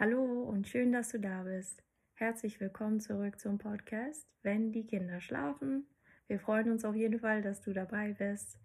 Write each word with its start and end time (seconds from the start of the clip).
Hallo 0.00 0.44
und 0.44 0.68
schön, 0.68 0.92
dass 0.92 1.08
du 1.08 1.18
da 1.18 1.42
bist. 1.42 1.82
Herzlich 2.14 2.60
willkommen 2.60 3.00
zurück 3.00 3.40
zum 3.40 3.58
Podcast, 3.58 4.28
wenn 4.44 4.70
die 4.70 4.86
Kinder 4.86 5.20
schlafen. 5.20 5.88
Wir 6.28 6.38
freuen 6.38 6.70
uns 6.70 6.84
auf 6.84 6.94
jeden 6.94 7.18
Fall, 7.18 7.42
dass 7.42 7.62
du 7.62 7.72
dabei 7.72 8.12
bist. 8.12 8.60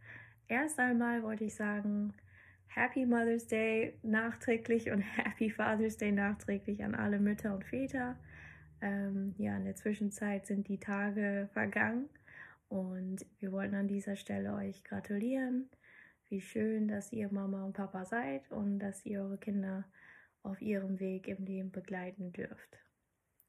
Erst 0.47 0.77
einmal 0.77 1.23
wollte 1.23 1.45
ich 1.45 1.55
sagen, 1.55 2.13
Happy 2.67 3.07
Mother's 3.07 3.47
Day 3.47 3.97
nachträglich 4.03 4.91
und 4.91 4.99
Happy 5.17 5.49
Father's 5.49 5.97
Day 5.97 6.11
nachträglich 6.11 6.83
an 6.83 6.93
alle 6.93 7.19
Mütter 7.19 7.55
und 7.55 7.65
Väter. 7.65 8.15
Ähm, 8.81 9.33
ja, 9.39 9.57
in 9.57 9.65
der 9.65 9.75
Zwischenzeit 9.75 10.45
sind 10.45 10.67
die 10.67 10.79
Tage 10.79 11.49
vergangen 11.51 12.09
und 12.69 13.25
wir 13.39 13.51
wollen 13.51 13.73
an 13.73 13.87
dieser 13.87 14.17
Stelle 14.17 14.53
euch 14.53 14.83
gratulieren. 14.83 15.67
Wie 16.29 16.41
schön, 16.41 16.87
dass 16.87 17.11
ihr 17.11 17.33
Mama 17.33 17.65
und 17.65 17.73
Papa 17.73 18.05
seid 18.05 18.51
und 18.51 18.77
dass 18.77 19.03
ihr 19.03 19.23
eure 19.23 19.39
Kinder 19.39 19.83
auf 20.43 20.61
ihrem 20.61 20.99
Weg 20.99 21.27
im 21.27 21.43
Leben 21.45 21.71
begleiten 21.71 22.31
dürft. 22.33 22.77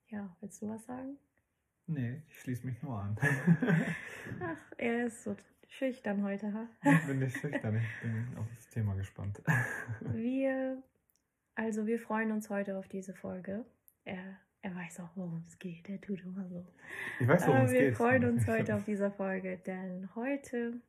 Ja, 0.08 0.34
willst 0.40 0.62
du 0.62 0.68
was 0.68 0.84
sagen? 0.84 1.18
Nee, 1.86 2.22
ich 2.28 2.40
schließe 2.40 2.66
mich 2.66 2.82
nur 2.82 2.98
an. 2.98 3.16
Ach, 4.40 4.56
er 4.78 5.06
ist 5.06 5.22
so 5.24 5.36
schüchtern 5.68 6.22
heute, 6.22 6.52
ha? 6.52 6.66
Ich 6.82 7.06
bin 7.06 7.18
nicht 7.18 7.36
schüchtern, 7.36 7.76
ich 7.76 8.00
bin 8.02 8.38
auf 8.38 8.46
das 8.54 8.68
Thema 8.70 8.94
gespannt. 8.94 9.42
Wir, 10.00 10.82
also 11.56 11.86
wir 11.86 11.98
freuen 11.98 12.32
uns 12.32 12.48
heute 12.48 12.78
auf 12.78 12.88
diese 12.88 13.14
Folge. 13.14 13.64
Er, 14.04 14.38
er 14.62 14.74
weiß 14.74 15.00
auch, 15.00 15.10
worum 15.14 15.44
es 15.46 15.58
geht, 15.58 15.88
er 15.88 16.00
tut 16.00 16.22
immer 16.22 16.48
so. 16.48 16.64
Ich 17.20 17.28
weiß, 17.28 17.46
worum 17.46 17.56
Aber 17.56 17.66
es 17.66 17.72
wir 17.72 17.80
geht. 17.80 17.96
freuen 17.96 18.24
uns 18.24 18.46
heute 18.46 18.74
auf 18.76 18.84
diese 18.84 19.10
Folge, 19.10 19.58
denn 19.66 20.14
heute, 20.14 20.80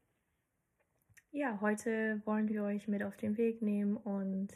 ja, 1.31 1.59
heute 1.61 2.22
wollen 2.25 2.47
wir 2.47 2.63
euch 2.63 2.88
mit 2.88 3.03
auf 3.03 3.17
den 3.17 3.38
Weg 3.38 3.61
nehmen 3.61 3.97
und 3.97 4.49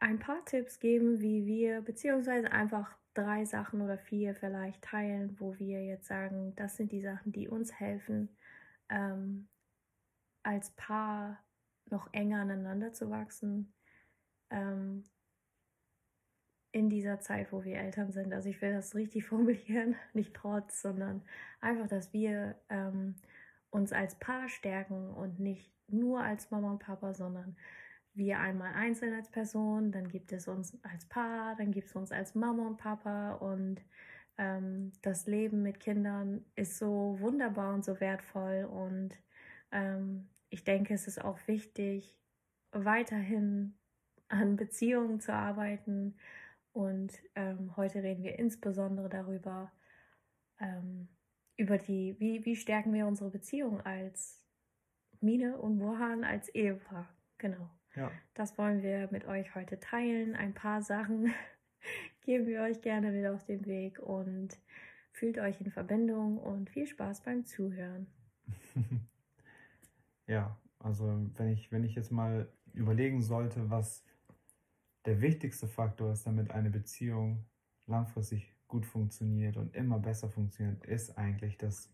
ein 0.00 0.18
paar 0.18 0.44
Tipps 0.44 0.80
geben, 0.80 1.20
wie 1.20 1.46
wir, 1.46 1.82
beziehungsweise 1.82 2.50
einfach 2.50 2.96
drei 3.14 3.44
Sachen 3.44 3.80
oder 3.82 3.98
vier 3.98 4.34
vielleicht 4.34 4.82
teilen, 4.82 5.38
wo 5.38 5.58
wir 5.58 5.84
jetzt 5.84 6.06
sagen, 6.06 6.54
das 6.56 6.76
sind 6.76 6.92
die 6.92 7.02
Sachen, 7.02 7.32
die 7.32 7.48
uns 7.48 7.72
helfen, 7.78 8.28
ähm, 8.88 9.48
als 10.42 10.70
Paar 10.70 11.42
noch 11.90 12.12
enger 12.12 12.40
aneinander 12.40 12.92
zu 12.92 13.10
wachsen. 13.10 13.72
Ähm, 14.50 15.04
in 16.72 16.88
dieser 16.88 17.18
Zeit, 17.20 17.52
wo 17.52 17.64
wir 17.64 17.78
Eltern 17.78 18.12
sind. 18.12 18.32
Also 18.32 18.48
ich 18.48 18.62
will 18.62 18.72
das 18.72 18.94
richtig 18.94 19.24
formulieren, 19.26 19.96
nicht 20.12 20.34
trotz, 20.34 20.82
sondern 20.82 21.22
einfach, 21.60 21.88
dass 21.88 22.12
wir 22.12 22.56
ähm, 22.68 23.16
uns 23.70 23.92
als 23.92 24.18
Paar 24.18 24.48
stärken 24.48 25.10
und 25.10 25.40
nicht 25.40 25.72
nur 25.88 26.22
als 26.22 26.50
Mama 26.50 26.70
und 26.70 26.78
Papa, 26.78 27.14
sondern 27.14 27.56
wir 28.14 28.40
einmal 28.40 28.74
einzeln 28.74 29.14
als 29.14 29.30
Person, 29.30 29.92
dann 29.92 30.08
gibt 30.08 30.32
es 30.32 30.48
uns 30.48 30.78
als 30.84 31.06
Paar, 31.06 31.56
dann 31.56 31.70
gibt 31.72 31.88
es 31.88 31.96
uns 31.96 32.12
als 32.12 32.34
Mama 32.34 32.66
und 32.66 32.76
Papa 32.76 33.34
und 33.34 33.80
ähm, 34.38 34.92
das 35.02 35.26
Leben 35.26 35.62
mit 35.62 35.80
Kindern 35.80 36.44
ist 36.56 36.78
so 36.78 37.16
wunderbar 37.20 37.74
und 37.74 37.84
so 37.84 38.00
wertvoll 38.00 38.64
und 38.64 39.10
ähm, 39.72 40.28
ich 40.50 40.64
denke, 40.64 40.94
es 40.94 41.06
ist 41.06 41.22
auch 41.24 41.38
wichtig, 41.46 42.18
weiterhin 42.72 43.74
an 44.28 44.56
Beziehungen 44.56 45.20
zu 45.20 45.32
arbeiten 45.32 46.16
und 46.72 47.12
ähm, 47.34 47.76
heute 47.76 48.02
reden 48.02 48.22
wir 48.22 48.38
insbesondere 48.38 49.08
darüber, 49.08 49.72
ähm, 50.60 51.08
über 51.56 51.78
die, 51.78 52.16
wie, 52.18 52.44
wie 52.44 52.56
stärken 52.56 52.92
wir 52.92 53.06
unsere 53.06 53.30
Beziehung 53.30 53.80
als 53.82 54.44
Mine 55.20 55.58
und 55.58 55.78
Mohan 55.78 56.24
als 56.24 56.48
Ehepaar. 56.48 57.08
Genau. 57.38 57.68
Ja. 57.96 58.10
Das 58.34 58.56
wollen 58.56 58.82
wir 58.82 59.08
mit 59.10 59.26
euch 59.26 59.54
heute 59.54 59.80
teilen. 59.80 60.36
Ein 60.36 60.54
paar 60.54 60.82
Sachen 60.82 61.32
geben 62.22 62.46
wir 62.46 62.62
euch 62.62 62.80
gerne 62.82 63.10
mit 63.10 63.26
auf 63.26 63.44
den 63.44 63.66
Weg 63.66 63.98
und 63.98 64.58
fühlt 65.12 65.38
euch 65.38 65.60
in 65.60 65.70
Verbindung 65.70 66.38
und 66.38 66.70
viel 66.70 66.86
Spaß 66.86 67.22
beim 67.22 67.44
Zuhören. 67.44 68.06
ja, 70.26 70.56
also 70.78 71.30
wenn 71.36 71.48
ich, 71.48 71.70
wenn 71.72 71.84
ich 71.84 71.94
jetzt 71.94 72.12
mal 72.12 72.48
überlegen 72.72 73.22
sollte, 73.22 73.70
was 73.70 74.04
der 75.04 75.20
wichtigste 75.20 75.66
Faktor 75.66 76.12
ist, 76.12 76.26
damit 76.26 76.50
eine 76.50 76.70
Beziehung 76.70 77.44
langfristig 77.86 78.54
gut 78.68 78.86
funktioniert 78.86 79.56
und 79.56 79.74
immer 79.74 79.98
besser 79.98 80.28
funktioniert, 80.28 80.84
ist 80.84 81.18
eigentlich, 81.18 81.58
dass 81.58 81.92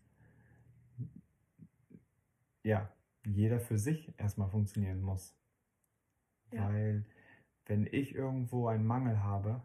ja, 2.63 2.91
jeder 3.25 3.59
für 3.59 3.77
sich 3.77 4.13
erstmal 4.19 4.49
funktionieren 4.49 5.01
muss. 5.01 5.35
Ja. 6.51 6.67
Weil 6.67 7.05
wenn 7.65 7.87
ich 7.89 8.15
irgendwo 8.15 8.67
einen 8.67 8.85
Mangel 8.85 9.21
habe, 9.23 9.61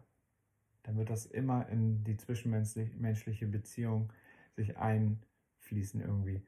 dann 0.83 0.97
wird 0.97 1.09
das 1.09 1.25
immer 1.25 1.67
in 1.69 2.03
die 2.03 2.17
zwischenmenschliche 2.17 3.47
Beziehung 3.47 4.11
sich 4.55 4.77
einfließen 4.77 6.01
irgendwie. 6.01 6.41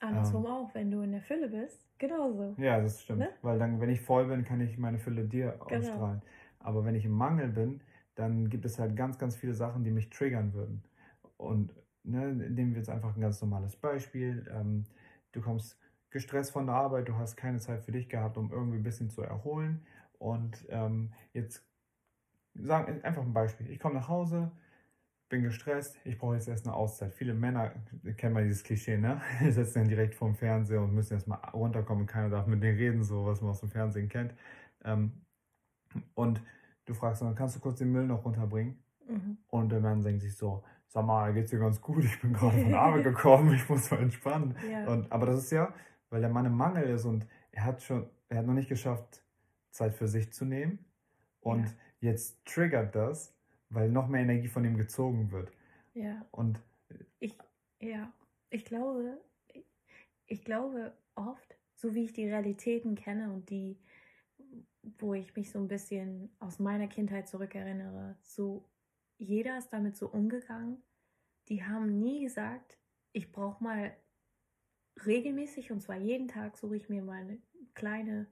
Andersrum 0.00 0.46
auch, 0.46 0.74
wenn 0.74 0.90
du 0.90 1.02
in 1.02 1.12
der 1.12 1.22
Fülle 1.22 1.48
bist, 1.48 1.86
genauso. 1.98 2.56
Ja, 2.56 2.80
das 2.80 3.02
stimmt. 3.02 3.20
Ne? 3.20 3.30
Weil 3.42 3.58
dann, 3.58 3.80
wenn 3.80 3.90
ich 3.90 4.00
voll 4.00 4.26
bin, 4.26 4.44
kann 4.44 4.60
ich 4.60 4.78
meine 4.78 4.98
Fülle 4.98 5.24
dir 5.24 5.54
Genau. 5.68 5.78
ausstrahlen. 5.78 6.22
Aber 6.58 6.84
wenn 6.84 6.94
ich 6.94 7.04
im 7.04 7.12
Mangel 7.12 7.48
bin, 7.48 7.80
dann 8.14 8.50
gibt 8.50 8.64
es 8.64 8.78
halt 8.78 8.96
ganz, 8.96 9.18
ganz 9.18 9.36
viele 9.36 9.54
Sachen, 9.54 9.84
die 9.84 9.90
mich 9.90 10.10
triggern 10.10 10.52
würden. 10.52 10.82
Und 11.36 11.72
ne, 12.02 12.32
nehmen 12.34 12.72
wir 12.72 12.78
jetzt 12.78 12.90
einfach 12.90 13.14
ein 13.14 13.20
ganz 13.20 13.40
normales 13.40 13.76
Beispiel. 13.76 14.46
Ähm, 14.52 14.84
du 15.32 15.40
kommst 15.40 15.78
gestresst 16.10 16.52
von 16.52 16.66
der 16.66 16.74
Arbeit, 16.74 17.08
du 17.08 17.16
hast 17.16 17.36
keine 17.36 17.58
Zeit 17.58 17.82
für 17.82 17.92
dich 17.92 18.08
gehabt, 18.08 18.36
um 18.36 18.52
irgendwie 18.52 18.78
ein 18.78 18.82
bisschen 18.82 19.10
zu 19.10 19.22
erholen. 19.22 19.84
Und 20.18 20.66
ähm, 20.68 21.12
jetzt 21.32 21.64
sagen 22.54 23.02
einfach 23.02 23.22
ein 23.22 23.32
Beispiel. 23.32 23.70
Ich 23.70 23.78
komme 23.78 23.94
nach 23.94 24.08
Hause, 24.08 24.50
bin 25.28 25.42
gestresst, 25.42 25.96
ich 26.04 26.18
brauche 26.18 26.34
jetzt 26.34 26.48
erst 26.48 26.66
eine 26.66 26.74
Auszeit. 26.74 27.14
Viele 27.14 27.34
Männer 27.34 27.72
kennen 28.16 28.34
mal 28.34 28.44
dieses 28.44 28.64
Klischee, 28.64 28.98
ne? 28.98 29.20
Die 29.40 29.50
sitzen 29.52 29.80
dann 29.80 29.88
direkt 29.88 30.14
vorm 30.14 30.34
Fernseher 30.34 30.82
und 30.82 30.92
müssen 30.92 31.14
erst 31.14 31.28
mal 31.28 31.36
runterkommen. 31.52 32.06
Keiner 32.06 32.28
darf 32.28 32.46
mit 32.46 32.62
denen 32.62 32.76
reden, 32.76 33.04
so 33.04 33.26
was 33.26 33.40
man 33.40 33.50
aus 33.50 33.60
dem 33.60 33.70
Fernsehen 33.70 34.08
kennt. 34.08 34.34
Ähm, 34.84 35.12
und 36.14 36.42
du 36.84 36.94
fragst 36.94 37.22
dann, 37.22 37.34
kannst 37.34 37.56
du 37.56 37.60
kurz 37.60 37.78
den 37.78 37.92
Müll 37.92 38.06
noch 38.06 38.24
runterbringen? 38.24 38.82
Mhm. 39.08 39.38
Und 39.48 39.70
der 39.70 39.80
Mann 39.80 40.02
denkt 40.02 40.22
sich 40.22 40.36
so, 40.36 40.64
sag 40.88 41.06
mal, 41.06 41.32
geht's 41.32 41.50
dir 41.50 41.60
ganz 41.60 41.80
gut? 41.80 42.04
Ich 42.04 42.20
bin 42.20 42.32
gerade 42.34 42.58
von 42.58 42.74
Arbeit 42.74 43.04
gekommen, 43.04 43.54
ich 43.54 43.68
muss 43.68 43.90
mal 43.90 44.00
entspannen. 44.00 44.56
Ja. 44.70 44.86
Und, 44.88 45.10
aber 45.10 45.26
das 45.26 45.44
ist 45.44 45.52
ja, 45.52 45.72
weil 46.10 46.20
der 46.20 46.30
Mann 46.30 46.46
im 46.46 46.56
Mangel 46.56 46.84
ist 46.90 47.04
und 47.04 47.26
er 47.52 47.64
hat 47.64 47.82
schon, 47.82 48.08
er 48.28 48.38
hat 48.38 48.46
noch 48.46 48.54
nicht 48.54 48.68
geschafft, 48.68 49.24
Zeit 49.70 49.94
für 49.94 50.08
sich 50.08 50.32
zu 50.32 50.44
nehmen. 50.44 50.84
Und 51.40 51.66
Ja. 51.66 51.74
jetzt 52.00 52.44
triggert 52.44 52.94
das, 52.94 53.34
weil 53.70 53.90
noch 53.90 54.08
mehr 54.08 54.22
Energie 54.22 54.48
von 54.48 54.64
ihm 54.64 54.76
gezogen 54.76 55.30
wird. 55.32 55.52
ja. 55.94 56.26
Und 56.32 56.60
Ich, 57.20 57.36
ja, 57.80 58.12
ich 58.50 58.64
glaube, 58.64 59.20
ich, 60.26 60.44
glaube 60.44 60.96
oft, 61.14 61.56
so 61.74 61.94
wie 61.94 62.04
ich 62.04 62.12
die 62.12 62.28
Realitäten 62.28 62.94
kenne 62.94 63.32
und 63.32 63.50
die, 63.50 63.78
wo 64.98 65.14
ich 65.14 65.34
mich 65.36 65.50
so 65.50 65.58
ein 65.58 65.68
bisschen 65.68 66.30
aus 66.38 66.58
meiner 66.58 66.88
Kindheit 66.88 67.28
zurückerinnere, 67.28 68.16
so 68.22 68.68
jeder 69.18 69.58
ist 69.58 69.72
damit 69.72 69.96
so 69.96 70.08
umgegangen. 70.08 70.82
Die 71.48 71.64
haben 71.64 72.00
nie 72.00 72.22
gesagt, 72.24 72.78
ich 73.12 73.32
brauche 73.32 73.62
mal 73.62 73.96
regelmäßig 75.06 75.70
und 75.72 75.80
zwar 75.80 75.96
jeden 75.96 76.28
Tag 76.28 76.56
suche 76.56 76.76
ich 76.76 76.88
mir 76.88 77.02
mal 77.02 77.20
eine 77.20 77.38
kleine 77.74 78.26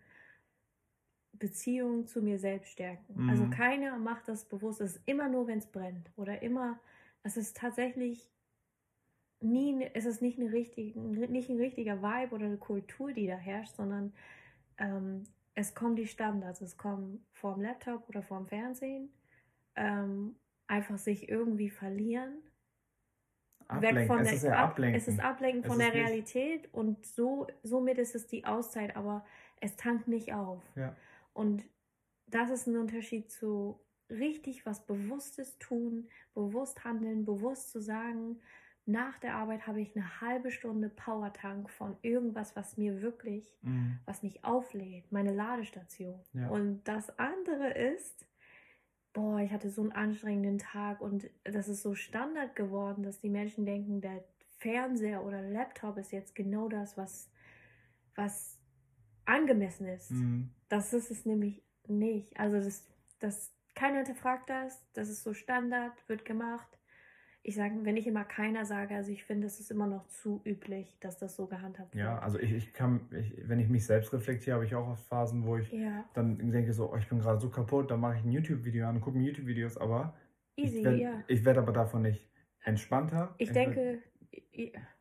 Beziehung 1.33 2.07
zu 2.07 2.23
mir 2.23 2.39
selbst 2.39 2.73
stärken. 2.73 3.25
Mhm. 3.25 3.31
Also 3.31 3.49
keiner 3.51 3.97
macht 3.99 4.29
das 4.29 4.45
bewusst. 4.45 4.81
Es 4.81 4.97
ist 4.97 5.03
immer 5.07 5.29
nur, 5.29 5.47
wenn 5.47 5.59
es 5.59 5.67
brennt 5.67 6.11
oder 6.17 6.43
immer. 6.43 6.81
Es 7.23 7.37
ist 7.37 7.57
tatsächlich 7.57 8.31
nie, 9.41 9.73
ne- 9.73 9.95
es 9.95 10.05
ist 10.05 10.21
nicht, 10.23 10.39
eine 10.39 10.53
richtige, 10.53 10.99
nicht 10.99 11.49
ein 11.49 11.59
richtiger 11.59 12.03
Vibe 12.03 12.35
oder 12.35 12.47
eine 12.47 12.59
Kultur, 12.59 13.13
die 13.13 13.27
da 13.27 13.37
herrscht, 13.37 13.77
sondern 13.77 14.13
ähm, 14.79 15.25
es 15.55 15.75
kommen 15.75 15.97
die 15.97 16.07
Standards. 16.07 16.61
Es 16.61 16.77
kommen 16.77 17.25
vorm 17.33 17.61
Laptop 17.61 18.09
oder 18.09 18.23
vorm 18.23 18.47
Fernsehen. 18.47 19.11
Ähm, 19.77 20.37
einfach 20.67 20.99
sich 20.99 21.29
irgendwie 21.29 21.71
verlieren. 21.71 22.43
Ablenken. 23.69 24.07
von 24.07 24.19
es 24.21 24.27
der, 24.27 24.35
ist 24.35 24.43
ja 24.45 24.53
ab, 24.53 24.71
ablenken. 24.71 25.01
Es 25.01 25.09
ist 25.09 25.21
Ablenken 25.21 25.65
von 25.65 25.81
ist 25.81 25.87
der 25.87 25.95
Realität 25.95 26.69
und 26.73 27.05
so, 27.07 27.47
somit 27.63 27.99
ist 27.99 28.15
es 28.15 28.27
die 28.27 28.45
Auszeit, 28.45 28.97
aber 28.97 29.25
es 29.61 29.77
tankt 29.77 30.09
nicht 30.09 30.33
auf. 30.33 30.63
Ja. 30.77 30.95
Und 31.33 31.65
das 32.27 32.51
ist 32.51 32.67
ein 32.67 32.77
Unterschied 32.77 33.31
zu 33.31 33.81
richtig 34.11 34.65
was 34.67 34.87
Bewusstes 34.87 35.59
tun, 35.59 36.09
bewusst 36.35 36.85
handeln, 36.85 37.25
bewusst 37.25 37.71
zu 37.71 37.81
sagen, 37.81 38.41
nach 38.87 39.19
der 39.19 39.35
Arbeit 39.35 39.67
habe 39.67 39.83
ich 39.83 39.95
eine 39.95 40.23
halbe 40.23 40.51
Stunde 40.51 40.89
Powertank 40.89 41.69
von 41.69 41.99
irgendwas, 42.01 42.57
was 42.57 42.79
mir 42.79 43.03
wirklich, 43.03 43.59
Mhm. 43.61 43.99
was 44.07 44.23
mich 44.23 44.45
auflädt, 44.45 45.13
meine 45.13 45.35
Ladestation. 45.35 46.19
Ja. 46.33 46.49
Und 46.49 46.85
das 46.85 47.19
andere 47.19 47.71
ist, 47.71 48.27
boah, 49.19 49.41
ich 49.41 49.51
hatte 49.51 49.69
so 49.69 49.83
einen 49.83 49.91
anstrengenden 49.91 50.59
Tag 50.59 51.01
und 51.01 51.29
das 51.43 51.69
ist 51.69 51.83
so 51.83 51.97
Standard 51.97 52.55
geworden, 52.55 53.03
dass 53.03 53.19
die 53.19 53.29
Menschen 53.29 53.67
denken, 53.67 54.01
der 54.01 54.23
Fernseher 54.59 55.25
oder 55.25 55.43
Laptop 55.43 55.99
ist 55.99 56.13
jetzt 56.13 56.37
genau 56.37 56.69
das, 56.69 56.97
was, 56.97 57.29
was 58.15 58.59
angemessen 59.25 59.89
ist. 59.89 60.13
Mhm. 60.13 60.51
Das 60.69 60.93
ist 60.93 61.11
es 61.11 61.27
nämlich 61.27 61.65
nicht. 61.89 62.39
Also 62.39 62.59
das, 62.59 62.87
das 63.19 63.53
keiner 63.75 63.99
hinterfragt 63.99 64.49
das, 64.51 64.87
das 64.93 65.09
ist 65.09 65.25
so 65.25 65.35
Standard, 65.35 65.93
wird 66.09 66.25
gemacht. 66.25 66.78
Ich 67.49 67.55
sage, 67.55 67.75
wenn 67.83 67.97
ich 67.97 68.07
immer 68.07 68.25
keiner 68.25 68.67
sage, 68.67 68.95
also 68.95 69.11
ich 69.11 69.25
finde, 69.25 69.47
es 69.47 69.59
ist 69.59 69.71
immer 69.71 69.87
noch 69.87 70.07
zu 70.09 70.43
üblich, 70.45 70.99
dass 71.01 71.17
das 71.17 71.35
so 71.35 71.47
gehandhabt 71.47 71.95
wird. 71.95 72.05
Ja, 72.05 72.19
also 72.19 72.39
ich, 72.39 72.53
ich 72.53 72.75
kann, 72.75 73.09
ich, 73.11 73.33
wenn 73.49 73.59
ich 73.59 73.71
mich 73.71 73.87
selbst 73.87 74.13
reflektiere, 74.13 74.57
habe 74.57 74.67
ich 74.67 74.75
auch 74.75 74.87
oft 74.87 75.07
Phasen, 75.07 75.47
wo 75.47 75.57
ich 75.57 75.73
Ja, 75.73 76.05
dann 76.13 76.37
denke 76.51 76.75
so, 76.75 76.93
oh, 76.93 76.97
ich 76.97 77.09
bin 77.09 77.21
gerade 77.21 77.41
so 77.41 77.49
kaputt, 77.49 77.91
dann 77.91 78.01
mache 78.01 78.19
ich 78.19 78.25
ein 78.25 78.33
YouTube-Video 78.33 78.87
an 78.87 78.97
und 78.97 79.01
gucke 79.01 79.17
mir 79.17 79.25
YouTube-Videos, 79.25 79.79
aber 79.79 80.15
easy, 80.57 80.81
ich 80.81 80.85
werde 80.85 81.01
ja. 81.01 81.45
werd 81.47 81.57
aber 81.57 81.73
davon 81.73 82.03
nicht 82.03 82.29
entspannter. 82.65 83.35
Ich 83.39 83.51
denke, 83.51 84.03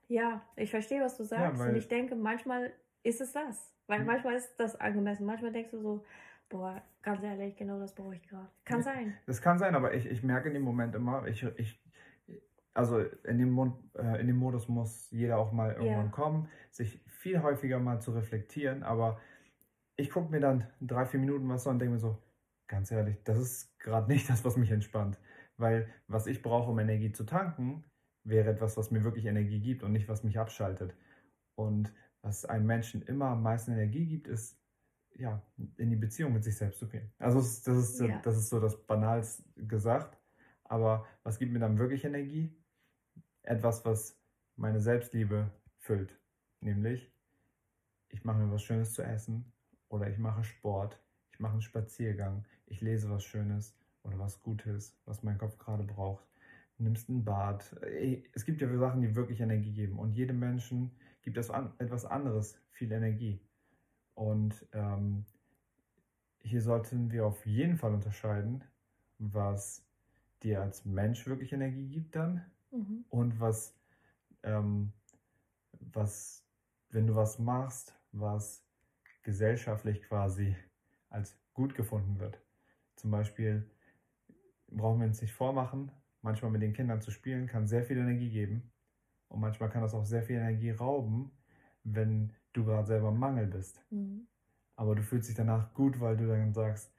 ja, 0.07 0.41
ich 0.55 0.69
verstehe, 0.71 1.01
was 1.01 1.17
du 1.17 1.25
sagst. 1.25 1.59
weil- 1.59 1.71
und 1.71 1.75
ich 1.75 1.89
denke, 1.89 2.15
manchmal 2.15 2.71
ist 3.03 3.19
es 3.19 3.33
das. 3.33 3.73
Weil 3.87 3.99
Mhm. 3.99 4.05
manchmal 4.05 4.35
ist 4.35 4.55
das 4.57 4.77
angemessen. 4.79 5.25
Manchmal 5.25 5.51
denkst 5.51 5.71
du 5.71 5.79
so, 5.79 6.05
boah, 6.47 6.81
ganz 7.01 7.21
ehrlich, 7.23 7.57
genau 7.57 7.77
das 7.77 7.93
brauche 7.93 8.15
ich 8.15 8.23
gerade. 8.23 8.47
Kann 8.63 8.79
Ja. 8.79 8.83
sein. 8.83 9.17
Das 9.25 9.41
kann 9.41 9.59
sein, 9.59 9.75
aber 9.75 9.93
ich, 9.93 10.05
ich 10.05 10.23
merke 10.23 10.47
in 10.47 10.53
dem 10.53 10.63
Moment 10.63 10.95
immer, 10.95 11.27
ich, 11.27 11.43
ich, 11.57 11.81
also 12.77 12.99
in 12.99 13.39
dem, 13.39 13.49
Mund, 13.51 13.75
äh, 13.95 14.21
in 14.21 14.27
dem 14.27 14.37
Modus 14.37 14.67
muss 14.67 15.09
jeder 15.11 15.37
auch 15.39 15.51
mal 15.51 15.71
irgendwann 15.73 16.05
Ja. 16.05 16.11
kommen, 16.11 16.47
sich 16.71 17.01
viel 17.07 17.41
häufiger 17.41 17.79
mal 17.79 17.99
zu 18.01 18.11
reflektieren, 18.11 18.83
aber 18.83 19.19
ich 19.95 20.11
gucke 20.11 20.29
mir 20.31 20.39
dann 20.39 20.67
drei, 20.79 21.05
vier 21.05 21.19
Minuten 21.19 21.49
was 21.49 21.65
an 21.65 21.73
und 21.73 21.79
denke 21.79 21.93
mir 21.93 21.99
so, 21.99 22.17
ganz 22.67 22.91
ehrlich, 22.91 23.23
das 23.23 23.39
ist 23.39 23.79
gerade 23.79 24.07
nicht 24.11 24.29
das, 24.29 24.45
was 24.45 24.57
mich 24.57 24.71
entspannt, 24.71 25.19
weil 25.57 25.87
was 26.07 26.27
ich 26.27 26.41
brauche, 26.43 26.69
um 26.69 26.77
Energie 26.79 27.11
zu 27.11 27.23
tanken, 27.23 27.83
wäre 28.23 28.49
etwas, 28.51 28.77
was 28.77 28.91
mir 28.91 29.03
wirklich 29.03 29.25
Energie 29.25 29.59
gibt 29.59 29.81
und 29.83 29.91
nicht, 29.91 30.07
was 30.07 30.23
mich 30.23 30.37
abschaltet. 30.37 30.95
Und 31.55 31.91
was 32.21 32.45
einem 32.45 32.65
Menschen 32.67 33.01
immer 33.01 33.27
am 33.29 33.41
meisten 33.41 33.71
Energie 33.71 34.05
gibt, 34.05 34.27
ist 34.27 34.61
ja, 35.15 35.41
in 35.77 35.89
die 35.89 35.95
Beziehung 35.95 36.33
mit 36.33 36.43
sich 36.43 36.57
selbst 36.57 36.77
zu 36.77 36.87
gehen. 36.87 37.11
Also 37.17 37.39
es 37.39 37.53
ist- 37.53 37.67
das 37.67 37.77
ist, 37.77 37.97
so- 37.97 38.05
Ja. 38.05 38.19
das 38.21 38.37
ist 38.37 38.49
so 38.49 38.59
das 38.59 38.85
Banals 38.85 39.43
gesagt. 39.55 40.19
Aber 40.69 41.05
was 41.23 41.39
gibt 41.39 41.53
mir 41.53 41.59
dann 41.59 41.79
wirklich 41.79 42.03
Energie? 42.03 42.53
Etwas, 43.47 43.85
was 43.85 44.19
meine 44.57 44.81
Selbstliebe 44.81 45.49
füllt. 45.77 46.19
Nämlich, 46.59 47.09
ich 48.09 48.25
mache 48.25 48.39
mir 48.39 48.51
was 48.51 48.61
Schönes 48.61 48.93
zu 48.93 49.03
essen 49.03 49.53
oder 49.87 50.09
ich 50.09 50.17
mache 50.17 50.43
Sport, 50.43 51.01
ich 51.31 51.39
mache 51.39 51.53
einen 51.53 51.61
Spaziergang, 51.61 52.43
ich 52.65 52.81
lese 52.81 53.09
was 53.09 53.23
Schönes 53.23 53.73
oder 54.03 54.19
was 54.19 54.41
Gutes, 54.41 54.99
was 55.05 55.23
mein 55.23 55.37
Kopf 55.37 55.57
gerade 55.59 55.83
braucht. 55.83 56.25
Nimmst 56.77 57.07
ein 57.07 57.23
Bad. 57.23 57.73
Es 58.33 58.43
gibt 58.43 58.59
ja 58.59 58.77
Sachen, 58.77 59.01
die 59.01 59.15
wirklich 59.15 59.39
Energie 59.39 59.71
geben. 59.71 59.97
Und 59.97 60.11
jedem 60.11 60.39
Menschen 60.39 60.91
gibt 61.21 61.37
es 61.37 61.49
etwas 61.77 62.03
anderes, 62.03 62.59
viel 62.71 62.91
Energie. 62.91 63.39
Und 64.13 64.67
ähm, 64.73 65.23
hier 66.43 66.61
sollten 66.61 67.11
wir 67.11 67.25
auf 67.25 67.45
jeden 67.45 67.77
Fall 67.77 67.93
unterscheiden, 67.93 68.65
was 69.19 69.85
dir 70.43 70.61
als 70.61 70.83
Mensch 70.83 71.25
wirklich 71.27 71.53
Energie 71.53 71.87
gibt 71.87 72.13
dann 72.17 72.45
Mhm. 72.71 73.05
und 73.09 73.39
was, 73.39 73.75
ähm, 74.43 74.93
was, 75.79 76.43
wenn 76.89 77.07
du 77.07 77.15
was 77.15 77.39
machst, 77.39 77.95
was 78.11 78.63
gesellschaftlich 79.23 80.03
quasi 80.03 80.55
als 81.09 81.37
gut 81.53 81.75
gefunden 81.75 82.19
wird. 82.19 82.39
Zum 82.95 83.11
Beispiel 83.11 83.69
brauchen 84.69 84.99
wir 84.99 85.07
uns 85.07 85.21
nicht 85.21 85.33
vormachen, 85.33 85.91
manchmal 86.21 86.51
mit 86.51 86.61
den 86.61 86.73
Kindern 86.73 87.01
zu 87.01 87.11
spielen 87.11 87.47
kann 87.47 87.67
sehr 87.67 87.83
viel 87.83 87.97
Energie 87.97 88.29
geben 88.29 88.71
und 89.29 89.39
manchmal 89.39 89.69
kann 89.69 89.81
das 89.81 89.93
auch 89.93 90.05
sehr 90.05 90.23
viel 90.23 90.37
Energie 90.37 90.71
rauben, 90.71 91.31
wenn 91.83 92.33
du 92.53 92.65
gerade 92.65 92.87
selber 92.87 93.09
im 93.09 93.19
Mangel 93.19 93.47
bist. 93.47 93.83
Mhm. 93.89 94.27
Aber 94.75 94.95
du 94.95 95.03
fühlst 95.03 95.29
dich 95.29 95.35
danach 95.35 95.73
gut, 95.73 95.99
weil 95.99 96.17
du 96.17 96.27
dann 96.27 96.53
sagst, 96.53 96.93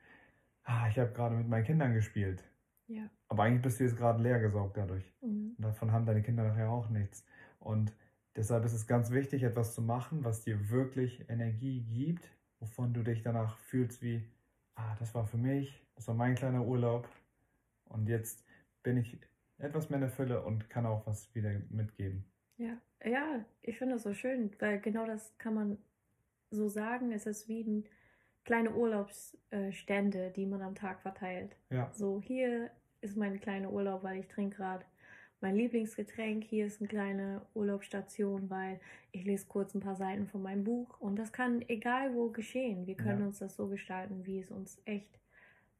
ah, 0.64 0.88
ich 0.88 0.98
habe 0.98 1.12
gerade 1.12 1.36
mit 1.36 1.48
meinen 1.48 1.64
Kindern 1.64 1.94
gespielt. 1.94 2.44
Ja. 2.88 3.08
Aber 3.28 3.44
eigentlich 3.44 3.62
bist 3.62 3.80
du 3.80 3.84
jetzt 3.84 3.96
gerade 3.96 4.22
leer 4.22 4.40
gesaugt 4.40 4.76
dadurch. 4.76 5.04
Mhm. 5.20 5.54
Davon 5.58 5.92
haben 5.92 6.06
deine 6.06 6.22
Kinder 6.22 6.44
nachher 6.44 6.70
auch 6.70 6.88
nichts. 6.88 7.24
Und 7.60 7.92
deshalb 8.34 8.64
ist 8.64 8.72
es 8.72 8.86
ganz 8.86 9.10
wichtig, 9.10 9.42
etwas 9.42 9.74
zu 9.74 9.82
machen, 9.82 10.24
was 10.24 10.42
dir 10.42 10.70
wirklich 10.70 11.28
Energie 11.28 11.82
gibt, 11.82 12.28
wovon 12.58 12.94
du 12.94 13.02
dich 13.02 13.22
danach 13.22 13.58
fühlst 13.58 14.02
wie, 14.02 14.22
ah, 14.74 14.96
das 14.98 15.14
war 15.14 15.26
für 15.26 15.36
mich, 15.36 15.86
das 15.94 16.08
war 16.08 16.14
mein 16.14 16.34
kleiner 16.34 16.64
Urlaub. 16.64 17.08
Und 17.84 18.08
jetzt 18.08 18.44
bin 18.82 18.96
ich 18.96 19.18
etwas 19.58 19.90
mehr 19.90 19.98
in 19.98 20.02
der 20.02 20.10
Fülle 20.10 20.42
und 20.42 20.70
kann 20.70 20.86
auch 20.86 21.06
was 21.06 21.34
wieder 21.34 21.50
mitgeben. 21.68 22.24
Ja, 22.56 22.78
ja, 23.04 23.44
ich 23.60 23.78
finde 23.78 23.94
das 23.94 24.02
so 24.02 24.14
schön, 24.14 24.50
weil 24.58 24.80
genau 24.80 25.06
das 25.06 25.36
kann 25.38 25.54
man 25.54 25.78
so 26.50 26.68
sagen. 26.68 27.12
Es 27.12 27.26
ist 27.26 27.48
wie 27.48 27.62
ein, 27.62 27.84
kleine 28.48 28.72
Urlaubsstände, 28.72 30.32
die 30.34 30.46
man 30.46 30.62
am 30.62 30.74
Tag 30.74 31.02
verteilt. 31.02 31.54
Ja, 31.68 31.90
So, 31.92 32.22
hier 32.22 32.70
ist 33.00 33.16
mein 33.16 33.40
kleiner 33.40 33.70
Urlaub, 33.72 34.02
weil 34.02 34.18
ich 34.20 34.28
trinke 34.28 34.56
gerade 34.56 34.84
mein 35.40 35.54
Lieblingsgetränk. 35.56 36.44
Hier 36.44 36.66
ist 36.66 36.80
eine 36.80 36.88
kleine 36.88 37.42
Urlaubsstation, 37.54 38.50
weil 38.50 38.80
ich 39.12 39.24
lese 39.24 39.46
kurz 39.46 39.74
ein 39.74 39.80
paar 39.80 39.94
Seiten 39.94 40.26
von 40.26 40.42
meinem 40.42 40.64
Buch. 40.64 40.98
Und 41.00 41.16
das 41.16 41.32
kann 41.32 41.62
egal 41.68 42.14
wo 42.14 42.30
geschehen. 42.30 42.86
Wir 42.86 42.96
können 42.96 43.20
Ja. 43.20 43.26
uns 43.26 43.38
das 43.38 43.54
so 43.54 43.68
gestalten, 43.68 44.26
wie 44.26 44.40
es 44.40 44.50
uns 44.50 44.80
echt 44.84 45.18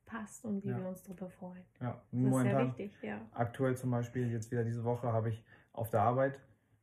passt 0.07 0.45
und 0.45 0.65
wie 0.65 0.71
Ja. 0.71 0.79
wir 0.79 0.89
uns 0.89 1.03
darüber 1.03 1.29
freuen. 1.29 1.65
ja. 1.81 1.91
Das 1.91 2.03
ist 2.05 2.11
sehr 2.13 2.21
Momentan, 2.31 2.69
wichtig, 2.69 2.93
ja. 3.03 3.21
aktuell 3.33 3.77
zum 3.77 3.91
Beispiel, 3.91 4.31
jetzt 4.31 4.51
wieder 4.51 4.65
diese 4.65 4.85
Woche, 4.85 5.13
habe 5.13 5.29
ich 5.31 5.45
auf 5.73 5.91
der 5.91 6.01
Arbeit, 6.03 6.39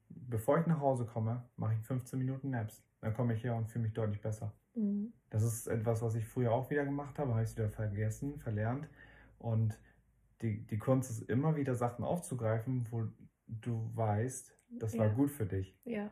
bevor 0.09 0.59
ich 0.59 0.67
nach 0.67 0.79
Hause 0.79 1.05
komme, 1.05 1.43
mache 1.57 1.73
ich 1.73 1.79
15 1.87 2.19
Minuten 2.19 2.49
Naps. 2.51 2.83
Dann 3.01 3.13
komme 3.13 3.33
ich 3.33 3.43
her 3.43 3.55
und 3.55 3.67
fühle 3.67 3.83
mich 3.83 3.93
deutlich 3.93 4.21
besser. 4.21 4.51
Mhm. 4.75 5.13
Das 5.29 5.43
ist 5.43 5.67
etwas, 5.67 6.01
was 6.01 6.15
ich 6.15 6.25
früher 6.25 6.51
auch 6.51 6.69
wieder 6.69 6.85
gemacht 6.85 7.17
habe, 7.17 7.31
habe 7.31 7.41
ich 7.43 7.49
es 7.49 7.57
wieder 7.57 7.69
vergessen, 7.69 8.37
verlernt. 8.39 8.87
Und 9.39 9.79
die, 10.45 10.65
die 10.67 10.77
Kunst 10.77 11.09
ist 11.09 11.29
immer 11.29 11.55
wieder 11.55 11.75
Sachen 11.75 12.03
aufzugreifen, 12.05 12.85
wo 12.91 13.05
du 13.47 13.89
weißt, 13.95 14.55
das 14.79 14.97
war 14.97 15.07
Ja. 15.07 15.13
gut 15.13 15.31
für 15.31 15.45
dich. 15.45 15.77
Ja, 15.85 16.09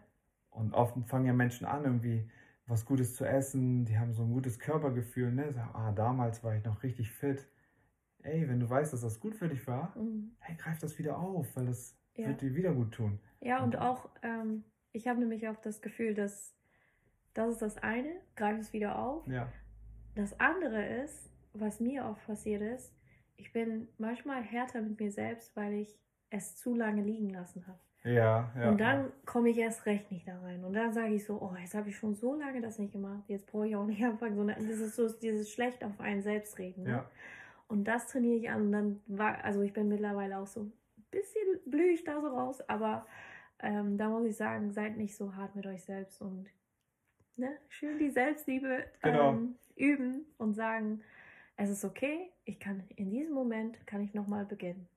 Und 0.49 0.73
oft 0.73 0.95
fangen 1.07 1.25
ja 1.25 1.33
Menschen 1.33 1.65
an, 1.65 1.83
irgendwie 1.83 2.29
was 2.67 2.85
Gutes 2.85 3.15
zu 3.15 3.25
essen, 3.25 3.85
die 3.85 3.97
haben 3.97 4.13
so 4.13 4.23
ein 4.23 4.31
gutes 4.31 4.59
Körpergefühl, 4.59 5.31
ne? 5.31 5.51
Sagen, 5.51 5.71
ah, 5.73 5.91
damals 5.91 6.43
war 6.43 6.55
ich 6.55 6.63
noch 6.63 6.83
richtig 6.83 7.11
fit. 7.11 7.47
Ey, 8.21 8.47
wenn 8.47 8.59
du 8.59 8.69
weißt, 8.69 8.93
dass 8.93 9.01
das 9.01 9.19
gut 9.19 9.35
für 9.35 9.49
dich 9.49 9.67
war, 9.67 9.97
mhm. 9.97 10.35
hey, 10.39 10.55
greif 10.55 10.79
das 10.79 10.97
wieder 10.97 11.17
auf, 11.17 11.55
weil 11.55 11.65
das 11.65 11.97
Ja. 12.15 12.27
wird 12.27 12.41
dir 12.41 12.55
wieder 12.55 12.73
gut 12.73 12.93
tun. 12.93 13.19
Ja, 13.41 13.63
und 13.63 13.75
Und- 13.75 13.81
auch, 13.81 14.09
ähm, 14.21 14.63
ich 14.93 15.07
habe 15.07 15.19
nämlich 15.19 15.47
auch 15.49 15.57
das 15.57 15.81
Gefühl, 15.81 16.13
dass 16.13 16.55
das 17.33 17.53
ist 17.53 17.61
das 17.61 17.77
eine, 17.79 18.21
greif 18.35 18.59
es 18.59 18.71
wieder 18.73 18.97
auf. 18.97 19.25
Ja, 19.27 19.51
Das 20.15 20.39
andere 20.39 20.85
ist, 21.03 21.31
was 21.53 21.79
mir 21.79 22.05
oft 22.05 22.23
passiert 22.27 22.61
ist, 22.61 22.93
ich 23.37 23.51
bin 23.53 23.87
manchmal 23.97 24.41
härter 24.41 24.81
mit 24.81 24.99
mir 24.99 25.11
selbst, 25.11 25.55
weil 25.55 25.73
ich 25.73 25.97
es 26.29 26.55
zu 26.55 26.75
lange 26.75 27.01
liegen 27.03 27.29
lassen 27.29 27.65
habe. 27.67 27.79
ja, 28.03 28.51
ja. 28.57 28.69
und 28.69 28.79
dann 28.79 29.11
komme 29.25 29.49
ich 29.49 29.57
erst 29.57 29.85
recht 29.85 30.11
nicht 30.11 30.27
da 30.27 30.39
rein. 30.41 30.63
Und 30.65 30.73
dann 30.73 30.93
sage 30.93 31.13
ich 31.13 31.25
so, 31.25 31.39
oh, 31.41 31.55
jetzt 31.59 31.73
habe 31.75 31.89
ich 31.89 31.97
schon 31.97 32.15
so 32.15 32.33
lange 32.35 32.61
das 32.61 32.79
nicht 32.79 32.91
gemacht, 32.91 33.23
jetzt 33.27 33.45
brauche 33.47 33.67
ich 33.67 33.75
auch 33.75 33.85
nicht 33.85 34.03
anfangen. 34.05 34.35
So, 34.35 34.43
das 34.45 34.57
ist 34.63 34.95
so 34.95 35.07
dieses 35.09 35.51
schlecht 35.51 35.83
auf 35.83 35.99
einen 35.99 36.21
selbst 36.21 36.57
reden. 36.59 36.83
Ne? 36.83 36.89
ja. 36.89 37.09
Und 37.67 37.85
das 37.85 38.07
trainiere 38.07 38.35
ich 38.37 38.49
an. 38.49 38.63
Und 38.63 38.71
dann 38.71 39.01
war, 39.07 39.43
also 39.43 39.61
ich 39.61 39.73
bin 39.73 39.87
mittlerweile 39.87 40.37
auch 40.37 40.47
so 40.47 40.61
ein 40.63 40.73
bisschen 41.11 41.59
blühe 41.65 41.91
ich 41.91 42.03
da 42.03 42.19
so 42.21 42.27
raus, 42.27 42.61
aber 42.67 43.05
ähm, 43.59 43.97
da 43.97 44.09
muss 44.09 44.25
ich 44.25 44.35
sagen, 44.35 44.71
seid 44.73 44.97
nicht 44.97 45.15
so 45.15 45.35
hart 45.35 45.55
mit 45.55 45.65
euch 45.65 45.83
selbst 45.83 46.21
und 46.21 46.47
ne, 47.37 47.49
schön 47.69 47.97
die 47.99 48.09
Selbstliebe 48.09 48.83
Genau. 49.01 49.29
ähm, 49.31 49.55
üben 49.75 50.25
und 50.37 50.53
sagen, 50.55 51.01
es 51.55 51.69
ist 51.69 51.85
okay, 51.85 52.31
ich 52.45 52.59
kann 52.59 52.83
in 52.95 53.09
diesem 53.11 53.33
Moment 53.33 53.85
kann 53.87 54.01
ich 54.01 54.13
nochmal 54.13 54.45
beginnen. 54.45 54.87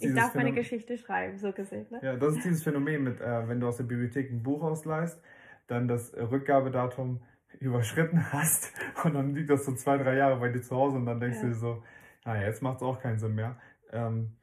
Ich 0.00 0.12
darf 0.14 0.34
meine 0.34 0.50
Phänomen- 0.50 0.54
Geschichte 0.56 0.98
schreiben, 0.98 1.38
so 1.38 1.52
gesehen. 1.52 1.86
Ne? 1.90 2.00
Ja, 2.02 2.16
das 2.16 2.34
ist 2.36 2.44
dieses 2.44 2.64
Phänomen 2.64 3.04
mit, 3.04 3.20
äh, 3.20 3.46
wenn 3.48 3.60
du 3.60 3.68
aus 3.68 3.76
der 3.76 3.84
Bibliothek 3.84 4.30
ein 4.30 4.42
Buch 4.42 4.62
ausleihst, 4.62 5.22
dann 5.68 5.86
das 5.86 6.12
äh, 6.14 6.22
Rückgabedatum 6.22 7.22
überschritten 7.60 8.20
hast 8.32 8.72
und 9.04 9.14
dann 9.14 9.34
liegt 9.34 9.50
das 9.50 9.64
so 9.64 9.74
zwei, 9.74 9.96
drei 9.96 10.16
Jahre 10.16 10.40
bei 10.40 10.48
dir 10.48 10.62
zu 10.62 10.74
Hause 10.74 10.96
und 10.96 11.06
dann 11.06 11.20
denkst 11.20 11.36
Ja. 11.38 11.42
du 11.44 11.48
dir 11.50 11.54
so, 11.54 11.82
naja, 12.24 12.46
jetzt 12.46 12.60
macht 12.60 12.78
es 12.78 12.82
auch 12.82 13.00
keinen 13.00 13.18
Sinn 13.20 13.34
mehr. 13.36 13.56
Ähm, 13.92 14.36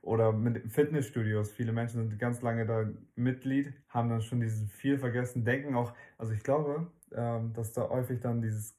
oder 0.00 0.32
mit 0.32 0.70
Fitnessstudios, 0.72 1.52
viele 1.52 1.72
Menschen 1.72 2.08
sind 2.08 2.18
ganz 2.18 2.42
lange 2.42 2.66
da 2.66 2.86
Mitglied, 3.16 3.72
haben 3.88 4.08
dann 4.08 4.20
schon 4.22 4.40
dieses 4.40 4.70
viel 4.72 4.98
vergessen, 4.98 5.44
denken 5.44 5.74
auch, 5.74 5.94
also 6.18 6.32
ich 6.32 6.42
glaube, 6.42 6.90
ähm, 7.12 7.52
dass 7.52 7.72
da 7.72 7.88
häufig 7.88 8.20
dann 8.20 8.40
dieses, 8.42 8.76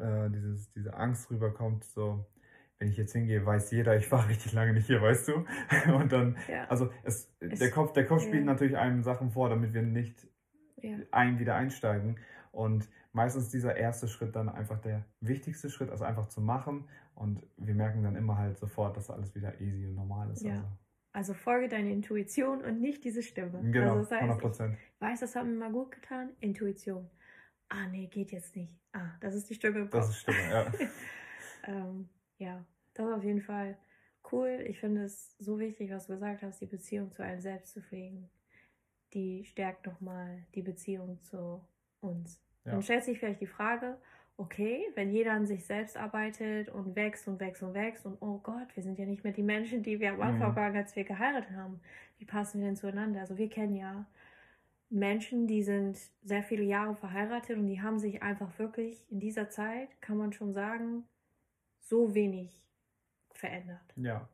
äh, 0.00 0.30
dieses, 0.30 0.70
diese 0.72 0.94
Angst 0.94 1.30
rüberkommt, 1.30 1.84
so, 1.84 2.24
wenn 2.78 2.88
ich 2.88 2.96
jetzt 2.96 3.12
hingehe, 3.12 3.44
weiß 3.44 3.70
jeder, 3.70 3.96
ich 3.96 4.10
war 4.12 4.28
richtig 4.28 4.52
lange 4.52 4.72
nicht 4.74 4.86
hier, 4.86 5.02
weißt 5.02 5.28
du? 5.28 5.44
Und 5.94 6.12
dann 6.12 6.36
Ja, 6.48 6.64
also 6.68 6.90
es, 7.02 7.30
Es- 7.40 7.58
der 7.58 7.70
Kopf, 7.70 7.92
der 7.92 8.06
Kopf 8.06 8.22
spielt 8.22 8.44
ja. 8.44 8.52
natürlich 8.52 8.76
einem 8.76 9.02
Sachen 9.02 9.30
vor, 9.30 9.48
damit 9.48 9.74
wir 9.74 9.82
nicht 9.82 10.26
ja, 10.76 10.96
ein 11.10 11.38
wieder 11.38 11.54
einsteigen. 11.56 12.18
Und 12.52 12.88
meistens 13.12 13.44
ist 13.44 13.54
dieser 13.54 13.76
erste 13.76 14.08
Schritt 14.08 14.34
dann 14.36 14.48
einfach 14.48 14.80
der 14.80 15.04
wichtigste 15.20 15.70
Schritt, 15.70 15.90
also 15.90 16.04
einfach 16.04 16.28
zu 16.28 16.40
machen. 16.40 16.88
Und 17.14 17.44
wir 17.56 17.74
merken 17.74 18.02
dann 18.04 18.14
immer 18.16 18.38
halt 18.38 18.58
sofort, 18.58 18.96
dass 18.96 19.10
alles 19.10 19.34
wieder 19.34 19.60
easy 19.60 19.86
und 19.86 19.94
normal 19.96 20.30
ist. 20.30 20.42
Ja. 20.42 20.64
also 21.12 21.34
folge 21.34 21.66
deiner 21.68 21.90
Intuition 21.90 22.62
und 22.64 22.80
nicht 22.80 23.02
diese 23.04 23.22
Stimme. 23.24 23.58
Also, 23.58 23.70
genau, 23.72 23.96
also 23.96 24.00
das 24.02 24.10
heißt, 24.12 24.22
100 24.22 24.36
ich 24.36 24.42
Prozent. 24.42 24.78
weiß, 25.00 25.20
das 25.20 25.34
hat 25.34 25.44
mir 25.46 25.52
mal 25.56 25.72
gut 25.72 25.90
getan, 25.90 26.30
Intuition. 26.40 27.10
Ah, 27.68 27.86
nee, 27.88 28.06
geht 28.06 28.32
jetzt 28.32 28.56
nicht. 28.56 28.72
Ah, 28.92 29.10
das 29.20 29.34
ist 29.34 29.50
die 29.50 29.54
Stimme 29.54 29.80
im 29.80 29.90
Das 29.90 30.08
ist 30.08 30.20
Stimme, 30.20 30.50
ja. 30.50 30.72
ähm, 31.64 32.08
ja, 32.38 32.64
das 32.94 33.06
ist 33.06 33.12
auf 33.12 33.24
jeden 33.24 33.42
Fall 33.42 33.76
cool. 34.32 34.64
Ich 34.66 34.80
finde 34.80 35.04
es 35.04 35.34
so 35.38 35.58
wichtig, 35.58 35.90
was 35.90 36.06
du 36.06 36.14
gesagt 36.14 36.42
hast, 36.42 36.60
die 36.60 36.66
Beziehung 36.66 37.12
zu 37.12 37.22
einem 37.22 37.40
selbst 37.40 37.74
zu 37.74 37.82
pflegen. 37.82 38.28
Die 39.12 39.44
stärkt 39.44 39.86
nochmal 39.86 40.46
die 40.54 40.62
Beziehung 40.62 41.20
zu 41.22 41.62
uns. 42.00 42.40
Ja. 42.64 42.72
Dann 42.72 42.82
stellt 42.82 43.04
sich 43.04 43.18
vielleicht 43.18 43.40
die 43.40 43.46
Frage, 43.46 43.98
okay, 44.36 44.86
wenn 44.94 45.10
jeder 45.10 45.32
an 45.32 45.46
sich 45.46 45.66
selbst 45.66 45.96
arbeitet 45.96 46.68
und 46.68 46.94
wächst 46.94 47.26
und 47.26 47.40
wächst 47.40 47.62
und 47.62 47.74
wächst 47.74 48.06
und 48.06 48.16
oh 48.20 48.38
Gott, 48.38 48.68
wir 48.74 48.82
sind 48.82 48.98
ja 48.98 49.04
nicht 49.04 49.24
mehr 49.24 49.32
die 49.32 49.42
Menschen, 49.42 49.82
die 49.82 49.98
wir 49.98 50.12
am 50.12 50.20
Anfang 50.20 50.52
mhm. 50.52 50.56
waren, 50.56 50.76
als 50.76 50.94
wir 50.94 51.04
geheiratet 51.04 51.50
haben. 51.50 51.80
Wie 52.18 52.24
passen 52.24 52.60
wir 52.60 52.66
denn 52.66 52.76
zueinander? 52.76 53.20
Also 53.20 53.36
wir 53.36 53.48
kennen 53.48 53.74
ja 53.74 54.06
Menschen, 54.90 55.46
die 55.46 55.62
sind 55.62 55.98
sehr 56.22 56.42
viele 56.42 56.62
Jahre 56.62 56.94
verheiratet 56.94 57.56
und 57.58 57.66
die 57.66 57.82
haben 57.82 57.98
sich 57.98 58.22
einfach 58.22 58.58
wirklich 58.58 59.04
in 59.10 59.20
dieser 59.20 59.50
Zeit, 59.50 60.00
kann 60.00 60.16
man 60.16 60.32
schon 60.32 60.52
sagen, 60.52 61.04
so 61.80 62.14
wenig 62.14 62.62
verändert. 63.32 63.94
Ja. 63.96 64.28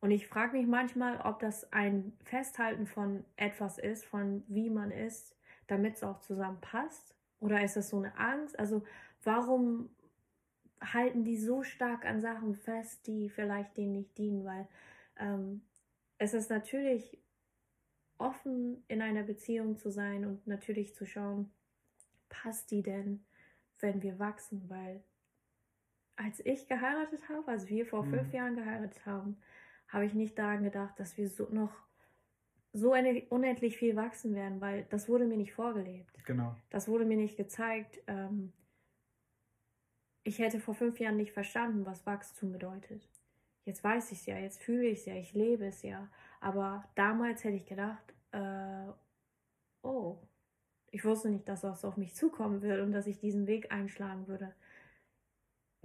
Und 0.00 0.10
ich 0.10 0.26
frage 0.26 0.56
mich 0.56 0.66
manchmal, 0.66 1.18
ob 1.20 1.38
das 1.38 1.72
ein 1.72 2.12
Festhalten 2.24 2.86
von 2.86 3.24
etwas 3.36 3.78
ist, 3.78 4.04
von 4.04 4.42
wie 4.48 4.68
man 4.68 4.90
ist, 4.90 5.36
damit 5.66 5.94
es 5.94 6.04
auch 6.04 6.20
zusammenpasst. 6.20 7.16
Oder 7.40 7.62
ist 7.62 7.76
das 7.76 7.88
so 7.88 7.98
eine 7.98 8.16
Angst? 8.18 8.58
Also 8.58 8.84
warum 9.22 9.88
halten 10.80 11.24
die 11.24 11.38
so 11.38 11.62
stark 11.62 12.04
an 12.04 12.20
Sachen 12.20 12.54
fest, 12.54 13.06
die 13.06 13.30
vielleicht 13.30 13.76
denen 13.76 13.92
nicht 13.92 14.18
dienen? 14.18 14.44
Weil 14.44 14.68
ähm, 15.16 15.62
es 16.18 16.34
ist 16.34 16.50
natürlich 16.50 17.18
offen 18.18 18.84
in 18.88 19.02
einer 19.02 19.22
Beziehung 19.22 19.76
zu 19.76 19.90
sein 19.90 20.24
und 20.24 20.46
natürlich 20.46 20.94
zu 20.94 21.06
schauen, 21.06 21.50
passt 22.28 22.70
die 22.70 22.82
denn, 22.82 23.24
wenn 23.80 24.02
wir 24.02 24.18
wachsen? 24.18 24.68
Weil 24.68 25.02
als 26.16 26.44
ich 26.44 26.68
geheiratet 26.68 27.28
habe, 27.28 27.50
als 27.50 27.68
wir 27.68 27.86
vor 27.86 28.04
mhm. 28.04 28.10
fünf 28.10 28.32
Jahren 28.32 28.56
geheiratet 28.56 29.04
haben, 29.06 29.36
habe 29.88 30.06
ich 30.06 30.14
nicht 30.14 30.38
daran 30.38 30.62
gedacht, 30.62 30.98
dass 30.98 31.16
wir 31.16 31.28
so 31.28 31.48
noch 31.50 31.72
so 32.72 32.92
unendlich 32.92 33.76
viel 33.76 33.94
wachsen 33.94 34.34
werden, 34.34 34.60
weil 34.60 34.84
das 34.90 35.08
wurde 35.08 35.26
mir 35.26 35.36
nicht 35.36 35.54
vorgelebt. 35.54 36.24
Genau. 36.24 36.56
Das 36.70 36.88
wurde 36.88 37.04
mir 37.04 37.16
nicht 37.16 37.36
gezeigt. 37.36 38.00
Ähm, 38.08 38.52
ich 40.24 40.40
hätte 40.40 40.58
vor 40.58 40.74
fünf 40.74 40.98
Jahren 40.98 41.16
nicht 41.16 41.32
verstanden, 41.32 41.86
was 41.86 42.04
Wachstum 42.04 42.50
bedeutet. 42.50 43.08
Jetzt 43.64 43.84
weiß 43.84 44.10
ich 44.10 44.18
es 44.18 44.26
ja, 44.26 44.38
jetzt 44.38 44.60
fühle 44.60 44.88
ich 44.88 45.00
es 45.00 45.06
ja, 45.06 45.14
ich 45.14 45.32
lebe 45.34 45.66
es 45.66 45.82
ja. 45.82 46.10
Aber 46.44 46.84
damals 46.94 47.42
hätte 47.42 47.56
ich 47.56 47.64
gedacht, 47.64 48.14
äh, 48.32 48.92
oh, 49.82 50.18
ich 50.90 51.02
wusste 51.02 51.30
nicht, 51.30 51.48
dass 51.48 51.62
das 51.62 51.86
auf 51.86 51.96
mich 51.96 52.14
zukommen 52.14 52.60
würde 52.60 52.82
und 52.82 52.92
dass 52.92 53.06
ich 53.06 53.18
diesen 53.18 53.46
Weg 53.46 53.72
einschlagen 53.72 54.28
würde. 54.28 54.54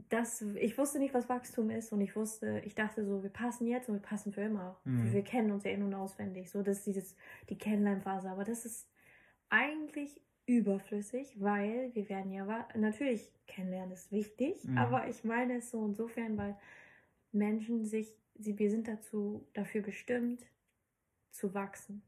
Das, 0.10 0.42
ich 0.42 0.78
wusste 0.78 1.00
nicht, 1.00 1.14
was 1.14 1.30
Wachstum 1.30 1.70
ist 1.70 1.94
und 1.94 2.02
ich 2.02 2.14
wusste, 2.14 2.62
ich 2.66 2.76
dachte 2.76 3.06
so, 3.06 3.24
wir 3.24 3.30
passen 3.30 3.68
jetzt 3.68 3.88
und 3.88 3.96
wir 3.96 4.02
passen 4.02 4.34
für 4.34 4.42
immer. 4.42 4.78
Mhm. 4.84 5.14
Wir 5.14 5.24
kennen 5.24 5.52
uns 5.52 5.64
ja 5.64 5.72
in- 5.72 5.84
und 5.84 5.94
auswendig. 5.94 6.52
So, 6.52 6.62
das 6.62 6.80
ist 6.80 6.88
dieses, 6.88 7.16
die 7.50 7.58
Kennenlernphase. 7.58 8.30
Aber 8.30 8.44
das 8.44 8.66
ist 8.66 8.90
eigentlich 9.48 10.22
überflüssig, 10.46 11.40
weil 11.40 11.96
wir 11.96 12.10
werden 12.10 12.34
ja, 12.34 12.68
natürlich 12.76 13.32
kennenlernen 13.48 13.94
ist 13.94 14.12
wichtig, 14.12 14.66
mhm. 14.66 14.78
aber 14.78 15.08
ich 15.08 15.24
meine 15.24 15.60
es 15.60 15.72
so 15.72 15.86
insofern, 15.86 16.38
weil 16.38 16.58
Menschen 17.32 17.86
sich, 17.86 18.14
sie, 18.40 18.58
wir 18.58 18.72
sind 18.72 18.88
dazu, 18.88 19.48
dafür 19.54 19.82
bestimmt, 19.82 20.46
zu 21.32 21.54
wachsen 21.54 22.02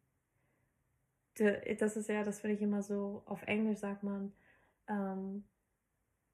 das 1.80 1.96
ist 1.96 2.10
ja, 2.10 2.24
das 2.24 2.40
finde 2.40 2.56
ich 2.56 2.62
immer 2.62 2.82
so, 2.82 3.24
auf 3.26 3.44
Englisch 3.44 3.80
sagt 3.80 4.04
man, 4.04 4.34
um, 4.88 5.44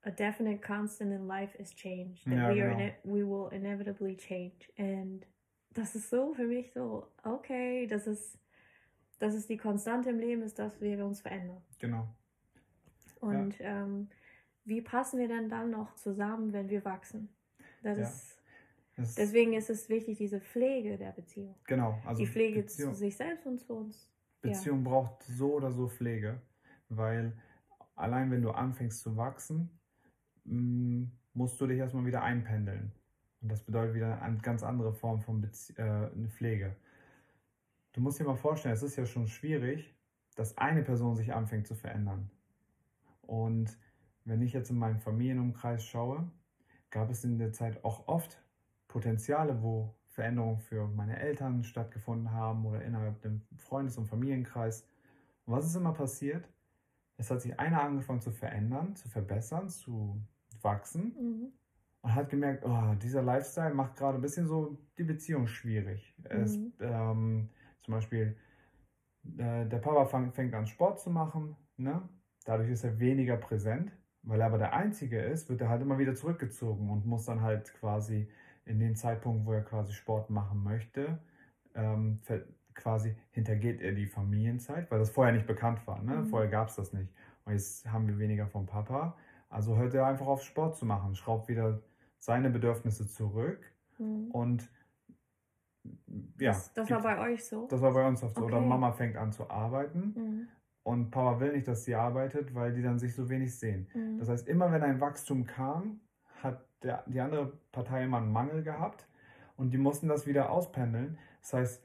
a 0.02 0.10
definite 0.10 0.60
constant 0.60 1.12
in 1.12 1.26
life 1.26 1.56
is 1.58 1.74
change. 1.74 2.22
That 2.24 2.34
ja, 2.34 2.54
we, 2.54 2.62
are 2.62 2.74
genau. 2.74 2.92
we 3.04 3.24
will 3.24 3.48
inevitably 3.52 4.16
change. 4.16 4.70
And 4.76 5.26
das 5.74 5.94
ist 5.94 6.10
so 6.10 6.34
für 6.34 6.46
mich 6.46 6.72
so, 6.72 7.06
okay, 7.24 7.86
das 7.86 8.06
ist, 8.06 8.38
das 9.18 9.34
ist 9.34 9.48
die 9.48 9.56
Konstante 9.56 10.10
im 10.10 10.18
Leben, 10.18 10.42
ist, 10.42 10.58
dass 10.58 10.80
wir 10.80 11.04
uns 11.04 11.20
verändern. 11.20 11.62
Genau. 11.78 12.08
Und 13.20 13.58
ja. 13.58 13.82
ähm, 13.82 14.08
wie 14.64 14.80
passen 14.80 15.18
wir 15.18 15.28
denn 15.28 15.48
dann 15.48 15.70
noch 15.70 15.94
zusammen, 15.94 16.52
wenn 16.52 16.68
wir 16.68 16.84
wachsen? 16.84 17.28
Das 17.82 17.98
ja. 17.98 18.04
ist 18.04 18.37
Deswegen 18.98 19.52
ist 19.52 19.70
es 19.70 19.88
wichtig, 19.88 20.18
diese 20.18 20.40
Pflege 20.40 20.98
der 20.98 21.12
Beziehung. 21.12 21.54
Genau. 21.64 22.00
Also 22.04 22.22
die 22.22 22.28
Pflege 22.28 22.62
Beziehung. 22.62 22.92
zu 22.92 22.98
sich 22.98 23.16
selbst 23.16 23.46
und 23.46 23.60
zu 23.60 23.74
uns. 23.74 24.10
Beziehung 24.40 24.84
ja. 24.84 24.90
braucht 24.90 25.22
so 25.24 25.54
oder 25.54 25.70
so 25.70 25.88
Pflege, 25.88 26.40
weil 26.88 27.32
allein 27.94 28.30
wenn 28.30 28.42
du 28.42 28.50
anfängst 28.50 29.00
zu 29.00 29.16
wachsen, 29.16 29.70
mm, 30.44 31.04
musst 31.34 31.60
du 31.60 31.66
dich 31.66 31.78
erstmal 31.78 32.06
wieder 32.06 32.22
einpendeln. 32.22 32.92
Und 33.40 33.52
das 33.52 33.62
bedeutet 33.62 33.94
wieder 33.94 34.20
eine 34.20 34.38
ganz 34.38 34.62
andere 34.62 34.92
Form 34.92 35.20
von 35.20 35.40
Bezie 35.40 35.74
äh, 35.76 36.10
Pflege. 36.28 36.76
Du 37.92 38.00
musst 38.00 38.18
dir 38.18 38.24
mal 38.24 38.36
vorstellen, 38.36 38.74
es 38.74 38.82
ist 38.82 38.96
ja 38.96 39.06
schon 39.06 39.28
schwierig, 39.28 39.94
dass 40.34 40.56
eine 40.58 40.82
Person 40.82 41.16
sich 41.16 41.32
anfängt 41.32 41.66
zu 41.66 41.74
verändern. 41.74 42.30
Und 43.22 43.76
wenn 44.24 44.42
ich 44.42 44.52
jetzt 44.52 44.70
in 44.70 44.78
meinen 44.78 44.98
Familienumkreis 44.98 45.84
schaue, 45.84 46.30
gab 46.90 47.10
es 47.10 47.24
in 47.24 47.38
der 47.38 47.52
Zeit 47.52 47.84
auch 47.84 48.08
oft 48.08 48.40
Potenziale, 48.88 49.62
wo 49.62 49.94
Veränderungen 50.08 50.58
für 50.58 50.88
meine 50.88 51.18
Eltern 51.18 51.62
stattgefunden 51.62 52.32
haben 52.32 52.66
oder 52.66 52.82
innerhalb 52.82 53.20
dem 53.22 53.42
Freundes- 53.56 53.98
und 53.98 54.06
Familienkreis. 54.06 54.86
Und 55.44 55.54
was 55.54 55.66
ist 55.66 55.76
immer 55.76 55.92
passiert? 55.92 56.48
Es 57.18 57.30
hat 57.30 57.40
sich 57.40 57.58
einer 57.58 57.82
angefangen 57.82 58.20
zu 58.20 58.32
verändern, 58.32 58.96
zu 58.96 59.08
verbessern, 59.08 59.68
zu 59.68 60.20
wachsen 60.62 61.14
mhm. 61.18 61.52
und 62.02 62.14
hat 62.14 62.30
gemerkt, 62.30 62.64
oh, 62.64 62.94
dieser 63.02 63.22
Lifestyle 63.22 63.74
macht 63.74 63.96
gerade 63.96 64.18
ein 64.18 64.22
bisschen 64.22 64.46
so 64.46 64.78
die 64.96 65.04
Beziehung 65.04 65.46
schwierig. 65.46 66.14
Mhm. 66.18 66.24
Es, 66.40 66.58
ähm, 66.80 67.50
zum 67.82 67.94
Beispiel, 67.94 68.36
äh, 69.36 69.66
der 69.66 69.78
Papa 69.78 70.06
fang, 70.06 70.32
fängt 70.32 70.54
an 70.54 70.66
Sport 70.66 71.00
zu 71.00 71.10
machen, 71.10 71.56
ne? 71.76 72.08
dadurch 72.44 72.70
ist 72.70 72.84
er 72.84 72.98
weniger 72.98 73.36
präsent. 73.36 73.92
Weil 74.22 74.40
er 74.40 74.46
aber 74.46 74.58
der 74.58 74.74
Einzige 74.74 75.20
ist, 75.20 75.48
wird 75.48 75.60
er 75.60 75.68
halt 75.68 75.80
immer 75.80 75.98
wieder 75.98 76.14
zurückgezogen 76.14 76.90
und 76.90 77.06
muss 77.06 77.24
dann 77.24 77.40
halt 77.40 77.72
quasi 77.74 78.28
in 78.68 78.78
den 78.78 78.94
Zeitpunkt, 78.96 79.46
wo 79.46 79.52
er 79.52 79.62
quasi 79.62 79.92
Sport 79.92 80.30
machen 80.30 80.62
möchte, 80.62 81.18
ähm, 81.74 82.18
quasi 82.74 83.16
hintergeht 83.30 83.80
er 83.80 83.92
die 83.92 84.06
Familienzeit, 84.06 84.90
weil 84.90 84.98
das 84.98 85.10
vorher 85.10 85.32
nicht 85.32 85.46
bekannt 85.46 85.86
war. 85.86 86.02
Ne? 86.02 86.16
Mhm. 86.16 86.26
Vorher 86.26 86.48
gab 86.48 86.68
es 86.68 86.76
das 86.76 86.92
nicht. 86.92 87.12
Und 87.44 87.52
jetzt 87.52 87.90
haben 87.90 88.06
wir 88.06 88.18
weniger 88.18 88.46
vom 88.46 88.66
Papa. 88.66 89.16
Also 89.48 89.76
hört 89.76 89.94
er 89.94 90.06
einfach 90.06 90.26
auf 90.26 90.42
Sport 90.42 90.76
zu 90.76 90.86
machen, 90.86 91.14
schraubt 91.14 91.48
wieder 91.48 91.82
seine 92.18 92.50
Bedürfnisse 92.50 93.08
zurück 93.08 93.60
mhm. 93.98 94.30
und 94.30 94.70
ja. 96.38 96.52
Das, 96.52 96.72
das 96.74 96.90
war 96.90 97.02
bei 97.02 97.18
euch 97.30 97.46
so? 97.46 97.66
Das 97.68 97.80
war 97.80 97.94
bei 97.94 98.06
uns 98.06 98.22
oft 98.22 98.34
so. 98.34 98.42
Okay. 98.42 98.52
Oder 98.52 98.60
Mama 98.60 98.92
fängt 98.92 99.16
an 99.16 99.32
zu 99.32 99.48
arbeiten 99.48 100.12
mhm. 100.14 100.48
und 100.82 101.10
Papa 101.10 101.40
will 101.40 101.52
nicht, 101.52 101.66
dass 101.66 101.84
sie 101.84 101.94
arbeitet, 101.94 102.54
weil 102.54 102.74
die 102.74 102.82
dann 102.82 102.98
sich 102.98 103.14
so 103.14 103.30
wenig 103.30 103.58
sehen. 103.58 103.88
Mhm. 103.94 104.18
Das 104.18 104.28
heißt, 104.28 104.46
immer 104.48 104.70
wenn 104.70 104.82
ein 104.82 105.00
Wachstum 105.00 105.46
kam, 105.46 106.00
hat 106.42 106.64
der, 106.82 107.04
die 107.06 107.20
andere 107.20 107.52
Partei 107.72 108.04
immer 108.04 108.18
einen 108.18 108.32
Mangel 108.32 108.62
gehabt 108.62 109.06
und 109.56 109.72
die 109.72 109.78
mussten 109.78 110.08
das 110.08 110.26
wieder 110.26 110.50
auspendeln. 110.50 111.18
Das 111.42 111.52
heißt, 111.52 111.84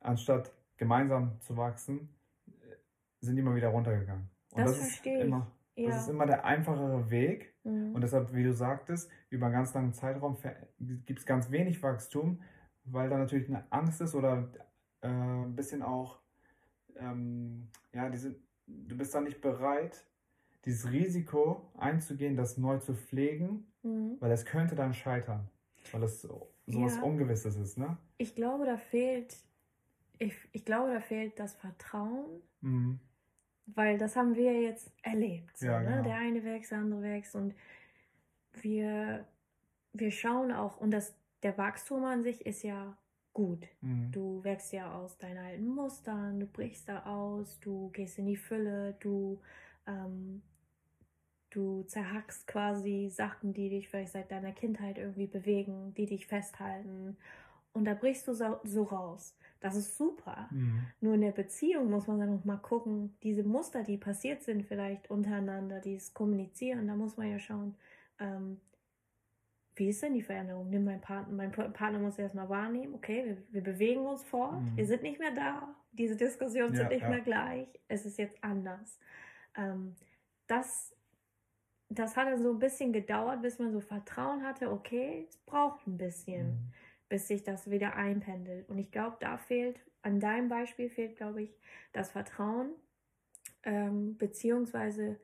anstatt 0.00 0.52
gemeinsam 0.76 1.40
zu 1.40 1.56
wachsen, 1.56 2.08
sind 3.20 3.36
die 3.36 3.42
immer 3.42 3.54
wieder 3.54 3.68
runtergegangen. 3.68 4.30
Und 4.52 4.58
das, 4.58 4.72
das 4.72 4.80
verstehe 4.80 5.18
ist 5.18 5.24
immer, 5.24 5.50
ich. 5.74 5.84
Ja. 5.84 5.90
Das 5.90 6.02
ist 6.02 6.08
immer 6.08 6.26
der 6.26 6.44
einfachere 6.44 7.10
Weg. 7.10 7.54
Mhm. 7.64 7.94
Und 7.94 8.00
deshalb, 8.00 8.34
wie 8.34 8.44
du 8.44 8.52
sagtest, 8.52 9.10
über 9.30 9.46
einen 9.46 9.54
ganz 9.54 9.74
langen 9.74 9.92
Zeitraum 9.92 10.36
gibt 10.78 11.20
es 11.20 11.26
ganz 11.26 11.50
wenig 11.50 11.82
Wachstum, 11.82 12.40
weil 12.84 13.08
da 13.08 13.18
natürlich 13.18 13.48
eine 13.48 13.70
Angst 13.70 14.00
ist 14.00 14.14
oder 14.14 14.48
äh, 15.02 15.08
ein 15.08 15.54
bisschen 15.54 15.82
auch, 15.82 16.20
ähm, 16.96 17.68
ja, 17.92 18.08
diese, 18.08 18.36
du 18.66 18.96
bist 18.96 19.14
da 19.14 19.20
nicht 19.20 19.40
bereit, 19.40 20.04
dieses 20.64 20.90
Risiko 20.90 21.70
einzugehen, 21.76 22.36
das 22.36 22.58
neu 22.58 22.78
zu 22.78 22.94
pflegen, 22.94 23.67
mhm. 23.82 24.16
weil 24.20 24.30
es 24.32 24.44
könnte 24.44 24.74
dann 24.74 24.94
scheitern, 24.94 25.48
weil 25.92 26.02
es 26.02 26.22
sowas 26.22 26.96
ja. 26.96 27.02
Ungewisses 27.02 27.56
ist, 27.56 27.78
ne? 27.78 27.96
Ich 28.18 28.34
glaube, 28.34 28.66
da 28.66 28.76
fehlt, 28.76 29.36
ich, 30.18 30.34
ich 30.52 30.64
glaube, 30.64 30.92
da 30.92 31.00
fehlt 31.00 31.38
das 31.38 31.54
Vertrauen, 31.54 32.42
mhm. 32.60 33.00
weil 33.66 33.98
das 33.98 34.16
haben 34.16 34.34
wir 34.34 34.60
jetzt 34.60 34.90
erlebt. 35.02 35.56
So, 35.56 35.66
ja, 35.66 35.80
ne? 35.80 35.90
genau. 35.90 36.02
Der 36.02 36.16
eine 36.16 36.44
wächst, 36.44 36.72
der 36.72 36.78
andere 36.78 37.02
wächst 37.02 37.34
und 37.34 37.54
wir, 38.62 39.26
wir 39.92 40.10
schauen 40.10 40.52
auch, 40.52 40.78
und 40.78 40.90
das, 40.90 41.14
der 41.42 41.56
Wachstum 41.56 42.04
an 42.04 42.22
sich 42.22 42.44
ist 42.44 42.62
ja 42.62 42.96
gut. 43.32 43.68
Mhm. 43.82 44.10
Du 44.10 44.42
wächst 44.42 44.72
ja 44.72 44.92
aus 44.92 45.16
deinen 45.18 45.38
alten 45.38 45.68
Mustern, 45.68 46.40
du 46.40 46.46
brichst 46.46 46.88
da 46.88 47.04
aus, 47.04 47.60
du 47.60 47.88
gehst 47.90 48.18
in 48.18 48.26
die 48.26 48.36
Fülle, 48.36 48.96
du 49.00 49.40
ähm, 49.86 50.42
du 51.58 51.82
zerhackst 51.82 52.46
quasi 52.46 53.08
Sachen, 53.10 53.52
die 53.52 53.68
dich 53.68 53.88
vielleicht 53.88 54.12
seit 54.12 54.30
deiner 54.30 54.52
Kindheit 54.52 54.98
irgendwie 54.98 55.26
bewegen, 55.26 55.92
die 55.94 56.06
dich 56.06 56.26
festhalten. 56.26 57.16
Und 57.72 57.84
da 57.84 57.94
brichst 57.94 58.26
du 58.28 58.32
so, 58.32 58.60
so 58.64 58.84
raus. 58.84 59.36
Das 59.60 59.74
ist 59.74 59.98
super. 59.98 60.48
Mhm. 60.50 60.82
Nur 61.00 61.14
in 61.14 61.20
der 61.22 61.32
Beziehung 61.32 61.90
muss 61.90 62.06
man 62.06 62.20
dann 62.20 62.30
noch 62.30 62.44
mal 62.44 62.58
gucken, 62.58 63.16
diese 63.22 63.42
Muster, 63.42 63.82
die 63.82 63.96
passiert 63.96 64.42
sind, 64.42 64.64
vielleicht 64.64 65.10
untereinander, 65.10 65.80
dieses 65.80 66.14
Kommunizieren, 66.14 66.86
da 66.86 66.94
muss 66.94 67.16
man 67.16 67.30
ja 67.30 67.38
schauen, 67.38 67.74
ähm, 68.20 68.60
wie 69.74 69.88
ist 69.88 70.02
denn 70.02 70.14
die 70.14 70.22
Veränderung? 70.22 70.70
Nimm 70.70 70.84
mein 70.84 71.00
Partner, 71.00 71.34
mein 71.34 71.52
Partner 71.52 71.98
muss 71.98 72.18
erstmal 72.18 72.48
wahrnehmen, 72.48 72.94
okay, 72.94 73.24
wir, 73.24 73.36
wir 73.50 73.62
bewegen 73.62 74.06
uns 74.06 74.24
fort, 74.24 74.60
mhm. 74.60 74.76
wir 74.76 74.86
sind 74.86 75.02
nicht 75.02 75.18
mehr 75.18 75.32
da, 75.32 75.74
diese 75.92 76.16
Diskussionen 76.16 76.74
ja, 76.74 76.80
sind 76.80 76.90
nicht 76.90 77.02
ja. 77.02 77.08
mehr 77.08 77.20
gleich, 77.20 77.68
es 77.88 78.06
ist 78.06 78.18
jetzt 78.18 78.42
anders. 78.42 78.98
Ähm, 79.56 79.94
das, 80.46 80.94
das 81.98 82.16
hat 82.16 82.28
dann 82.28 82.42
so 82.42 82.52
ein 82.52 82.58
bisschen 82.58 82.92
gedauert, 82.92 83.42
bis 83.42 83.58
man 83.58 83.72
so 83.72 83.80
Vertrauen 83.80 84.44
hatte, 84.44 84.70
okay, 84.70 85.26
es 85.28 85.36
braucht 85.38 85.86
ein 85.86 85.96
bisschen, 85.96 86.46
mhm. 86.46 86.72
bis 87.08 87.28
sich 87.28 87.42
das 87.42 87.70
wieder 87.70 87.96
einpendelt. 87.96 88.68
Und 88.68 88.78
ich 88.78 88.90
glaube, 88.90 89.16
da 89.20 89.36
fehlt, 89.36 89.80
an 90.02 90.20
deinem 90.20 90.48
Beispiel 90.48 90.88
fehlt, 90.88 91.16
glaube 91.16 91.42
ich, 91.42 91.58
das 91.92 92.12
Vertrauen, 92.12 92.70
ähm, 93.64 94.16
beziehungsweise 94.16 95.18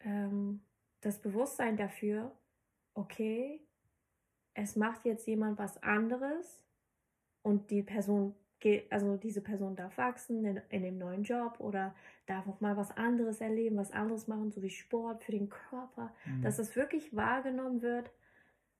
ähm, 0.00 0.60
das 1.00 1.18
Bewusstsein 1.20 1.76
dafür, 1.76 2.32
okay, 2.94 3.60
es 4.54 4.76
macht 4.76 5.04
jetzt 5.04 5.26
jemand 5.26 5.58
was 5.58 5.82
anderes 5.82 6.64
und 7.42 7.70
die 7.70 7.82
Person 7.82 8.34
also 8.90 9.16
diese 9.16 9.40
Person 9.40 9.76
darf 9.76 9.96
wachsen 9.98 10.44
in, 10.44 10.60
in 10.68 10.82
dem 10.82 10.98
neuen 10.98 11.22
Job 11.22 11.60
oder 11.60 11.94
darf 12.26 12.46
auch 12.48 12.60
mal 12.60 12.76
was 12.76 12.90
anderes 12.96 13.40
erleben, 13.40 13.76
was 13.76 13.92
anderes 13.92 14.28
machen, 14.28 14.50
so 14.50 14.62
wie 14.62 14.70
Sport 14.70 15.22
für 15.22 15.32
den 15.32 15.48
Körper, 15.48 16.12
mhm. 16.24 16.42
dass 16.42 16.58
es 16.58 16.76
wirklich 16.76 17.14
wahrgenommen 17.14 17.82
wird, 17.82 18.10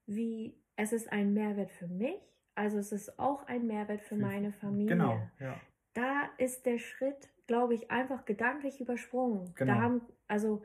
wie 0.06 0.54
es 0.76 0.92
ist 0.92 1.12
ein 1.12 1.32
Mehrwert 1.32 1.70
für 1.70 1.88
mich, 1.88 2.20
also 2.54 2.78
es 2.78 2.92
ist 2.92 3.18
auch 3.18 3.46
ein 3.46 3.66
Mehrwert 3.66 4.00
für, 4.00 4.16
für 4.16 4.20
meine 4.20 4.52
Familie. 4.52 4.96
Genau, 4.96 5.20
ja. 5.38 5.60
Da 5.94 6.28
ist 6.38 6.66
der 6.66 6.78
Schritt, 6.78 7.28
glaube 7.46 7.74
ich, 7.74 7.90
einfach 7.90 8.24
gedanklich 8.24 8.80
übersprungen. 8.80 9.52
Genau. 9.54 9.74
Da 9.74 9.80
haben, 9.80 10.00
also 10.26 10.62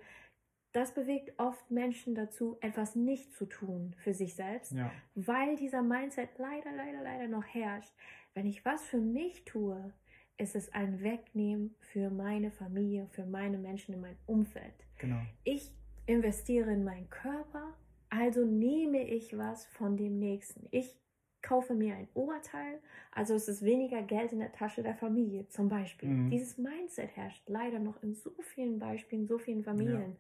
das 0.73 0.93
bewegt 0.93 1.33
oft 1.37 1.69
Menschen 1.69 2.15
dazu, 2.15 2.57
etwas 2.61 2.95
nicht 2.95 3.31
zu 3.33 3.45
tun 3.45 3.95
für 3.99 4.13
sich 4.13 4.35
selbst, 4.35 4.71
ja. 4.71 4.91
weil 5.13 5.55
dieser 5.55 5.83
Mindset 5.83 6.29
leider, 6.37 6.71
leider, 6.71 7.01
leider 7.03 7.27
noch 7.27 7.45
herrscht. 7.45 7.93
Wenn 8.33 8.45
ich 8.45 8.65
was 8.65 8.83
für 8.85 8.99
mich 8.99 9.45
tue, 9.45 9.93
ist 10.37 10.55
es 10.55 10.73
ein 10.73 11.01
Wegnehmen 11.01 11.75
für 11.79 12.09
meine 12.09 12.51
Familie, 12.51 13.07
für 13.11 13.25
meine 13.25 13.57
Menschen 13.57 13.93
in 13.93 14.01
meinem 14.01 14.17
Umfeld. 14.25 14.73
Genau. 14.97 15.21
Ich 15.43 15.71
investiere 16.05 16.73
in 16.73 16.83
meinen 16.83 17.09
Körper, 17.09 17.77
also 18.09 18.45
nehme 18.45 19.07
ich 19.07 19.37
was 19.37 19.65
von 19.67 19.97
dem 19.97 20.19
Nächsten. 20.19 20.67
Ich 20.71 20.95
kaufe 21.41 21.75
mir 21.75 21.95
ein 21.95 22.07
Oberteil, 22.13 22.79
also 23.11 23.35
ist 23.35 23.49
es 23.49 23.63
weniger 23.63 24.01
Geld 24.01 24.31
in 24.31 24.39
der 24.39 24.53
Tasche 24.53 24.81
der 24.81 24.95
Familie 24.95 25.47
zum 25.49 25.69
Beispiel. 25.69 26.09
Mhm. 26.09 26.29
Dieses 26.29 26.57
Mindset 26.57 27.15
herrscht 27.15 27.47
leider 27.47 27.79
noch 27.79 28.01
in 28.01 28.15
so 28.15 28.33
vielen 28.41 28.79
Beispielen, 28.79 29.27
so 29.27 29.37
vielen 29.37 29.63
Familien. 29.63 30.11
Ja. 30.11 30.17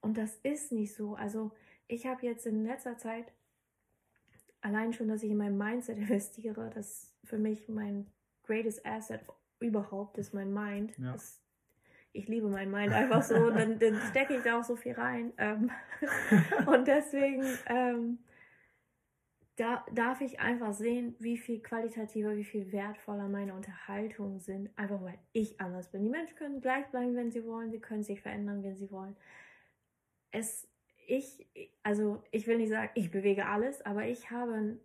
Und 0.00 0.18
das 0.18 0.36
ist 0.42 0.72
nicht 0.72 0.94
so. 0.94 1.14
Also 1.14 1.52
ich 1.86 2.06
habe 2.06 2.26
jetzt 2.26 2.46
in 2.46 2.64
letzter 2.64 2.98
Zeit 2.98 3.32
allein 4.60 4.92
schon, 4.92 5.08
dass 5.08 5.22
ich 5.22 5.30
in 5.30 5.36
mein 5.36 5.56
Mindset 5.56 5.98
investiere, 5.98 6.70
das 6.74 7.14
für 7.28 7.38
mich 7.38 7.68
mein 7.68 8.06
greatest 8.44 8.84
asset 8.84 9.20
überhaupt 9.60 10.18
ist, 10.18 10.34
mein 10.34 10.52
Mind. 10.52 10.96
Ja. 10.98 11.12
Das, 11.12 11.42
ich 12.12 12.28
liebe 12.28 12.48
mein 12.48 12.70
Mind 12.70 12.92
einfach 12.92 13.22
so, 13.22 13.50
dann, 13.50 13.78
dann 13.78 14.00
stecke 14.10 14.36
ich 14.36 14.42
da 14.42 14.58
auch 14.58 14.64
so 14.64 14.76
viel 14.76 14.92
rein. 14.92 15.32
Ähm, 15.38 15.70
und 16.66 16.88
deswegen 16.88 17.44
ähm, 17.66 18.18
da 19.56 19.84
darf 19.92 20.20
ich 20.20 20.38
einfach 20.38 20.72
sehen, 20.72 21.16
wie 21.18 21.36
viel 21.36 21.60
qualitativer, 21.60 22.36
wie 22.36 22.44
viel 22.44 22.70
wertvoller 22.70 23.28
meine 23.28 23.54
Unterhaltungen 23.54 24.40
sind, 24.40 24.70
einfach 24.76 25.02
weil 25.02 25.18
ich 25.32 25.60
anders 25.60 25.90
bin. 25.90 26.04
Die 26.04 26.10
Menschen 26.10 26.36
können 26.36 26.60
gleich 26.60 26.86
bleiben, 26.86 27.16
wenn 27.16 27.32
sie 27.32 27.44
wollen, 27.44 27.70
sie 27.70 27.80
können 27.80 28.04
sich 28.04 28.22
verändern, 28.22 28.62
wenn 28.62 28.76
sie 28.76 28.90
wollen 28.90 29.16
es, 30.30 30.68
ich, 31.06 31.46
also 31.82 32.22
ich 32.30 32.46
will 32.46 32.58
nicht 32.58 32.70
sagen, 32.70 32.90
ich 32.94 33.10
bewege 33.10 33.46
alles, 33.46 33.84
aber 33.84 34.06
ich 34.06 34.30
habe, 34.30 34.78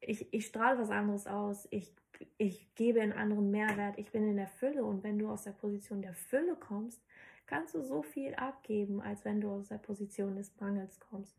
ich, 0.00 0.32
ich 0.32 0.46
strahle 0.46 0.78
was 0.78 0.90
anderes 0.90 1.26
aus, 1.26 1.66
ich, 1.70 1.92
ich 2.38 2.74
gebe 2.74 3.00
einen 3.00 3.12
anderen 3.12 3.50
Mehrwert, 3.50 3.98
ich 3.98 4.10
bin 4.10 4.28
in 4.28 4.36
der 4.36 4.48
Fülle 4.48 4.84
und 4.84 5.02
wenn 5.02 5.18
du 5.18 5.28
aus 5.28 5.44
der 5.44 5.52
Position 5.52 6.02
der 6.02 6.14
Fülle 6.14 6.56
kommst, 6.56 7.02
kannst 7.46 7.74
du 7.74 7.82
so 7.82 8.02
viel 8.02 8.34
abgeben, 8.34 9.00
als 9.00 9.24
wenn 9.24 9.40
du 9.40 9.50
aus 9.50 9.68
der 9.68 9.78
Position 9.78 10.36
des 10.36 10.58
Mangels 10.60 10.98
kommst. 11.00 11.36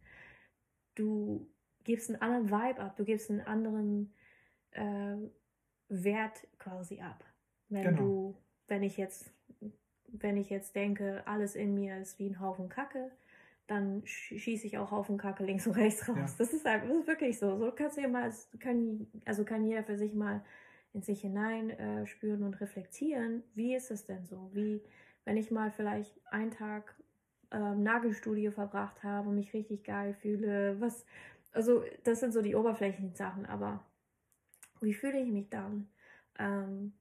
Du 0.96 1.48
gibst 1.84 2.10
einen 2.10 2.22
anderen 2.22 2.50
Vibe 2.50 2.82
ab, 2.82 2.96
du 2.96 3.04
gibst 3.04 3.30
einen 3.30 3.42
anderen 3.42 4.14
äh, 4.72 5.18
Wert 5.90 6.48
quasi 6.58 7.02
ab. 7.02 7.24
Wenn 7.70 7.84
genau. 7.84 7.98
du, 7.98 8.38
wenn 8.68 8.84
ich 8.84 8.98
jetzt, 8.98 9.32
wenn 10.08 10.38
ich 10.38 10.50
jetzt 10.50 10.76
denke, 10.76 11.24
alles 11.26 11.56
in 11.56 11.74
mir 11.74 11.98
ist 11.98 12.20
wie 12.20 12.30
ein 12.30 12.40
Haufen 12.40 12.70
Kacke, 12.70 13.12
dann 13.68 14.02
schieße 14.06 14.66
ich 14.66 14.78
auch 14.78 14.92
auf 14.92 15.08
den 15.08 15.18
Kacke 15.18 15.44
links 15.44 15.68
und 15.68 15.76
rechts 15.76 16.08
raus. 16.08 16.18
Ja. 16.18 16.36
Das, 16.38 16.54
ist 16.54 16.66
halt, 16.66 16.84
das 16.84 16.98
ist 16.98 17.08
wirklich 17.08 17.38
so. 17.38 17.58
So 17.58 17.72
kannst 17.72 17.98
du 17.98 18.02
ja 18.02 18.08
mal, 18.08 18.32
kann, 18.60 19.08
also 19.26 19.44
kann 19.44 19.66
jeder 19.66 19.84
für 19.84 19.98
sich 19.98 20.14
mal 20.14 20.44
in 20.94 21.02
sich 21.02 21.22
hinein 21.22 21.70
äh, 21.72 22.08
spüren 22.08 22.44
und 22.44 22.60
reflektieren. 22.62 23.44
Wie 23.54 23.76
ist 23.76 23.92
es 23.92 24.06
denn 24.06 24.26
so? 24.26 24.50
Wie, 24.54 24.82
wenn 25.26 25.38
ich 25.38 25.52
mal 25.52 25.70
vielleicht 25.70 26.20
einen 26.32 26.52
Tag 26.52 26.96
ähm, 27.52 27.84
Nagelstudio 27.84 28.52
verbracht 28.52 29.04
habe 29.04 29.30
und 29.30 29.36
mich 29.36 29.54
richtig 29.54 29.84
geil 29.84 30.14
fühle, 30.14 30.80
was, 30.80 31.06
also 31.52 31.84
das 32.04 32.22
sind 32.22 32.34
so 32.34 32.42
die 32.42 32.56
oberflächlichen 32.56 33.16
Sachen, 33.16 33.46
aber 33.46 33.86
wie 34.82 34.94
fühle 34.94 35.20
ich 35.20 35.30
mich 35.30 35.50
dann? 35.50 35.90
Ähm, 36.40 36.94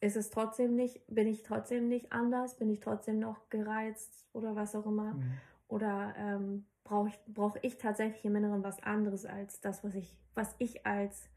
ist 0.00 0.16
es 0.16 0.30
trotzdem 0.30 0.76
nicht, 0.76 1.02
bin 1.08 1.26
ich 1.26 1.42
trotzdem 1.42 1.88
nicht 1.88 2.12
anders, 2.12 2.56
bin 2.56 2.70
ich 2.70 2.80
trotzdem 2.80 3.18
noch 3.18 3.48
gereizt 3.50 4.26
oder 4.32 4.56
was 4.56 4.74
auch 4.74 4.86
immer? 4.86 5.14
Mhm. 5.14 5.32
Oder 5.70 6.14
ähm, 6.16 6.64
brauche 6.82 7.08
ich, 7.08 7.20
brauch 7.28 7.56
ich 7.62 7.78
tatsächlich 7.78 8.24
im 8.24 8.34
Inneren 8.34 8.64
was 8.64 8.82
anderes 8.82 9.24
als 9.24 9.60
das, 9.60 9.84
was 9.84 9.94
ich, 9.94 10.16
was 10.34 10.54
ich 10.58 10.84
als 10.84 11.28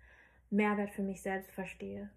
Mehrwert 0.50 0.90
für 0.90 1.04
mich 1.04 1.22
selbst 1.22 1.52
verstehe? 1.52 2.10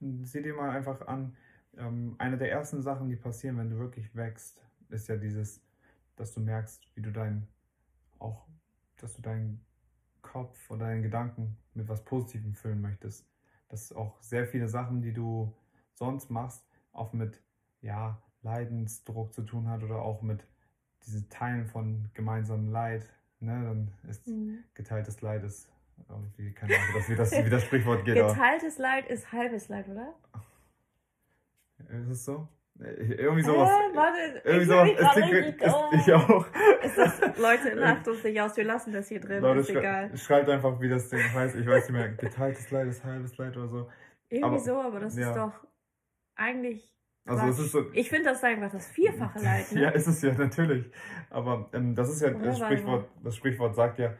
Sieh 0.00 0.42
dir 0.42 0.54
mal 0.54 0.70
einfach 0.70 1.06
an, 1.06 1.34
ähm, 1.78 2.16
eine 2.18 2.36
der 2.36 2.50
ersten 2.50 2.82
Sachen, 2.82 3.08
die 3.08 3.16
passieren, 3.16 3.56
wenn 3.56 3.70
du 3.70 3.78
wirklich 3.78 4.14
wächst, 4.14 4.62
ist 4.90 5.08
ja 5.08 5.16
dieses, 5.16 5.64
dass 6.16 6.34
du 6.34 6.40
merkst, 6.40 6.86
wie 6.94 7.00
du 7.00 7.10
dein, 7.10 7.48
auch, 8.18 8.46
dass 8.98 9.14
du 9.14 9.22
deinen 9.22 9.64
Kopf 10.20 10.70
oder 10.70 10.86
deinen 10.86 11.02
Gedanken 11.02 11.56
mit 11.72 11.88
was 11.88 12.04
Positivem 12.04 12.54
füllen 12.54 12.82
möchtest. 12.82 13.26
Dass 13.68 13.90
auch 13.90 14.20
sehr 14.20 14.46
viele 14.46 14.68
Sachen, 14.68 15.00
die 15.00 15.14
du 15.14 15.56
sonst 15.94 16.30
machst, 16.30 16.68
auch 16.92 17.14
mit, 17.14 17.42
ja, 17.80 18.20
Leidensdruck 18.42 19.32
zu 19.32 19.42
tun 19.42 19.68
hat 19.68 19.82
oder 19.82 20.02
auch 20.02 20.20
mit 20.20 20.46
diese 21.06 21.28
Teilen 21.28 21.66
von 21.66 22.10
gemeinsamem 22.14 22.70
Leid, 22.70 23.06
ne, 23.40 23.52
dann 23.52 24.10
ist 24.10 24.26
mhm. 24.26 24.64
geteiltes 24.74 25.20
Leid 25.20 25.44
ist 25.44 25.70
irgendwie, 26.08 26.52
keine 26.52 26.74
Ahnung, 26.74 27.04
wie 27.08 27.14
das, 27.14 27.32
wie 27.32 27.50
das 27.50 27.64
Sprichwort 27.64 28.04
geht. 28.04 28.14
Geteiltes 28.14 28.78
Leid 28.78 29.08
ist 29.08 29.32
halbes 29.32 29.68
Leid, 29.68 29.88
oder? 29.88 30.14
Ist 31.78 32.08
es 32.08 32.24
so? 32.24 32.48
Irgendwie 32.76 33.42
sowas. 33.42 33.70
Äh, 33.70 33.96
warte, 33.96 34.42
irgendwie 34.44 34.66
sowas. 34.66 34.90
Es 34.98 35.10
klingt, 35.10 35.62
ist, 35.62 36.08
ich 36.08 36.12
auch. 36.12 36.46
Ist 36.82 36.98
das, 36.98 37.38
Leute, 37.38 37.74
lacht 37.74 38.08
uns 38.08 38.24
nicht 38.24 38.40
aus, 38.40 38.56
wir 38.56 38.64
lassen 38.64 38.92
das 38.92 39.08
hier 39.08 39.20
drin, 39.20 39.42
Leute, 39.42 39.60
ist 39.60 39.70
egal. 39.70 40.16
Schreibt 40.16 40.48
einfach, 40.48 40.80
wie 40.80 40.88
das 40.88 41.08
Ding 41.08 41.20
heißt. 41.32 41.54
Ich 41.54 41.66
weiß 41.66 41.88
nicht 41.88 41.92
mehr, 41.92 42.08
geteiltes 42.08 42.70
Leid 42.72 42.88
ist 42.88 43.04
halbes 43.04 43.36
Leid 43.36 43.56
oder 43.56 43.68
so. 43.68 43.90
Irgendwie 44.28 44.46
aber, 44.46 44.58
so, 44.58 44.80
aber 44.80 45.00
das 45.00 45.16
ja. 45.16 45.30
ist 45.30 45.36
doch 45.36 45.52
eigentlich 46.34 46.93
also 47.26 47.46
es 47.46 47.58
ist 47.58 47.72
so, 47.72 47.84
ich 47.92 48.08
finde 48.08 48.30
das 48.30 48.44
einfach 48.44 48.70
das 48.70 48.86
vierfache 48.86 49.38
Leid. 49.42 49.72
Ne? 49.72 49.82
ja, 49.82 49.88
ist 49.90 50.06
es 50.06 50.20
ja 50.20 50.34
natürlich. 50.34 50.90
Aber 51.30 51.68
ähm, 51.72 51.94
das 51.94 52.10
ist 52.10 52.20
ja 52.20 52.30
das 52.30 52.58
Sprichwort. 52.58 53.08
Das 53.22 53.36
Sprichwort 53.36 53.74
sagt 53.74 53.98
ja, 53.98 54.12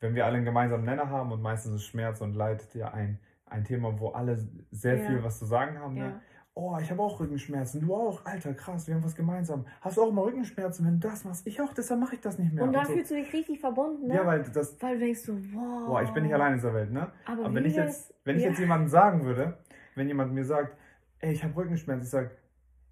wenn 0.00 0.14
wir 0.14 0.26
alle 0.26 0.36
einen 0.36 0.44
gemeinsamen 0.44 0.84
Nenner 0.84 1.08
haben 1.10 1.32
und 1.32 1.42
meistens 1.42 1.74
ist 1.74 1.84
Schmerz 1.84 2.20
und 2.20 2.34
Leid 2.34 2.66
ja 2.74 2.92
ein, 2.92 3.18
ein 3.46 3.64
Thema, 3.64 3.98
wo 3.98 4.10
alle 4.10 4.38
sehr 4.70 4.96
ja. 4.96 5.06
viel 5.06 5.24
was 5.24 5.38
zu 5.38 5.46
sagen 5.46 5.78
haben. 5.78 5.94
Ne? 5.94 6.00
Ja. 6.00 6.08
Ne? 6.08 6.20
Oh, 6.54 6.76
ich 6.80 6.90
habe 6.90 7.00
auch 7.00 7.18
Rückenschmerzen. 7.18 7.80
Du 7.80 7.94
auch. 7.94 8.26
Alter, 8.26 8.52
krass, 8.52 8.86
wir 8.86 8.94
haben 8.94 9.02
was 9.02 9.16
gemeinsam. 9.16 9.64
Hast 9.80 9.96
du 9.96 10.02
auch 10.02 10.12
mal 10.12 10.22
Rückenschmerzen, 10.22 10.84
wenn 10.84 11.00
du 11.00 11.08
das 11.08 11.24
machst? 11.24 11.46
Ich 11.46 11.58
auch, 11.62 11.72
deshalb 11.72 11.98
mache 11.98 12.16
ich 12.16 12.20
das 12.20 12.38
nicht 12.38 12.52
mehr. 12.52 12.64
Und 12.64 12.74
da 12.74 12.84
so. 12.84 12.92
fühlst 12.92 13.10
du 13.10 13.14
dich 13.14 13.32
richtig 13.32 13.58
verbunden, 13.58 14.08
ne? 14.08 14.16
Ja, 14.16 14.26
weil 14.26 14.42
das. 14.42 14.76
Weil 14.82 14.98
du 14.98 15.00
denkst 15.06 15.20
so, 15.20 15.32
wow. 15.54 15.86
Boah, 15.86 16.02
ich 16.02 16.10
bin 16.10 16.24
nicht 16.24 16.34
allein 16.34 16.52
in 16.52 16.58
dieser 16.58 16.74
Welt, 16.74 16.92
ne? 16.92 17.10
Aber, 17.24 17.46
Aber 17.46 17.54
wenn 17.54 17.64
ich 17.64 17.74
jetzt, 17.74 18.14
wenn 18.24 18.36
ich 18.36 18.42
jetzt 18.42 18.58
jemandem 18.58 18.88
sagen 18.88 19.24
würde, 19.24 19.56
wenn 19.94 20.08
jemand 20.08 20.34
mir 20.34 20.44
sagt, 20.44 20.76
ey, 21.20 21.32
ich 21.32 21.42
habe 21.42 21.56
Rückenschmerzen, 21.56 22.04
ich 22.04 22.10
sage, 22.10 22.32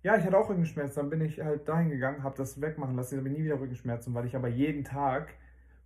ja, 0.03 0.17
ich 0.17 0.25
hatte 0.25 0.39
auch 0.39 0.49
Rückenschmerzen. 0.49 1.03
Dann 1.03 1.11
bin 1.11 1.21
ich 1.21 1.41
halt 1.41 1.69
dahin 1.69 1.91
gegangen, 1.91 2.23
habe 2.23 2.37
das 2.37 2.61
wegmachen 2.61 2.97
lassen. 2.97 3.17
Dann 3.17 3.25
habe 3.25 3.29
ich 3.31 3.39
nie 3.39 3.45
wieder 3.45 3.61
Rückenschmerzen, 3.61 4.15
weil 4.15 4.27
ich 4.27 4.35
aber 4.35 4.49
jeden 4.49 4.85
Tag 4.85 5.35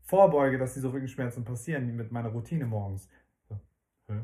vorbeuge, 0.03 0.59
dass 0.59 0.75
diese 0.75 0.93
Rückenschmerzen 0.93 1.45
passieren 1.45 1.97
mit 1.97 2.13
meiner 2.13 2.29
Routine 2.29 2.67
morgens. 2.67 3.09
So. 4.07 4.15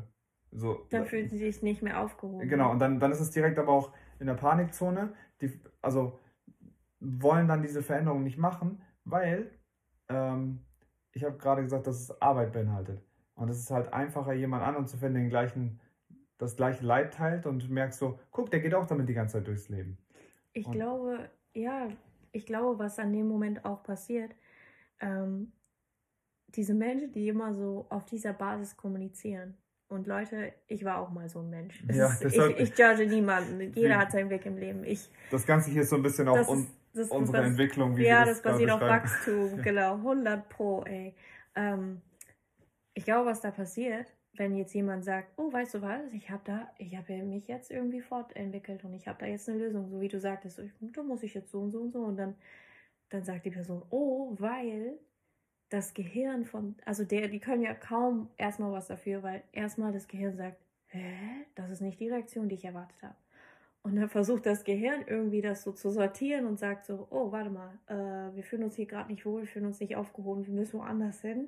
so 0.51 0.87
dann 0.89 1.05
fühlen 1.05 1.27
sie 1.27 1.37
sich 1.37 1.61
nicht 1.61 1.81
mehr 1.81 1.99
aufgehoben. 1.99 2.47
Genau, 2.47 2.71
und 2.71 2.79
dann, 2.79 2.99
dann 2.99 3.11
ist 3.11 3.19
es 3.19 3.31
direkt 3.31 3.57
aber 3.57 3.71
auch 3.71 3.93
in 4.19 4.27
der 4.27 4.35
Panikzone. 4.35 5.13
Die, 5.41 5.59
also 5.81 6.19
wollen 6.99 7.47
dann 7.47 7.63
diese 7.63 7.81
Veränderungen 7.81 8.23
nicht 8.23 8.37
machen, 8.37 8.81
weil 9.05 9.49
ähm, 10.07 10.59
ich 11.13 11.23
habe 11.23 11.37
gerade 11.37 11.63
gesagt, 11.63 11.87
dass 11.87 11.99
es 11.99 12.21
Arbeit 12.21 12.53
beinhaltet. 12.53 13.03
Und 13.35 13.49
es 13.49 13.57
ist 13.57 13.71
halt 13.71 13.91
einfacher, 13.91 14.33
jemand 14.33 14.63
anderen 14.63 14.87
zu 14.87 14.97
finden, 14.97 15.15
den 15.15 15.29
gleichen 15.29 15.80
das 16.41 16.55
gleiche 16.55 16.83
Leid 16.85 17.13
teilt 17.13 17.45
und 17.45 17.69
merkst 17.69 17.99
so, 17.99 18.19
guck, 18.31 18.49
der 18.49 18.59
geht 18.59 18.73
auch 18.73 18.85
damit 18.87 19.07
die 19.07 19.13
ganze 19.13 19.37
Zeit 19.37 19.47
durchs 19.47 19.69
Leben. 19.69 19.97
Ich 20.53 20.65
und 20.65 20.73
glaube, 20.73 21.29
ja, 21.53 21.87
ich 22.31 22.45
glaube, 22.45 22.79
was 22.79 22.97
an 22.99 23.13
dem 23.13 23.27
Moment 23.27 23.63
auch 23.63 23.83
passiert, 23.83 24.31
ähm, 24.99 25.51
diese 26.47 26.73
Menschen, 26.73 27.11
die 27.13 27.27
immer 27.29 27.53
so 27.53 27.85
auf 27.89 28.05
dieser 28.05 28.33
Basis 28.33 28.75
kommunizieren. 28.75 29.55
Und 29.87 30.07
Leute, 30.07 30.53
ich 30.67 30.83
war 30.85 30.99
auch 30.99 31.09
mal 31.09 31.29
so 31.29 31.39
ein 31.39 31.49
Mensch. 31.49 31.83
Ja, 31.91 32.07
ist, 32.07 32.23
deshalb- 32.23 32.59
ich, 32.59 32.71
ich 32.71 32.77
judge 32.77 33.05
niemanden. 33.07 33.73
Jeder 33.75 33.97
hat 33.97 34.11
seinen 34.11 34.29
Weg 34.29 34.45
im 34.45 34.57
Leben. 34.57 34.83
Ich, 34.83 35.09
Das 35.29 35.45
Ganze 35.45 35.69
hier 35.69 35.81
ist 35.83 35.89
so 35.89 35.97
ein 35.97 36.01
bisschen 36.01 36.25
das 36.27 36.47
un 36.47 36.63
ist, 36.63 36.69
das 36.93 37.09
unsere 37.09 37.39
was- 37.39 37.45
Entwicklung, 37.47 37.95
wie 37.97 38.05
ja, 38.05 38.25
das 38.25 38.41
das 38.41 38.53
basiert 38.53 38.71
auf. 38.71 38.81
Wachstum, 38.81 39.61
genau, 39.63 39.95
100 39.95 40.49
pro, 40.49 40.83
ey. 40.83 41.13
Ähm, 41.55 42.01
ich 42.93 43.03
glaube, 43.05 43.29
was 43.29 43.41
da 43.41 43.51
passiert, 43.51 44.07
wenn 44.33 44.55
jetzt 44.55 44.73
jemand 44.73 45.03
sagt, 45.03 45.37
oh, 45.37 45.51
weißt 45.51 45.75
du 45.75 45.81
was, 45.81 46.13
ich 46.13 46.29
habe 46.29 46.41
da, 46.45 46.71
ich 46.77 46.95
habe 46.95 47.21
mich 47.23 47.47
jetzt 47.47 47.69
irgendwie 47.69 48.01
fortentwickelt 48.01 48.83
und 48.83 48.93
ich 48.93 49.07
habe 49.07 49.19
da 49.19 49.25
jetzt 49.25 49.49
eine 49.49 49.59
Lösung, 49.59 49.89
so 49.89 49.99
wie 49.99 50.07
du 50.07 50.19
sagtest, 50.19 50.59
ich, 50.59 50.71
da 50.93 51.03
muss 51.03 51.23
ich 51.23 51.33
jetzt 51.33 51.51
so 51.51 51.59
und 51.59 51.71
so 51.71 51.81
und 51.81 51.91
so 51.91 51.99
und 51.99 52.17
dann, 52.17 52.35
dann 53.09 53.23
sagt 53.23 53.45
die 53.45 53.51
Person, 53.51 53.83
oh, 53.89 54.35
weil 54.39 54.97
das 55.69 55.93
Gehirn 55.93 56.45
von, 56.45 56.75
also 56.85 57.03
der, 57.03 57.27
die 57.27 57.39
können 57.39 57.61
ja 57.61 57.73
kaum 57.73 58.29
erstmal 58.37 58.71
was 58.71 58.87
dafür, 58.87 59.23
weil 59.23 59.43
erstmal 59.51 59.91
das 59.91 60.07
Gehirn 60.07 60.35
sagt, 60.35 60.57
hä, 60.87 61.45
das 61.55 61.69
ist 61.69 61.81
nicht 61.81 61.99
die 61.99 62.09
Reaktion, 62.09 62.49
die 62.49 62.55
ich 62.55 62.65
erwartet 62.65 63.01
habe. 63.01 63.15
Und 63.83 63.95
dann 63.95 64.09
versucht 64.09 64.45
das 64.45 64.63
Gehirn 64.63 65.03
irgendwie 65.07 65.41
das 65.41 65.63
so 65.63 65.71
zu 65.71 65.89
sortieren 65.89 66.45
und 66.45 66.59
sagt 66.59 66.85
so, 66.85 67.07
oh, 67.09 67.31
warte 67.31 67.49
mal, 67.49 67.79
äh, 67.87 68.35
wir 68.35 68.43
fühlen 68.43 68.63
uns 68.63 68.75
hier 68.75 68.85
gerade 68.85 69.11
nicht 69.11 69.25
wohl, 69.25 69.41
wir 69.41 69.47
fühlen 69.47 69.65
uns 69.65 69.79
nicht 69.79 69.95
aufgehoben, 69.95 70.45
wir 70.45 70.53
müssen 70.53 70.79
woanders 70.79 71.21
hin. 71.21 71.47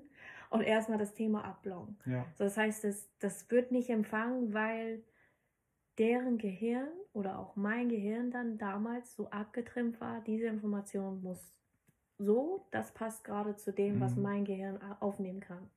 Und 0.53 0.61
erstmal 0.61 0.99
das 0.99 1.13
Thema 1.15 1.43
abblocken. 1.43 1.97
Ja, 2.05 2.25
So, 2.35 2.43
das 2.43 2.57
heißt, 2.57 2.83
das, 2.83 3.09
das 3.19 3.49
wird 3.49 3.71
nicht 3.71 3.89
empfangen, 3.89 4.53
weil 4.53 5.03
deren 5.97 6.37
Gehirn 6.37 6.89
oder 7.11 7.39
auch 7.39 7.55
mein 7.55 7.89
Gehirn 7.89 8.29
dann 8.31 8.57
damals 8.57 9.15
so 9.15 9.29
abgetrimmt 9.29 9.99
war, 9.99 10.21
diese 10.21 10.45
Information 10.47 11.21
muss 11.23 11.53
so, 12.19 12.67
das 12.71 12.93
passt 12.93 13.23
gerade 13.23 13.55
zu 13.55 13.71
dem, 13.73 13.99
was 13.99 14.15
Mhm. 14.15 14.21
mein 14.21 14.45
Gehirn 14.45 14.79
aufnehmen 14.99 15.39
kann. 15.39 15.69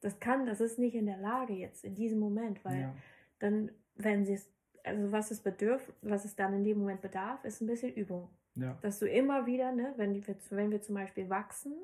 Das 0.00 0.20
kann, 0.20 0.46
das 0.46 0.60
ist 0.60 0.78
nicht 0.78 0.94
in 0.94 1.06
der 1.06 1.18
Lage 1.18 1.54
jetzt, 1.54 1.84
in 1.84 1.94
diesem 1.96 2.20
Moment, 2.20 2.64
weil 2.64 2.82
ja, 2.82 2.94
dann, 3.40 3.72
wenn 3.96 4.24
sie 4.24 4.34
es, 4.34 4.48
also 4.84 5.10
was 5.10 5.32
es 5.32 5.40
bedürft, 5.40 5.92
was 6.02 6.24
es 6.24 6.36
dann 6.36 6.54
in 6.54 6.62
dem 6.62 6.78
Moment 6.78 7.00
bedarf, 7.00 7.44
ist 7.44 7.60
ein 7.60 7.66
bisschen 7.66 7.92
Übung. 7.92 8.28
ja, 8.54 8.78
Dass 8.80 9.00
du 9.00 9.08
immer 9.08 9.46
wieder, 9.46 9.72
ne, 9.72 9.92
wenn 9.96 10.14
wenn 10.50 10.70
wir 10.70 10.82
zum 10.82 10.94
Beispiel 10.94 11.28
wachsen, 11.28 11.74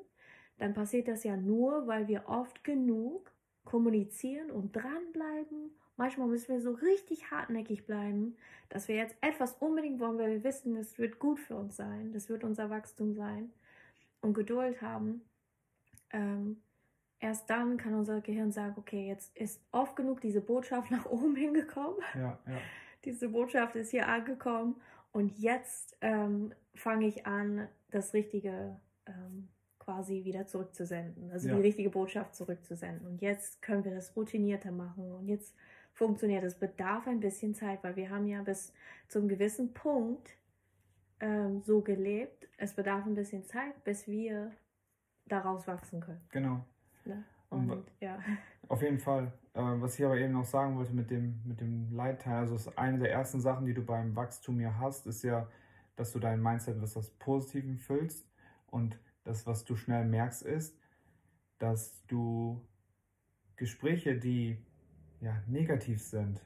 dann 0.57 0.73
passiert 0.73 1.07
das 1.07 1.23
ja 1.23 1.35
nur, 1.35 1.87
weil 1.87 2.07
wir 2.07 2.27
oft 2.27 2.63
genug 2.63 3.31
kommunizieren 3.63 4.51
und 4.51 4.75
dranbleiben. 4.75 5.71
Manchmal 5.97 6.27
müssen 6.27 6.53
wir 6.53 6.61
so 6.61 6.71
richtig 6.71 7.31
hartnäckig 7.31 7.85
bleiben, 7.85 8.35
dass 8.69 8.87
wir 8.87 8.95
jetzt 8.95 9.15
etwas 9.21 9.53
unbedingt 9.53 9.99
wollen, 9.99 10.17
weil 10.17 10.31
wir 10.31 10.43
wissen, 10.43 10.75
es 10.75 10.97
wird 10.97 11.19
gut 11.19 11.39
für 11.39 11.55
uns 11.55 11.75
sein, 11.75 12.11
das 12.13 12.29
wird 12.29 12.43
unser 12.43 12.69
Wachstum 12.69 13.13
sein 13.13 13.51
und 14.21 14.33
Geduld 14.33 14.81
haben. 14.81 15.21
Ähm, 16.11 16.61
erst 17.19 17.49
dann 17.49 17.77
kann 17.77 17.95
unser 17.95 18.21
Gehirn 18.21 18.51
sagen, 18.51 18.75
okay, 18.77 19.07
jetzt 19.07 19.35
ist 19.37 19.61
oft 19.71 19.95
genug 19.95 20.21
diese 20.21 20.41
Botschaft 20.41 20.91
nach 20.91 21.05
oben 21.05 21.35
hingekommen 21.35 21.99
ja, 22.13 22.39
ja, 22.45 22.57
diese 23.05 23.29
Botschaft 23.29 23.75
ist 23.75 23.91
hier 23.91 24.07
angekommen 24.07 24.75
und 25.11 25.37
jetzt 25.37 25.97
ähm, 26.01 26.53
fange 26.73 27.07
ich 27.07 27.25
an, 27.25 27.67
das 27.91 28.13
Richtige 28.13 28.79
ähm, 29.05 29.47
quasi 29.85 30.23
wieder 30.25 30.47
zurückzusenden, 30.47 31.31
also 31.31 31.47
Ja. 31.47 31.55
die 31.55 31.61
richtige 31.61 31.89
Botschaft 31.89 32.35
zurückzusenden. 32.35 33.05
Und 33.07 33.21
jetzt 33.21 33.61
können 33.61 33.83
wir 33.85 33.93
das 33.93 34.15
routinierter 34.15 34.71
machen 34.71 35.11
und 35.13 35.27
jetzt 35.27 35.55
funktioniert 35.93 36.43
es. 36.43 36.55
Bedarf 36.55 37.07
ein 37.07 37.19
bisschen 37.19 37.53
Zeit, 37.55 37.83
weil 37.83 37.95
wir 37.95 38.09
haben 38.09 38.27
ja 38.27 38.41
bis 38.41 38.73
zum 39.07 39.27
gewissen 39.27 39.73
Punkt 39.73 40.35
ähm, 41.21 41.61
so 41.61 41.81
gelebt. 41.81 42.49
Es 42.57 42.73
bedarf 42.73 43.05
ein 43.05 43.13
bisschen 43.15 43.45
Zeit, 43.45 43.81
bis 43.83 44.07
wir 44.07 44.51
daraus 45.27 45.67
wachsen 45.67 46.01
können. 46.01 46.21
genau. 46.29 46.65
Ne? 47.05 47.23
Und 47.49 47.69
Und 47.71 47.91
ja, 48.01 48.17
Auf 48.67 48.81
jeden 48.81 48.97
Fall. 48.99 49.31
Äh, 49.53 49.61
was 49.61 49.97
ich 49.99 50.03
aber 50.05 50.17
eben 50.17 50.33
noch 50.33 50.43
sagen 50.45 50.75
wollte 50.75 50.91
mit 50.93 51.11
dem, 51.11 51.39
mit 51.45 51.61
dem 51.61 51.93
Leitteil, 51.95 52.39
also 52.39 52.55
ist 52.55 52.75
eine 52.77 52.97
der 52.97 53.11
ersten 53.11 53.39
Sachen, 53.39 53.65
die 53.67 53.73
du 53.75 53.83
beim 53.83 54.15
Wachstum 54.15 54.59
ja 54.59 54.75
hast, 54.79 55.05
ist 55.05 55.23
ja, 55.23 55.47
dass 55.95 56.11
du 56.11 56.19
dein 56.19 56.41
Mindset 56.41 56.75
mit 56.81 56.95
was 56.95 57.09
Positivem 57.11 57.77
füllst. 57.77 58.27
Und 58.71 58.99
das, 59.25 59.45
was 59.45 59.65
du 59.65 59.75
schnell 59.75 60.05
merkst, 60.05 60.43
ist, 60.43 60.79
dass 61.59 62.05
du 62.07 62.65
Gespräche, 63.57 64.17
die 64.17 64.57
ja 65.21 65.41
negativ 65.47 66.01
sind, 66.01 66.41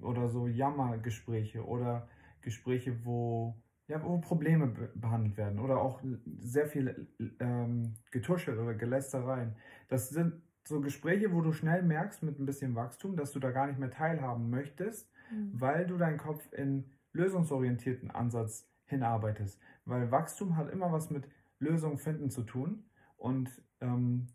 oder 0.00 0.28
so 0.28 0.46
Jammergespräche 0.46 1.66
oder 1.66 2.08
Gespräche, 2.40 3.04
wo, 3.04 3.62
ja, 3.88 4.02
wo 4.02 4.18
Probleme 4.18 4.68
be 4.68 4.90
behandelt 4.94 5.36
werden 5.36 5.58
oder 5.58 5.82
auch 5.82 6.02
sehr 6.38 6.66
viel 6.66 7.08
ähm, 7.40 7.94
Getuschel 8.10 8.58
oder 8.58 8.74
Gelästereien. 8.74 9.56
Das 9.88 10.08
sind 10.08 10.42
so 10.66 10.80
Gespräche, 10.80 11.32
wo 11.32 11.42
du 11.42 11.52
schnell 11.52 11.82
merkst 11.82 12.22
mit 12.22 12.38
ein 12.38 12.46
bisschen 12.46 12.74
Wachstum, 12.74 13.16
dass 13.16 13.32
du 13.32 13.40
da 13.40 13.50
gar 13.50 13.66
nicht 13.66 13.78
mehr 13.78 13.90
teilhaben 13.90 14.48
möchtest, 14.48 15.12
Mhm. 15.32 15.60
weil 15.60 15.86
du 15.86 15.96
deinen 15.96 16.18
Kopf 16.18 16.52
in 16.52 16.84
lösungsorientierten 17.12 18.10
Ansatz 18.10 18.68
hinarbeitest. 18.84 19.60
Weil 19.84 20.10
Wachstum 20.10 20.56
hat 20.56 20.70
immer 20.70 20.92
was 20.92 21.10
mit 21.10 21.28
Lösungen 21.62 21.98
finden 21.98 22.30
zu 22.30 22.42
tun. 22.42 22.84
Und 23.16 23.50
ähm, 23.80 24.26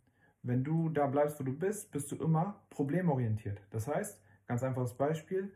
wenn 0.43 0.63
du 0.63 0.89
da 0.89 1.07
bleibst, 1.07 1.39
wo 1.39 1.43
du 1.43 1.53
bist, 1.53 1.91
bist 1.91 2.11
du 2.11 2.15
immer 2.15 2.63
problemorientiert. 2.69 3.61
Das 3.69 3.87
heißt, 3.87 4.21
ganz 4.47 4.63
einfaches 4.63 4.95
Beispiel, 4.95 5.51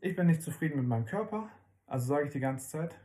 ich 0.00 0.16
bin 0.16 0.26
nicht 0.26 0.42
zufrieden 0.42 0.76
mit 0.76 0.86
meinem 0.86 1.04
Körper, 1.04 1.48
also 1.86 2.06
sage 2.06 2.26
ich 2.26 2.32
die 2.32 2.40
ganze 2.40 2.68
Zeit, 2.68 2.98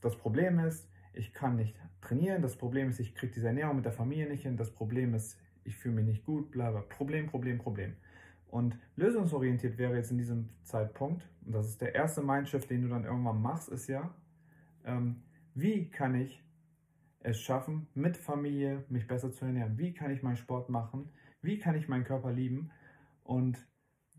das 0.00 0.16
Problem 0.16 0.58
ist, 0.58 0.88
ich 1.12 1.32
kann 1.32 1.56
nicht 1.56 1.76
trainieren, 2.00 2.42
das 2.42 2.56
Problem 2.56 2.88
ist, 2.88 2.98
ich 2.98 3.14
kriege 3.14 3.32
diese 3.32 3.46
Ernährung 3.46 3.76
mit 3.76 3.84
der 3.84 3.92
Familie 3.92 4.28
nicht 4.28 4.42
hin, 4.42 4.56
das 4.56 4.72
Problem 4.72 5.14
ist, 5.14 5.38
ich 5.64 5.76
fühle 5.76 5.96
mich 5.96 6.06
nicht 6.06 6.24
gut, 6.24 6.50
bla. 6.50 6.70
Problem, 6.88 7.26
Problem, 7.26 7.58
Problem. 7.58 7.96
Und 8.48 8.78
lösungsorientiert 8.96 9.78
wäre 9.78 9.96
jetzt 9.96 10.10
in 10.10 10.18
diesem 10.18 10.50
Zeitpunkt, 10.64 11.26
und 11.46 11.52
das 11.52 11.68
ist 11.68 11.80
der 11.80 11.94
erste 11.94 12.22
Mindshift, 12.22 12.68
den 12.68 12.82
du 12.82 12.88
dann 12.88 13.04
irgendwann 13.04 13.40
machst, 13.40 13.68
ist 13.68 13.86
ja, 13.86 14.14
ähm, 14.84 15.22
wie 15.54 15.90
kann 15.90 16.14
ich 16.14 16.42
es 17.24 17.40
schaffen, 17.40 17.86
mit 17.94 18.16
Familie 18.16 18.84
mich 18.88 19.06
besser 19.06 19.32
zu 19.32 19.44
ernähren? 19.44 19.78
Wie 19.78 19.92
kann 19.92 20.10
ich 20.10 20.22
meinen 20.22 20.36
Sport 20.36 20.68
machen? 20.68 21.10
Wie 21.40 21.58
kann 21.58 21.74
ich 21.74 21.88
meinen 21.88 22.04
Körper 22.04 22.32
lieben? 22.32 22.70
Und 23.24 23.66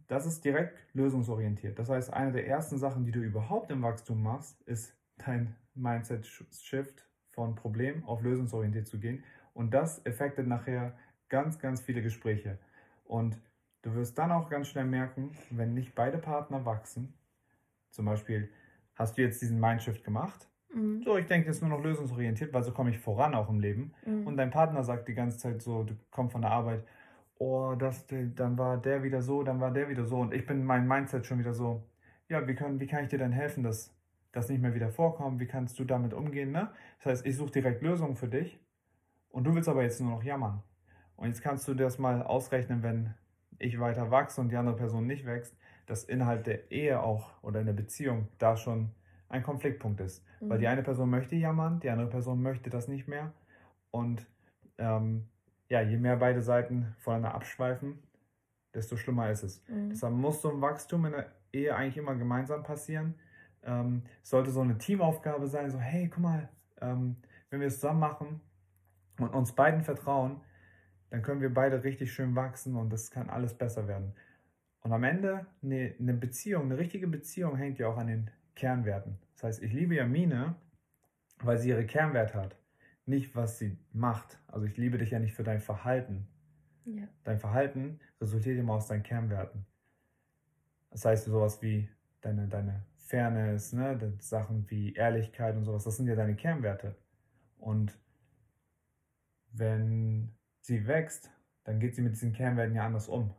das 0.08 0.26
ist 0.26 0.44
direkt 0.44 0.78
lösungsorientiert. 0.94 1.80
Das 1.80 1.90
heißt, 1.90 2.14
eine 2.14 2.32
der 2.32 2.48
ersten 2.48 2.78
Sachen, 2.78 3.06
die 3.06 3.12
du 3.12 3.22
überhaupt 3.22 3.72
im 3.72 3.82
Wachstum 3.82 4.22
machst, 4.22 4.62
ist 4.64 4.96
dein 5.18 5.56
Mindset-Shift 5.76 7.08
von 7.32 7.56
Problem 7.56 8.04
auf 8.06 8.22
lösungsorientiert 8.22 8.88
zu 8.88 9.00
gehen. 9.00 9.24
Und 9.54 9.74
das 9.74 10.06
effektet 10.06 10.48
nachher 10.48 10.98
ganz, 11.30 11.60
ganz 11.60 11.82
viele 11.82 12.02
Gespräche. 12.02 12.60
Und 13.04 13.40
du 13.82 13.94
wirst 13.96 14.18
dann 14.18 14.32
auch 14.32 14.50
ganz 14.50 14.68
schnell 14.68 14.86
merken, 14.86 15.32
wenn 15.50 15.74
nicht 15.74 15.96
beide 15.96 16.18
Partner 16.18 16.66
wachsen, 16.66 17.14
zum 17.92 18.06
Beispiel 18.06 18.50
hast 18.96 19.18
du 19.18 19.22
jetzt 19.22 19.42
diesen 19.42 19.60
Mindshift 19.60 20.04
gemacht, 20.04 20.50
Mhm. 20.74 21.04
so, 21.04 21.18
ich 21.18 21.26
denke 21.28 21.48
jetzt 21.48 21.62
nur 21.62 21.70
noch 21.70 21.84
lösungsorientiert, 21.84 22.54
weil 22.54 22.64
so 22.64 22.72
komme 22.72 22.90
ich 22.90 23.00
voran 23.00 23.36
auch 23.36 23.50
im 23.50 23.60
Leben. 23.60 23.94
Mhm. 24.06 24.28
Und 24.28 24.38
dein 24.38 24.52
Partner 24.52 24.84
sagt 24.84 25.08
die 25.08 25.14
ganze 25.14 25.38
Zeit 25.38 25.62
so, 25.62 25.84
du 25.84 25.94
kommst 26.12 26.34
von 26.34 26.42
der 26.42 26.52
Arbeit, 26.52 26.84
oh, 27.38 27.76
das, 27.78 28.06
dann 28.36 28.58
war 28.58 28.78
der 28.78 29.04
wieder 29.04 29.22
so, 29.22 29.44
dann 29.44 29.60
war 29.60 29.72
der 29.72 29.90
wieder 29.90 30.06
so. 30.06 30.18
Und 30.18 30.34
ich 30.34 30.46
bin 30.46 30.64
mein 30.64 30.88
Mindset 30.88 31.26
schon 31.26 31.40
wieder 31.40 31.54
so, 31.54 31.84
ja, 32.30 32.48
wie, 32.48 32.56
können, 32.56 32.80
wie 32.80 32.88
kann 32.88 33.04
ich 33.04 33.10
dir 33.10 33.20
denn 33.20 33.32
helfen, 33.32 33.64
dass 33.64 33.94
das 34.32 34.50
nicht 34.50 34.62
mehr 34.62 34.74
wieder 34.74 34.90
vorkommt? 34.90 35.40
Wie 35.40 35.46
kannst 35.46 35.78
du 35.80 35.84
damit 35.84 36.14
umgehen? 36.14 36.52
Ne? 36.52 36.72
Das 37.00 37.12
heißt, 37.12 37.26
ich 37.26 37.36
suche 37.36 37.52
direkt 37.52 37.82
Lösungen 37.82 38.16
für 38.16 38.28
dich 38.28 38.60
und 39.30 39.44
du 39.44 39.54
willst 39.54 39.70
aber 39.70 39.84
jetzt 39.84 40.02
nur 40.02 40.12
noch 40.12 40.24
jammern. 40.24 40.64
Und 41.16 41.28
jetzt 41.28 41.42
kannst 41.42 41.68
du 41.68 41.74
das 41.74 42.00
mal 42.00 42.24
ausrechnen, 42.24 42.82
wenn 42.82 43.14
ich 43.60 43.80
weiter 43.80 44.10
wachse 44.10 44.42
und 44.42 44.50
die 44.50 44.58
andere 44.58 44.76
Person 44.76 45.06
nicht 45.06 45.26
wächst, 45.26 45.56
dass 45.86 46.04
innerhalb 46.04 46.44
der 46.44 46.72
Ehe 46.72 47.02
auch 47.02 47.32
oder 47.44 47.60
in 47.60 47.66
der 47.66 47.74
Beziehung 47.74 48.28
da 48.40 48.58
schon 48.58 48.92
ein 49.34 49.44
Konfliktpunkt 49.44 50.00
ist. 50.00 50.24
Weil 50.40 50.60
die 50.60 50.66
Mhm. 50.66 50.72
eine 50.72 50.84
Person 50.84 51.10
möchte 51.10 51.36
jammern, 51.36 51.80
die 51.80 51.90
andere 51.90 52.10
Person 52.10 52.42
möchte 52.42 52.70
das 52.70 52.88
nicht 52.88 53.08
mehr. 53.08 53.34
Und 53.92 54.28
ähm, 54.78 55.28
ja, 55.70 55.82
je 55.82 55.98
mehr 55.98 56.18
beide 56.18 56.42
Seiten 56.42 56.96
voneinander 57.00 57.34
abschweifen, 57.34 57.98
desto 58.74 58.96
schlimmer 58.96 59.32
ist 59.32 59.44
es. 59.44 59.68
Mhm. 59.68 59.90
Deshalb 59.90 60.14
muss 60.14 60.42
so 60.42 60.52
ein 60.52 60.62
Wachstum 60.62 61.06
in 61.06 61.14
der 61.14 61.32
Ehe 61.52 61.76
eigentlich 61.76 61.98
immer 61.98 62.16
gemeinsam 62.16 62.64
passieren. 62.64 63.16
Ähm, 63.64 64.04
sollte 64.22 64.52
so 64.52 64.62
eine 64.62 64.78
Teamaufgabe 64.78 65.48
sein, 65.48 65.72
so 65.72 65.80
hey, 65.80 66.10
guck 66.10 66.22
mal, 66.22 66.50
ähm, 66.82 67.16
wenn 67.50 67.60
wir 67.60 67.68
es 67.68 67.76
zusammen 67.76 68.00
machen 68.02 68.42
und 69.20 69.30
uns 69.30 69.54
beiden 69.54 69.82
vertrauen, 69.82 70.42
dann 71.10 71.22
können 71.22 71.42
wir 71.42 71.54
beide 71.54 71.84
richtig 71.84 72.14
schön 72.14 72.36
wachsen 72.36 72.76
und 72.76 72.92
es 72.94 73.10
kann 73.10 73.30
alles 73.30 73.54
besser 73.54 73.88
werden. 73.88 74.14
Und 74.82 74.92
am 74.92 75.04
Ende, 75.04 75.46
eine, 75.64 75.96
eine 76.00 76.14
Beziehung, 76.14 76.64
eine 76.64 76.78
richtige 76.78 77.08
Beziehung 77.08 77.56
hängt 77.56 77.80
ja 77.80 77.88
auch 77.88 77.98
an 77.98 78.08
den 78.08 78.30
Kernwerten. 78.56 79.18
Das 79.44 79.58
heißt, 79.58 79.64
ich 79.64 79.74
liebe 79.74 79.96
Jamine, 79.96 80.56
weil 81.40 81.58
sie 81.58 81.68
ihre 81.68 81.86
Kernwerte 81.86 82.36
hat, 82.36 82.56
nicht 83.06 83.36
was 83.36 83.60
sie 83.60 83.78
macht. 83.92 84.40
Also 84.48 84.66
ich 84.66 84.78
liebe 84.78 84.98
dich 84.98 85.12
ja 85.12 85.20
nicht 85.20 85.34
für 85.34 85.44
dein 85.44 85.60
Verhalten. 85.60 86.30
Ja. 86.86 87.10
Dein 87.26 87.40
Verhalten 87.40 88.00
resultiert 88.22 88.58
immer 88.58 88.76
aus 88.76 88.88
deinen 88.88 89.04
Kernwerten. 89.04 89.66
Das 90.92 91.04
heißt, 91.04 91.26
sowas 91.26 91.62
wie 91.62 91.90
deine, 92.22 92.48
deine 92.48 92.86
Fairness, 92.96 93.74
ne, 93.74 94.14
Sachen 94.20 94.70
wie 94.70 94.94
Ehrlichkeit 94.94 95.58
und 95.58 95.66
sowas, 95.66 95.84
das 95.84 95.98
sind 95.98 96.08
ja 96.08 96.16
deine 96.16 96.38
Kernwerte. 96.38 96.96
Und 97.58 98.00
wenn 99.52 100.32
sie 100.62 100.88
wächst, 100.88 101.30
dann 101.66 101.82
geht 101.82 101.96
sie 101.96 102.02
mit 102.02 102.14
diesen 102.14 102.32
Kernwerten 102.32 102.76
ja 102.76 102.86
anders 102.86 103.10
um. 103.10 103.34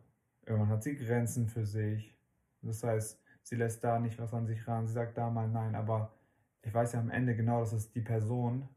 Irgendwann 0.45 0.69
hat 0.69 0.83
sie 0.83 0.97
Grenzen 0.97 1.49
für 1.49 1.65
sich. 1.65 2.15
Das 2.61 2.85
heißt, 2.85 3.24
sie 3.45 3.57
lässt 3.57 3.85
da 3.85 4.01
nicht 4.01 4.19
was 4.19 4.35
an 4.35 4.47
sich 4.47 4.67
ran, 4.67 4.89
sie 4.89 4.95
sagt 4.95 5.17
da 5.17 5.31
mal 5.31 5.49
nein, 5.49 5.75
aber 5.75 6.11
ich 6.63 6.75
weiß 6.75 6.95
ja 6.95 7.01
am 7.01 7.11
Ende 7.11 7.37
genau, 7.37 7.61
dass 7.61 7.73
es 7.73 7.93
die 7.93 8.01
Person 8.01 8.69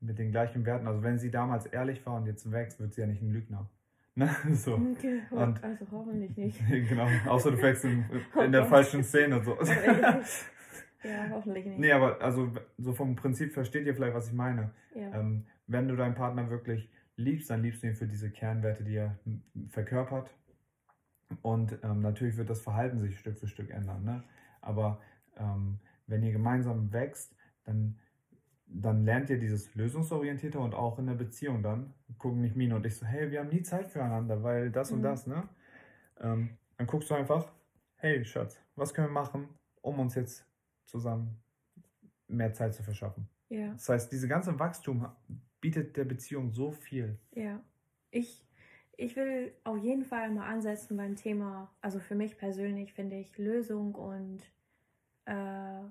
mit 0.00 0.18
den 0.18 0.30
gleichen 0.30 0.64
Werten, 0.64 0.86
also 0.86 1.02
wenn 1.02 1.18
sie 1.18 1.30
damals 1.30 1.66
ehrlich 1.66 2.04
war 2.06 2.16
und 2.16 2.26
jetzt 2.26 2.50
wächst, 2.50 2.78
wird 2.78 2.92
sie 2.94 3.00
ja 3.00 3.06
nicht 3.06 3.22
ein 3.22 3.32
Lügner. 3.32 3.68
Ne? 4.14 4.28
So. 4.52 4.74
Okay, 4.74 5.22
und, 5.30 5.64
also 5.64 5.86
hoffentlich 5.90 6.36
nicht. 6.36 6.60
genau, 6.88 7.08
außer 7.26 7.50
du 7.50 7.56
fängst 7.56 7.86
in, 7.86 8.04
in 8.44 8.52
der 8.52 8.66
falschen 8.66 9.02
Szene. 9.02 9.42
So. 9.42 9.56
ja, 11.02 11.30
hoffentlich 11.30 11.64
nicht. 11.64 11.78
Nee, 11.78 11.92
aber 11.92 12.20
also 12.20 12.52
so 12.76 12.92
vom 12.92 13.16
Prinzip 13.16 13.54
versteht 13.54 13.86
ihr 13.86 13.94
vielleicht, 13.94 14.14
was 14.14 14.28
ich 14.28 14.34
meine. 14.34 14.72
Ja. 14.94 15.18
Ähm, 15.18 15.46
wenn 15.66 15.88
du 15.88 15.96
deinen 15.96 16.14
Partner 16.14 16.50
wirklich 16.50 16.90
liebst, 17.16 17.48
dann 17.48 17.62
liebst 17.62 17.82
du 17.82 17.86
ihn 17.86 17.96
für 17.96 18.06
diese 18.06 18.30
Kernwerte, 18.30 18.84
die 18.84 18.96
er 18.96 19.16
verkörpert. 19.70 20.30
Und 21.42 21.78
ähm, 21.82 22.00
natürlich 22.00 22.36
wird 22.36 22.50
das 22.50 22.60
Verhalten 22.60 23.00
sich 23.00 23.18
Stück 23.18 23.38
für 23.38 23.48
Stück 23.48 23.70
ändern. 23.70 24.04
Ne? 24.04 24.22
Aber 24.60 25.00
ähm, 25.36 25.78
wenn 26.06 26.22
ihr 26.22 26.32
gemeinsam 26.32 26.92
wächst, 26.92 27.34
dann, 27.64 27.98
dann 28.66 29.04
lernt 29.04 29.30
ihr 29.30 29.38
dieses 29.38 29.74
Lösungsorientierte 29.74 30.58
und 30.58 30.74
auch 30.74 30.98
in 30.98 31.06
der 31.06 31.14
Beziehung 31.14 31.62
dann 31.62 31.94
gucken 32.18 32.40
nicht 32.40 32.56
Mine 32.56 32.76
und 32.76 32.86
ich 32.86 32.96
so, 32.96 33.06
hey, 33.06 33.30
wir 33.30 33.40
haben 33.40 33.48
nie 33.48 33.62
Zeit 33.62 33.88
füreinander, 33.88 34.42
weil 34.42 34.70
das 34.70 34.90
mhm. 34.90 34.96
und 34.96 35.02
das, 35.02 35.26
ne? 35.26 35.48
Ähm, 36.20 36.56
dann 36.76 36.86
guckst 36.86 37.10
du 37.10 37.14
einfach, 37.14 37.52
hey 37.96 38.24
Schatz, 38.24 38.60
was 38.76 38.92
können 38.92 39.08
wir 39.08 39.12
machen, 39.12 39.48
um 39.80 39.98
uns 39.98 40.14
jetzt 40.14 40.46
zusammen 40.86 41.42
mehr 42.28 42.52
Zeit 42.52 42.74
zu 42.74 42.82
verschaffen? 42.82 43.28
Ja. 43.48 43.72
Das 43.72 43.88
heißt, 43.88 44.12
diese 44.12 44.28
ganze 44.28 44.58
Wachstum 44.58 45.06
bietet 45.60 45.96
der 45.96 46.04
Beziehung 46.04 46.50
so 46.50 46.72
viel. 46.72 47.18
Ja. 47.32 47.60
Ich, 48.10 48.46
ich 48.96 49.16
will 49.16 49.52
auf 49.64 49.78
jeden 49.78 50.04
Fall 50.04 50.30
mal 50.30 50.46
ansetzen 50.46 50.96
beim 50.96 51.16
Thema, 51.16 51.70
also 51.80 51.98
für 51.98 52.14
mich 52.14 52.36
persönlich 52.36 52.92
finde 52.92 53.16
ich 53.16 53.36
Lösung 53.38 53.94
und 53.94 54.42
äh, 55.24 55.82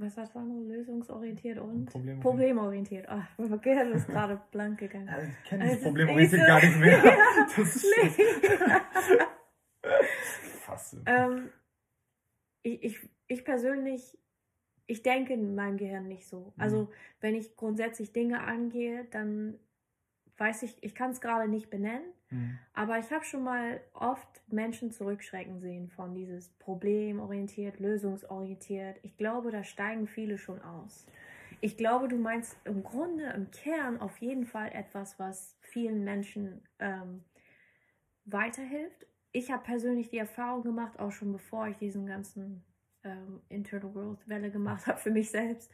was 0.00 0.16
war 0.16 0.24
das 0.24 0.36
andere? 0.36 0.60
Lösungsorientiert 0.76 1.58
und 1.58 1.86
Problemorientiert. 1.86 2.20
Problemorientiert. 2.20 3.06
Ach, 3.08 3.28
mein 3.36 3.60
Gehirn 3.60 3.92
ist 3.92 4.06
gerade 4.06 4.40
blank 4.52 4.78
gegangen. 4.78 5.08
Ja, 5.08 5.18
ich 5.18 5.48
kenne 5.48 5.68
das 5.68 5.80
Problemorientiert 5.82 6.46
gar 6.46 6.60
nicht 6.64 6.78
mehr. 6.78 6.98
Ja, 7.04 7.46
das 7.56 7.76
ist 7.76 7.86
Fast. 10.60 10.96
Ähm, 11.06 11.50
ich, 12.62 12.84
ich, 12.84 13.10
ich 13.26 13.44
persönlich, 13.44 14.16
ich 14.86 15.02
denke 15.02 15.32
in 15.32 15.56
meinem 15.56 15.78
Gehirn 15.78 16.06
nicht 16.06 16.28
so. 16.28 16.52
Also, 16.58 16.82
mhm. 16.82 16.88
wenn 17.20 17.34
ich 17.34 17.56
grundsätzlich 17.56 18.12
Dinge 18.12 18.40
angehe, 18.42 19.04
dann 19.10 19.58
weiß 20.36 20.62
ich, 20.62 20.76
ich 20.82 20.94
kann 20.94 21.10
es 21.10 21.20
gerade 21.20 21.48
nicht 21.48 21.70
benennen, 21.70 22.06
mhm. 22.30 22.58
aber 22.74 22.98
ich 22.98 23.10
habe 23.10 23.24
schon 23.24 23.44
mal 23.44 23.80
oft 23.94 24.42
Menschen 24.48 24.90
zurückschrecken 24.90 25.60
sehen 25.60 25.88
von 25.88 26.14
dieses 26.14 26.48
problemorientiert, 26.58 27.80
lösungsorientiert. 27.80 28.98
Ich 29.02 29.16
glaube, 29.16 29.50
da 29.50 29.64
steigen 29.64 30.06
viele 30.06 30.38
schon 30.38 30.60
aus. 30.62 31.06
Ich 31.60 31.76
glaube, 31.76 32.08
du 32.08 32.16
meinst 32.16 32.56
im 32.64 32.82
Grunde, 32.82 33.24
im 33.34 33.50
Kern 33.50 34.00
auf 34.00 34.18
jeden 34.18 34.46
Fall 34.46 34.70
etwas, 34.72 35.18
was 35.18 35.56
vielen 35.60 36.04
Menschen 36.04 36.62
ähm, 36.78 37.24
weiterhilft. 38.24 39.06
Ich 39.32 39.50
habe 39.50 39.64
persönlich 39.64 40.08
die 40.08 40.18
Erfahrung 40.18 40.62
gemacht, 40.62 40.98
auch 40.98 41.10
schon 41.10 41.32
bevor 41.32 41.66
ich 41.66 41.76
diesen 41.76 42.06
ganzen 42.06 42.64
ähm, 43.02 43.40
Internal 43.48 43.90
Growth 43.90 44.28
Welle 44.28 44.50
gemacht 44.50 44.86
habe 44.86 44.98
für 44.98 45.10
mich 45.10 45.30
selbst. 45.30 45.70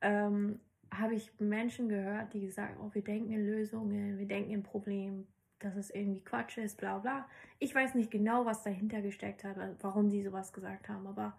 Ähm, 0.00 0.60
habe 0.92 1.14
ich 1.14 1.30
Menschen 1.40 1.88
gehört, 1.88 2.34
die 2.34 2.40
gesagt 2.40 2.76
oh, 2.80 2.90
wir 2.92 3.02
denken 3.02 3.32
in 3.32 3.46
Lösungen, 3.46 4.18
wir 4.18 4.26
denken 4.26 4.50
in 4.50 4.62
Problemen, 4.62 5.26
dass 5.64 5.76
es 5.76 5.90
irgendwie 5.90 6.20
Quatsch 6.20 6.58
ist, 6.58 6.78
bla 6.78 6.98
bla. 6.98 7.28
Ich 7.58 7.74
weiß 7.74 7.94
nicht 7.94 8.10
genau, 8.10 8.44
was 8.44 8.62
dahinter 8.62 9.02
gesteckt 9.02 9.44
hat, 9.44 9.56
warum 9.80 10.10
die 10.10 10.22
sowas 10.22 10.52
gesagt 10.52 10.88
haben, 10.88 11.06
aber 11.06 11.36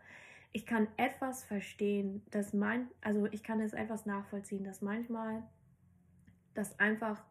ich 0.52 0.66
kann 0.66 0.88
etwas 0.98 1.44
verstehen, 1.44 2.22
dass 2.30 2.54
mein, 2.54 2.88
also 3.02 3.26
ich 3.32 3.44
kann 3.44 3.60
es 3.60 3.74
etwas 3.74 4.06
nachvollziehen, 4.06 4.64
dass 4.64 4.82
manchmal 4.82 5.44
das 6.54 6.80
einfach 6.80 7.24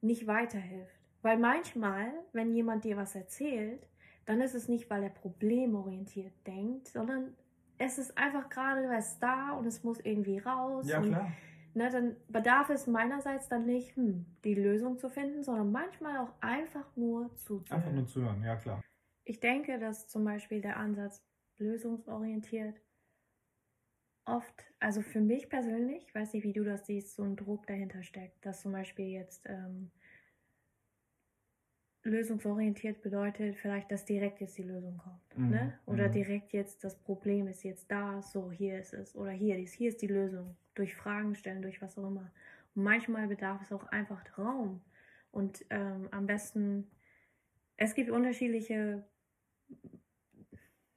nicht 0.00 0.26
weiterhilft. 0.26 0.98
Weil 1.22 1.38
manchmal, 1.38 2.12
wenn 2.32 2.52
jemand 2.54 2.84
dir 2.84 2.96
was 2.96 3.14
erzählt, 3.14 3.86
dann 4.26 4.40
ist 4.40 4.54
es 4.54 4.68
nicht, 4.68 4.90
weil 4.90 5.04
er 5.04 5.10
problemorientiert 5.10 6.32
denkt, 6.46 6.88
sondern 6.88 7.34
es 7.78 7.98
ist 7.98 8.16
einfach 8.18 8.48
gerade 8.50 8.88
was 8.88 9.18
da 9.18 9.52
und 9.52 9.66
es 9.66 9.82
muss 9.84 10.00
irgendwie 10.00 10.38
raus. 10.38 10.88
Ja, 10.88 11.00
klar. 11.00 11.32
Ne, 11.76 11.90
dann 11.90 12.16
bedarf 12.28 12.70
es 12.70 12.86
meinerseits 12.86 13.48
dann 13.48 13.66
nicht, 13.66 13.96
hm, 13.96 14.26
die 14.44 14.54
Lösung 14.54 14.96
zu 14.96 15.10
finden, 15.10 15.42
sondern 15.42 15.72
manchmal 15.72 16.18
auch 16.18 16.32
einfach 16.40 16.96
nur 16.96 17.34
zuzuhören. 17.34 17.82
Einfach 17.82 17.92
nur 17.92 18.06
zuhören, 18.06 18.42
ja 18.44 18.54
klar. 18.56 18.80
Ich 19.24 19.40
denke, 19.40 19.78
dass 19.80 20.06
zum 20.06 20.24
Beispiel 20.24 20.60
der 20.60 20.76
Ansatz 20.76 21.20
lösungsorientiert 21.58 22.80
oft, 24.24 24.64
also 24.80 25.02
für 25.02 25.20
mich 25.20 25.48
persönlich, 25.48 26.04
ich 26.06 26.14
weiß 26.14 26.32
nicht, 26.32 26.44
wie 26.44 26.52
du 26.52 26.64
das 26.64 26.86
siehst, 26.86 27.14
so 27.16 27.24
ein 27.24 27.36
Druck 27.36 27.66
dahinter 27.66 28.02
steckt, 28.02 28.44
dass 28.46 28.62
zum 28.62 28.72
Beispiel 28.72 29.06
jetzt 29.06 29.44
ähm, 29.46 29.90
lösungsorientiert 32.04 33.02
bedeutet 33.02 33.56
vielleicht, 33.56 33.90
dass 33.90 34.04
direkt 34.04 34.40
jetzt 34.40 34.56
die 34.58 34.62
Lösung 34.62 34.98
kommt. 34.98 35.38
Mhm. 35.38 35.50
Ne? 35.50 35.78
Oder 35.86 36.08
mhm. 36.08 36.12
direkt 36.12 36.52
jetzt 36.52 36.84
das 36.84 36.96
Problem 36.96 37.48
ist 37.48 37.64
jetzt 37.64 37.90
da, 37.90 38.22
so 38.22 38.52
hier 38.52 38.78
ist 38.78 38.92
es. 38.92 39.16
Oder 39.16 39.30
hier 39.30 39.58
ist, 39.58 39.72
hier 39.72 39.88
ist 39.88 40.02
die 40.02 40.06
Lösung. 40.06 40.56
Durch 40.74 40.94
Fragen 40.94 41.34
stellen, 41.34 41.62
durch 41.62 41.80
was 41.80 41.98
auch 41.98 42.08
immer. 42.08 42.30
Und 42.74 42.82
manchmal 42.84 43.26
bedarf 43.26 43.62
es 43.62 43.72
auch 43.72 43.86
einfach 43.86 44.22
Raum. 44.38 44.82
Und 45.32 45.64
ähm, 45.70 46.08
am 46.10 46.26
besten, 46.26 46.86
es 47.76 47.94
gibt 47.94 48.10
unterschiedliche, 48.10 49.04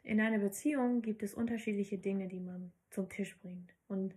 in 0.04 0.22
einer 0.22 0.39
Beziehung 0.39 1.02
gibt 1.02 1.24
es 1.24 1.34
unterschiedliche 1.34 1.98
Dinge, 1.98 2.28
die 2.28 2.39
man 2.39 2.72
zum 2.89 3.10
Tisch 3.10 3.38
bringt. 3.39 3.74
Und 3.88 4.13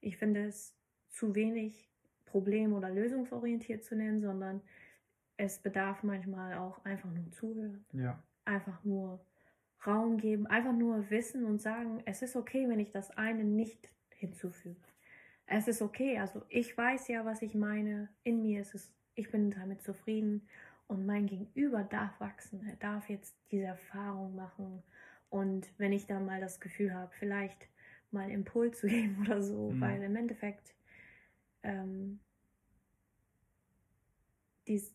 ich 0.00 0.16
finde 0.16 0.44
es 0.44 0.74
zu 1.08 1.34
wenig 1.34 1.90
problem- 2.26 2.74
oder 2.74 2.90
lösungsorientiert 2.90 3.82
zu 3.82 3.96
nennen, 3.96 4.20
sondern 4.20 4.60
es 5.38 5.58
bedarf 5.58 6.02
manchmal 6.02 6.58
auch 6.58 6.84
einfach 6.84 7.10
nur 7.10 7.30
zuhören. 7.30 7.84
Ja. 7.92 8.22
Einfach 8.44 8.84
nur 8.84 9.24
Raum 9.86 10.18
geben, 10.18 10.46
einfach 10.46 10.72
nur 10.72 11.08
wissen 11.10 11.44
und 11.44 11.62
sagen, 11.62 12.02
es 12.04 12.20
ist 12.20 12.36
okay, 12.36 12.68
wenn 12.68 12.80
ich 12.80 12.90
das 12.90 13.10
eine 13.16 13.44
nicht 13.44 13.88
hinzufüge. 14.10 14.80
Es 15.46 15.68
ist 15.68 15.80
okay, 15.80 16.18
also 16.18 16.42
ich 16.48 16.76
weiß 16.76 17.08
ja, 17.08 17.24
was 17.24 17.40
ich 17.40 17.54
meine. 17.54 18.08
In 18.24 18.42
mir 18.42 18.60
ist 18.60 18.74
es, 18.74 18.92
ich 19.14 19.30
bin 19.30 19.50
damit 19.50 19.80
zufrieden 19.82 20.46
und 20.88 21.06
mein 21.06 21.26
Gegenüber 21.26 21.84
darf 21.84 22.18
wachsen. 22.20 22.66
Er 22.68 22.76
darf 22.76 23.08
jetzt 23.08 23.36
diese 23.50 23.64
Erfahrung 23.64 24.34
machen. 24.34 24.82
Und 25.30 25.68
wenn 25.78 25.92
ich 25.92 26.06
dann 26.06 26.26
mal 26.26 26.40
das 26.40 26.60
Gefühl 26.60 26.92
habe, 26.92 27.12
vielleicht 27.18 27.68
mal 28.10 28.24
einen 28.24 28.32
Impuls 28.32 28.80
zu 28.80 28.86
geben 28.88 29.18
oder 29.20 29.40
so, 29.40 29.70
mhm. 29.70 29.80
weil 29.80 30.02
im 30.02 30.16
Endeffekt 30.16 30.74
ähm, 31.62 32.18
dies, 34.66 34.94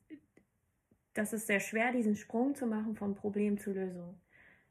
das 1.13 1.33
ist 1.33 1.47
sehr 1.47 1.59
schwer, 1.59 1.91
diesen 1.91 2.15
Sprung 2.15 2.55
zu 2.55 2.65
machen 2.65 2.95
von 2.95 3.15
Problem 3.15 3.57
zu 3.57 3.71
Lösung. 3.71 4.19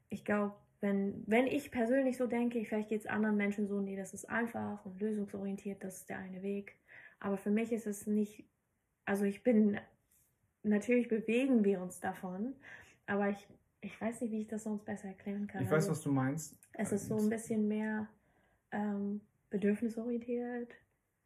Ich 0.09 0.25
glaube, 0.25 0.55
wenn, 0.81 1.23
wenn 1.25 1.47
ich 1.47 1.71
persönlich 1.71 2.17
so 2.17 2.27
denke, 2.27 2.63
vielleicht 2.65 2.89
geht 2.89 3.01
es 3.01 3.07
anderen 3.07 3.37
Menschen 3.37 3.67
so, 3.67 3.79
nee, 3.79 3.95
das 3.95 4.13
ist 4.13 4.29
einfach 4.29 4.85
und 4.85 4.99
lösungsorientiert, 4.99 5.83
das 5.83 5.99
ist 5.99 6.09
der 6.09 6.19
eine 6.19 6.43
Weg. 6.43 6.75
Aber 7.19 7.37
für 7.37 7.51
mich 7.51 7.71
ist 7.71 7.87
es 7.87 8.05
nicht, 8.05 8.43
also 9.05 9.23
ich 9.23 9.43
bin, 9.43 9.79
natürlich 10.61 11.07
bewegen 11.07 11.63
wir 11.63 11.81
uns 11.81 12.01
davon, 12.01 12.53
aber 13.05 13.29
ich, 13.29 13.47
ich 13.79 13.99
weiß 13.99 14.21
nicht, 14.21 14.31
wie 14.31 14.41
ich 14.41 14.47
das 14.47 14.63
sonst 14.63 14.83
besser 14.83 15.07
erklären 15.07 15.47
kann. 15.47 15.63
Ich 15.63 15.69
weiß, 15.69 15.87
also, 15.87 15.91
was 15.91 16.01
du 16.01 16.11
meinst. 16.11 16.57
Es 16.73 16.91
ist 16.91 17.07
so 17.07 17.17
ein 17.17 17.29
bisschen 17.29 17.67
mehr 17.69 18.09
ähm, 18.71 19.21
bedürfnisorientiert. 19.49 20.73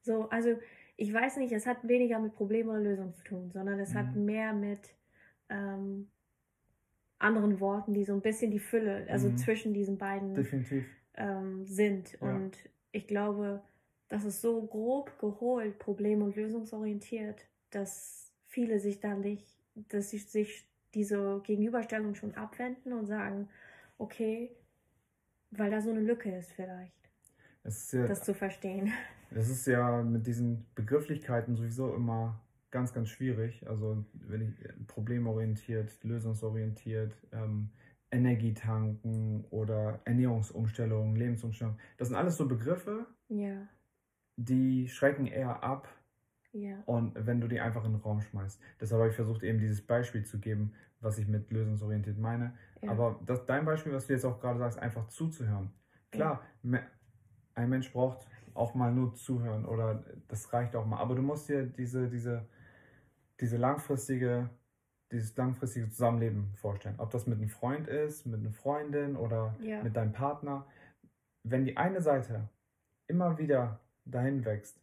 So, 0.03 0.29
also 0.29 0.59
ich 0.97 1.11
weiß 1.11 1.37
nicht, 1.37 1.51
es 1.51 1.65
hat 1.65 1.87
weniger 1.87 2.19
mit 2.19 2.35
Problem 2.35 2.69
oder 2.69 2.79
Lösung 2.79 3.13
zu 3.15 3.23
tun, 3.23 3.49
sondern 3.51 3.79
es 3.79 3.93
mhm. 3.93 3.97
hat 3.97 4.15
mehr 4.15 4.53
mit 4.53 4.93
ähm, 5.49 6.09
anderen 7.19 7.59
Worten, 7.59 7.93
die 7.93 8.03
so 8.03 8.13
ein 8.13 8.21
bisschen 8.21 8.51
die 8.51 8.59
Fülle, 8.59 9.07
also 9.09 9.29
mhm. 9.29 9.37
zwischen 9.37 9.73
diesen 9.73 9.97
beiden 9.97 10.47
ähm, 11.15 11.65
sind. 11.65 12.17
Ja. 12.21 12.35
Und 12.35 12.57
ich 12.91 13.07
glaube, 13.07 13.61
das 14.07 14.23
ist 14.23 14.41
so 14.41 14.61
grob 14.65 15.17
geholt, 15.19 15.79
problem- 15.79 16.21
und 16.21 16.35
lösungsorientiert, 16.35 17.45
dass 17.71 18.31
viele 18.45 18.79
sich 18.79 18.99
da 18.99 19.15
nicht, 19.15 19.47
dass 19.75 20.11
sie 20.11 20.19
sich 20.19 20.67
diese 20.93 21.41
Gegenüberstellung 21.43 22.15
schon 22.15 22.33
abwenden 22.35 22.93
und 22.93 23.05
sagen, 23.07 23.49
okay, 23.97 24.55
weil 25.51 25.71
da 25.71 25.81
so 25.81 25.89
eine 25.89 25.99
Lücke 26.01 26.35
ist 26.35 26.51
vielleicht. 26.53 26.93
Ist 27.63 27.93
ja, 27.93 28.07
das 28.07 28.23
zu 28.23 28.33
verstehen. 28.33 28.93
Es 29.31 29.49
ist 29.49 29.67
ja 29.67 30.01
mit 30.01 30.25
diesen 30.25 30.65
Begrifflichkeiten 30.73 31.55
sowieso 31.55 31.93
immer 31.93 32.39
ganz, 32.71 32.93
ganz 32.93 33.09
schwierig. 33.09 33.67
Also 33.67 34.05
wenn 34.13 34.41
ich 34.41 34.63
äh, 34.63 34.73
problemorientiert, 34.87 36.03
lösungsorientiert, 36.03 37.15
ähm, 37.31 37.71
Energietanken 38.11 39.45
oder 39.49 39.99
Ernährungsumstellung, 40.05 41.15
Lebensumstellung, 41.15 41.77
das 41.97 42.07
sind 42.07 42.17
alles 42.17 42.37
so 42.37 42.47
Begriffe, 42.47 43.05
ja. 43.27 43.67
die 44.37 44.87
schrecken 44.87 45.27
eher 45.27 45.63
ab, 45.63 45.89
Ja. 46.53 46.81
Und 46.85 47.13
wenn 47.15 47.41
du 47.41 47.47
die 47.47 47.59
einfach 47.59 47.85
in 47.85 47.91
den 47.91 48.01
Raum 48.01 48.21
schmeißt. 48.21 48.59
Deshalb 48.79 48.99
habe 48.99 49.09
ich 49.09 49.15
versucht, 49.15 49.43
eben 49.43 49.59
dieses 49.59 49.85
Beispiel 49.85 50.23
zu 50.23 50.39
geben, 50.39 50.73
was 51.01 51.19
ich 51.19 51.27
mit 51.27 51.51
lösungsorientiert 51.51 52.17
meine. 52.17 52.53
Ja. 52.81 52.91
Aber 52.91 53.19
das, 53.25 53.45
dein 53.45 53.65
Beispiel, 53.65 53.93
was 53.93 54.07
du 54.07 54.13
jetzt 54.13 54.25
auch 54.25 54.39
gerade 54.39 54.57
sagst, 54.59 54.79
einfach 54.79 55.07
zuzuhören. 55.07 55.71
Klar, 56.11 56.41
ein 57.53 57.69
Mensch 57.69 57.91
braucht 57.91 58.25
auch 58.53 58.73
mal 58.73 58.91
nur 58.91 59.13
zuhören 59.13 59.65
oder 59.65 60.03
das 60.27 60.51
reicht 60.51 60.75
auch 60.75 60.85
mal. 60.85 60.97
Aber 60.97 61.15
du 61.15 61.21
musst 61.21 61.47
dir 61.49 61.65
diese, 61.65 62.09
diese, 62.09 62.47
diese 63.39 63.57
langfristige, 63.57 64.49
dieses 65.11 65.35
langfristige 65.37 65.89
Zusammenleben 65.89 66.53
vorstellen. 66.55 66.95
Ob 66.97 67.11
das 67.11 67.27
mit 67.27 67.37
einem 67.37 67.49
Freund 67.49 67.87
ist, 67.87 68.25
mit 68.25 68.39
einer 68.39 68.51
Freundin 68.53 69.15
oder 69.15 69.55
Ja. 69.61 69.83
mit 69.83 69.95
deinem 69.95 70.11
Partner. 70.13 70.65
Wenn 71.43 71.63
die 71.65 71.77
eine 71.77 72.01
Seite 72.01 72.49
immer 73.07 73.37
wieder 73.37 73.79
dahin 74.05 74.43
wächst, 74.45 74.81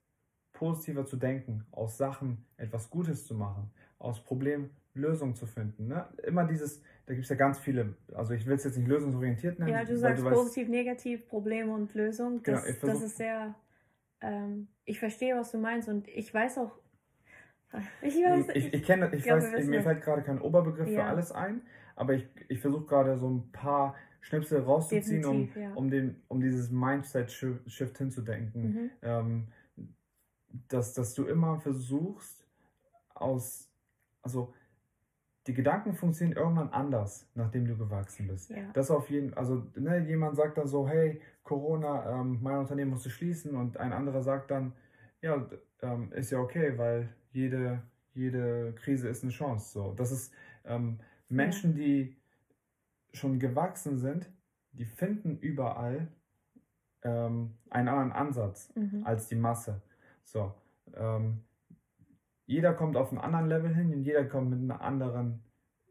positiver 0.53 1.05
zu 1.05 1.17
denken, 1.17 1.67
aus 1.73 1.99
Sachen 1.99 2.47
etwas 2.57 2.89
Gutes 2.91 3.27
zu 3.27 3.35
machen, 3.35 3.71
aus 3.99 4.23
Problemen 4.23 4.71
Lösungen 4.95 5.35
zu 5.35 5.47
finden. 5.47 5.89
Ne? 5.89 6.07
Immer 6.23 6.47
dieses, 6.47 6.81
da 7.07 7.15
gibt 7.15 7.25
es 7.25 7.29
ja 7.31 7.35
ganz 7.37 7.59
viele, 7.59 7.97
also 8.15 8.33
ich 8.33 8.47
will 8.47 8.55
es 8.55 8.63
jetzt 8.63 8.79
nicht 8.79 8.87
lösungsorientiert 8.87 9.59
nennen. 9.59 9.73
Ja, 9.73 9.85
du 9.85 9.97
sagst 9.99 10.23
weißt- 10.25 10.33
positiv, 10.33 10.69
negativ, 10.69 11.29
Problem 11.29 11.69
und 11.71 11.93
Lösung. 11.95 12.43
Genau, 12.45 12.59
Das, 12.59 12.69
ich 12.69 12.79
das 12.81 13.03
ist 13.03 13.17
sehr. 13.17 13.57
Ähm, 14.21 14.69
ich 14.85 15.01
verstehe, 15.01 15.37
was 15.37 15.51
du 15.51 15.59
meinst 15.59 15.89
und 15.89 16.07
ich 16.09 16.33
weiß 16.33 16.59
auch. 16.59 16.79
Ich 18.03 18.15
weiß, 18.15 18.49
Ich, 18.55 18.73
ich 18.73 18.83
kenne, 18.85 19.11
ich 19.13 19.25
glaube, 19.25 19.43
wir 19.43 19.53
weiß, 19.53 19.67
mir 19.67 19.83
fällt 19.83 20.03
gerade 20.03 20.23
kein 20.23 20.41
Oberbegriff 20.41 20.89
für 20.89 20.95
Ja. 20.95 21.09
alles 21.09 21.33
ein, 21.33 21.63
aber 21.97 22.15
ich, 22.15 22.29
ich 22.49 22.61
versuche 22.61 22.87
gerade 22.87 23.19
so 23.19 23.29
ein 23.29 23.51
paar 23.51 23.95
Schnipsel 24.21 24.61
rauszuziehen, 24.63 25.25
um, 25.25 25.49
ja. 25.55 25.73
um, 25.75 25.91
den, 25.91 26.23
um 26.29 26.41
dieses 26.41 26.71
Mindset-Shift 26.71 27.99
hinzudenken. 27.99 28.63
Mhm. 28.63 28.91
Ähm, 29.03 29.49
dass, 30.69 30.95
dass 30.95 31.15
du 31.15 31.27
immer 31.27 31.59
versuchst, 31.59 32.47
aus, 33.15 33.71
also 34.23 34.55
die 35.47 35.55
Gedanken 35.55 35.95
funktionieren 35.95 36.39
irgendwann 36.39 36.71
anders, 36.71 37.29
nachdem 37.35 37.67
du 37.67 37.77
gewachsen 37.77 38.29
bist. 38.29 38.51
Ja. 38.51 38.71
Das 38.73 38.91
auf 38.91 39.11
jeden 39.11 39.35
also 39.35 39.67
ne, 39.75 39.99
jemand 39.99 40.37
sagt 40.37 40.59
dann 40.59 40.67
so, 40.67 40.89
hey, 40.89 41.21
Corona, 41.43 42.21
ähm, 42.21 42.39
mein 42.43 42.59
Unternehmen 42.59 42.93
musste 42.93 43.11
schließen 43.11 43.55
und 43.55 43.77
ein 43.77 43.93
anderer 43.93 44.23
sagt 44.23 44.51
dann, 44.51 44.73
ja, 45.21 45.47
ähm, 45.83 46.13
ist 46.13 46.31
ja 46.31 46.39
okay, 46.39 46.79
weil 46.79 47.09
jede, 47.35 47.83
jede 48.15 48.73
Krise 48.75 49.09
ist 49.09 49.23
eine 49.23 49.33
Chance. 49.33 49.73
So, 49.73 49.93
das 49.95 50.13
ist 50.13 50.33
ähm, 50.65 50.99
Menschen, 51.29 51.75
die 51.75 52.17
schon 53.13 53.39
gewachsen 53.39 53.99
sind, 53.99 54.31
die 54.73 54.85
finden 54.85 55.39
überall 55.39 56.09
ähm, 57.03 57.55
einen 57.71 57.89
anderen 57.89 58.13
Ansatz 58.13 58.73
Mhm. 58.75 59.03
als 59.05 59.29
die 59.29 59.35
Masse. 59.37 59.83
So, 60.25 60.55
ähm, 60.95 61.41
jeder 62.47 62.73
kommt 62.75 62.97
auf 62.97 63.11
einen 63.11 63.21
anderen 63.21 63.47
Level 63.49 63.75
hin 63.75 63.93
und 63.93 64.03
jeder 64.03 64.25
kommt 64.25 64.51
mit 64.51 64.61
einer 64.61 64.81
anderen, 64.81 65.41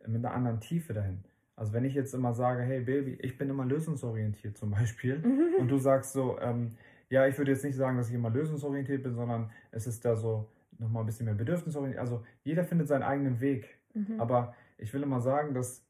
mit 0.08 0.26
einer 0.26 0.34
anderen 0.34 0.60
Tiefe 0.60 0.94
dahin. 0.94 1.24
Also 1.56 1.74
wenn 1.74 1.86
ich 1.86 1.94
jetzt 1.94 2.14
immer 2.14 2.34
sage, 2.34 2.64
hey 2.64 2.82
Baby, 2.82 3.14
ich 3.22 3.38
bin 3.38 3.50
immer 3.50 3.66
lösungsorientiert 3.66 4.58
zum 4.58 4.72
Beispiel, 4.72 5.20
Mhm. 5.20 5.56
und 5.60 5.68
du 5.68 5.78
sagst 5.78 6.14
so, 6.14 6.40
ähm, 6.40 6.76
ja, 7.10 7.28
ich 7.28 7.38
würde 7.38 7.52
jetzt 7.52 7.64
nicht 7.64 7.76
sagen, 7.76 7.98
dass 7.98 8.10
ich 8.10 8.16
immer 8.16 8.30
lösungsorientiert 8.32 9.04
bin, 9.04 9.14
sondern 9.14 9.52
es 9.72 9.88
ist 9.88 10.04
da 10.04 10.16
so 10.16 10.50
nochmal 10.84 11.04
ein 11.04 11.06
bisschen 11.06 11.26
mehr 11.26 11.36
bedürfnisorientiert. 11.36 12.00
Also 12.00 12.24
jeder 12.44 12.64
findet 12.64 12.88
seinen 12.88 13.04
eigenen 13.04 13.40
Weg. 13.40 13.80
Mhm. 13.94 14.20
Aber 14.20 14.56
ich 14.78 14.94
will 14.94 15.04
immer 15.04 15.22
sagen, 15.22 15.54
dass 15.54 15.86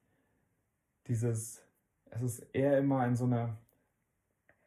dieses, 1.07 1.65
es 2.11 2.21
ist 2.21 2.39
eher 2.53 2.77
immer 2.77 3.05
in 3.05 3.15
so 3.15 3.25
eine 3.25 3.57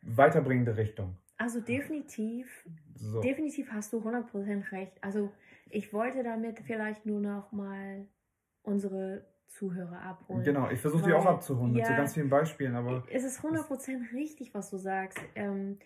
weiterbringende 0.02 0.76
Richtung. 0.76 1.16
Also 1.38 1.60
definitiv, 1.60 2.66
So. 2.94 3.20
definitiv 3.20 3.70
hast 3.72 3.92
du 3.92 3.98
100% 3.98 4.72
recht. 4.72 4.92
Also 5.02 5.32
ich 5.70 5.92
wollte 5.92 6.22
damit 6.22 6.60
vielleicht 6.60 7.04
nur 7.04 7.20
noch 7.20 7.52
mal 7.52 8.06
unsere 8.62 9.26
Zuhörer 9.48 10.00
abholen. 10.02 10.42
Genau, 10.42 10.70
ich 10.70 10.80
versuche 10.80 11.02
die 11.02 11.12
auch 11.12 11.24
abzuholen 11.24 11.72
mit 11.72 11.84
so 11.84 11.92
ja. 11.92 11.96
ganz 11.96 12.14
vielen 12.14 12.28
Beispielen, 12.28 12.74
aber 12.74 13.04
Es 13.10 13.24
ist 13.24 13.40
100% 13.40 14.12
richtig, 14.12 14.54
was 14.54 14.70
du 14.70 14.76
sagst. 14.76 15.18
Ähm, 15.34 15.78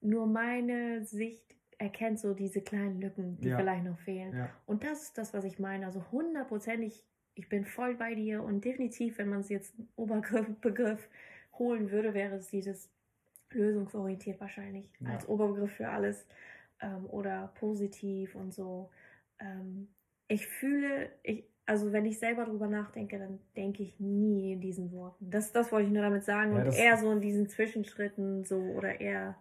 nur 0.00 0.26
meine 0.26 1.04
Sicht 1.04 1.56
erkennt 1.78 2.18
so 2.20 2.34
diese 2.34 2.60
kleinen 2.60 3.00
Lücken, 3.00 3.38
die 3.40 3.48
Ja. 3.50 3.56
vielleicht 3.56 3.84
noch 3.84 3.98
fehlen. 3.98 4.34
ja, 4.34 4.50
Und 4.66 4.84
das 4.84 5.02
ist 5.04 5.18
das, 5.18 5.34
was 5.34 5.44
ich 5.44 5.58
meine. 5.58 5.86
Also 5.86 6.04
hundertprozentig, 6.12 7.04
ich 7.34 7.48
bin 7.48 7.64
voll 7.64 7.94
bei 7.96 8.14
dir 8.14 8.42
und 8.42 8.64
definitiv, 8.64 9.18
wenn 9.18 9.28
man 9.28 9.40
es 9.40 9.48
jetzt 9.48 9.74
Oberbegriff 9.96 10.46
Begriff 10.60 11.08
holen 11.58 11.90
würde, 11.90 12.14
wäre 12.14 12.36
es 12.36 12.48
dieses 12.48 12.90
lösungsorientiert 13.50 14.40
wahrscheinlich 14.40 14.86
Ja. 15.00 15.10
als 15.14 15.28
Oberbegriff 15.28 15.72
für 15.72 15.88
alles 15.88 16.26
ähm, 16.80 17.06
oder 17.06 17.52
positiv 17.58 18.34
und 18.34 18.52
so. 18.52 18.90
Ähm, 19.40 19.88
ich 20.28 20.46
fühle, 20.46 21.10
ich, 21.22 21.44
also 21.66 21.92
wenn 21.92 22.06
ich 22.06 22.18
selber 22.18 22.44
drüber 22.44 22.66
nachdenke, 22.66 23.18
dann 23.18 23.40
denke 23.56 23.82
ich 23.82 23.98
nie 24.00 24.52
in 24.52 24.60
diesen 24.60 24.92
Worten. 24.92 25.30
Das, 25.30 25.52
das 25.52 25.70
wollte 25.72 25.86
ich 25.86 25.92
nur 25.92 26.02
damit 26.02 26.24
sagen 26.24 26.54
Ja, 26.54 26.62
und 26.64 26.74
eher 26.74 26.96
so 26.98 27.10
in 27.12 27.20
diesen 27.20 27.48
Zwischenschritten 27.48 28.44
so 28.44 28.56
oder 28.58 29.00
eher, 29.00 29.36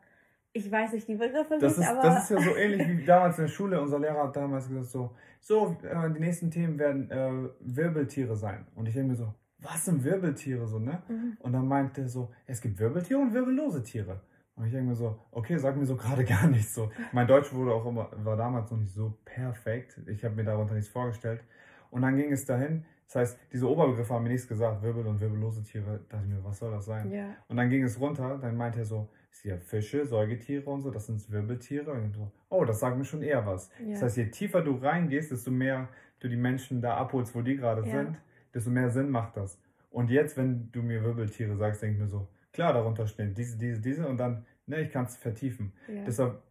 ich 0.53 0.71
weiß 0.71 0.93
nicht 0.93 1.07
die 1.07 1.15
Begriffe 1.15 1.57
das 1.59 1.77
nicht, 1.77 1.87
ist, 1.87 1.91
aber 1.91 2.01
das 2.07 2.23
ist 2.23 2.29
ja 2.29 2.41
so 2.41 2.55
ähnlich 2.55 2.87
wie 2.87 3.03
damals 3.03 3.39
in 3.39 3.45
der 3.45 3.51
Schule. 3.51 3.81
Unser 3.81 3.99
Lehrer 3.99 4.23
hat 4.23 4.35
damals 4.35 4.67
gesagt 4.69 4.85
so, 4.85 5.15
so, 5.41 5.75
äh, 5.81 6.11
die 6.11 6.19
nächsten 6.19 6.51
Themen 6.51 6.77
werden 6.77 7.09
äh, 7.09 7.49
Wirbeltiere 7.59 8.35
sein. 8.35 8.67
Und 8.75 8.87
ich 8.87 8.93
denke 8.93 9.09
mir 9.09 9.15
so, 9.15 9.33
was 9.59 9.85
sind 9.85 10.03
Wirbeltiere 10.03 10.67
so, 10.67 10.77
ne? 10.77 11.01
Mhm. 11.07 11.37
Und 11.39 11.53
dann 11.53 11.67
meinte 11.67 12.01
er 12.01 12.07
so, 12.07 12.31
es 12.45 12.61
gibt 12.61 12.77
Wirbeltiere 12.79 13.19
und 13.19 13.33
wirbellose 13.33 13.81
Tiere. 13.81 14.21
Und 14.55 14.65
ich 14.65 14.71
denke 14.71 14.89
mir 14.89 14.95
so, 14.95 15.19
okay, 15.31 15.57
sag 15.57 15.75
mir 15.75 15.85
so 15.85 15.95
gerade 15.97 16.23
gar 16.23 16.47
nichts 16.47 16.75
so. 16.75 16.91
Mein 17.11 17.27
Deutsch 17.27 17.51
wurde 17.51 17.73
auch 17.73 17.85
immer, 17.85 18.11
war 18.23 18.37
damals 18.37 18.69
noch 18.69 18.77
nicht 18.77 18.93
so 18.93 19.17
perfekt. 19.25 19.99
Ich 20.05 20.23
habe 20.23 20.35
mir 20.35 20.43
darunter 20.43 20.75
nichts 20.75 20.89
vorgestellt. 20.89 21.41
Und 21.89 22.03
dann 22.03 22.15
ging 22.15 22.31
es 22.31 22.45
dahin. 22.45 22.85
Das 23.07 23.15
heißt, 23.15 23.39
diese 23.51 23.69
Oberbegriffe 23.69 24.13
haben 24.13 24.23
mir 24.23 24.29
nichts 24.29 24.47
gesagt, 24.47 24.81
Wirbel 24.83 25.05
und 25.07 25.19
wirbellose 25.19 25.63
Tiere. 25.63 25.99
Da 26.09 26.17
dachte 26.17 26.29
ich 26.29 26.35
mir, 26.35 26.43
was 26.43 26.59
soll 26.59 26.71
das 26.71 26.85
sein? 26.85 27.11
ja. 27.11 27.25
Und 27.47 27.57
dann 27.57 27.69
ging 27.69 27.83
es 27.83 27.99
runter, 27.99 28.37
dann 28.39 28.55
meinte 28.55 28.79
er 28.79 28.85
so, 28.85 29.09
ja 29.43 29.57
Fische, 29.57 30.05
Säugetiere 30.05 30.69
und 30.69 30.81
so, 30.81 30.91
das 30.91 31.07
sind 31.07 31.29
Wirbeltiere. 31.31 31.91
Und 31.91 32.13
so, 32.13 32.31
oh, 32.49 32.65
das 32.65 32.79
sagt 32.79 32.97
mir 32.97 33.05
schon 33.05 33.23
eher 33.23 33.45
was. 33.45 33.69
Ja. 33.79 33.91
Das 33.91 34.03
heißt, 34.03 34.17
je 34.17 34.25
tiefer 34.29 34.61
du 34.61 34.75
reingehst, 34.75 35.31
desto 35.31 35.51
mehr 35.51 35.89
du 36.19 36.29
die 36.29 36.37
Menschen 36.37 36.81
da 36.81 36.95
abholst, 36.97 37.33
wo 37.35 37.41
die 37.41 37.55
gerade 37.55 37.81
Ja. 37.87 38.03
sind, 38.03 38.17
desto 38.53 38.69
mehr 38.69 38.89
Sinn 38.89 39.09
macht 39.09 39.35
das. 39.37 39.59
Und 39.89 40.09
jetzt, 40.09 40.37
wenn 40.37 40.71
du 40.71 40.81
mir 40.81 41.03
Wirbeltiere 41.03 41.55
sagst, 41.55 41.81
denke 41.81 41.95
ich 41.95 42.01
mir 42.01 42.07
so, 42.07 42.27
klar, 42.51 42.73
darunter 42.73 43.07
stehen 43.07 43.33
diese, 43.33 43.57
diese, 43.57 43.81
diese 43.81 44.07
und 44.07 44.17
dann, 44.17 44.45
ne, 44.65 44.81
ich 44.81 44.91
kann 44.91 45.05
es 45.05 45.17
vertiefen. 45.17 45.73
ja. 45.87 46.03
Deshalb, 46.05 46.41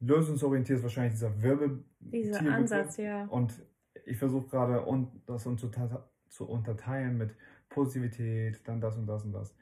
lösungsorientiert 0.00 0.78
ist 0.78 0.82
wahrscheinlich 0.82 1.14
dieser 1.14 1.42
Wirbel. 1.42 1.84
Dieser. 2.00 2.40
Ansatz, 2.52 2.96
ja. 2.96 3.24
Und 3.26 3.62
ich 4.04 4.16
versuche 4.16 4.48
gerade 4.48 4.86
un 4.86 5.08
das 5.26 5.46
unter 5.46 6.08
zu 6.28 6.48
unterteilen 6.48 7.16
mit 7.18 7.34
Positivität, 7.68 8.60
dann 8.64 8.80
das 8.80 8.96
und 8.96 9.06
das 9.06 9.24
und 9.24 9.32
das. 9.32 9.54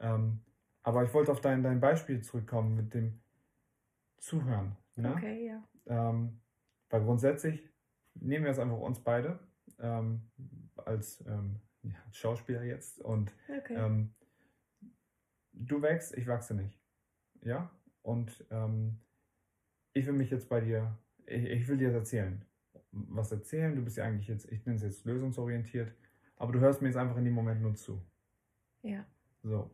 Ähm, 0.00 0.40
aber 0.84 1.02
ich 1.02 1.12
wollte 1.12 1.32
auf 1.32 1.40
dein, 1.40 1.62
dein 1.62 1.80
Beispiel 1.80 2.22
zurückkommen 2.22 2.76
mit 2.76 2.94
dem 2.94 3.20
Zuhören. 4.18 4.76
Ne? 4.96 5.12
Okay, 5.16 5.46
ja. 5.46 5.64
Ähm, 5.86 6.40
weil 6.90 7.02
grundsätzlich 7.02 7.68
nehmen 8.14 8.44
wir 8.44 8.50
jetzt 8.50 8.60
einfach 8.60 8.78
uns 8.78 9.00
beide 9.02 9.40
ähm, 9.80 10.30
als 10.76 11.24
ähm, 11.26 11.60
ja, 11.82 11.96
Schauspieler 12.12 12.62
jetzt 12.62 13.00
und 13.00 13.34
Okay. 13.48 13.74
ähm, 13.76 14.14
du 15.52 15.82
wächst, 15.82 16.16
ich 16.16 16.26
wachse 16.28 16.54
nicht. 16.54 16.78
Ja? 17.42 17.70
Und 18.02 18.46
ähm, 18.50 19.00
ich 19.94 20.06
will 20.06 20.12
mich 20.14 20.30
jetzt 20.30 20.48
bei 20.48 20.60
dir, 20.60 20.98
ich, 21.26 21.44
ich 21.44 21.68
will 21.68 21.78
dir 21.78 21.92
erzählen. 21.92 22.44
Was 22.92 23.32
erzählen, 23.32 23.74
du 23.74 23.82
bist 23.82 23.96
ja 23.96 24.04
eigentlich 24.04 24.28
jetzt, 24.28 24.50
ich 24.52 24.64
nenne 24.66 24.76
es 24.76 24.82
jetzt 24.82 25.04
lösungsorientiert, 25.06 25.92
aber 26.36 26.52
du 26.52 26.60
hörst 26.60 26.82
mir 26.82 26.88
jetzt 26.88 26.96
einfach 26.96 27.16
in 27.16 27.24
dem 27.24 27.34
Moment 27.34 27.62
nur 27.62 27.74
zu. 27.74 28.00
ja. 28.82 29.04
So. 29.42 29.70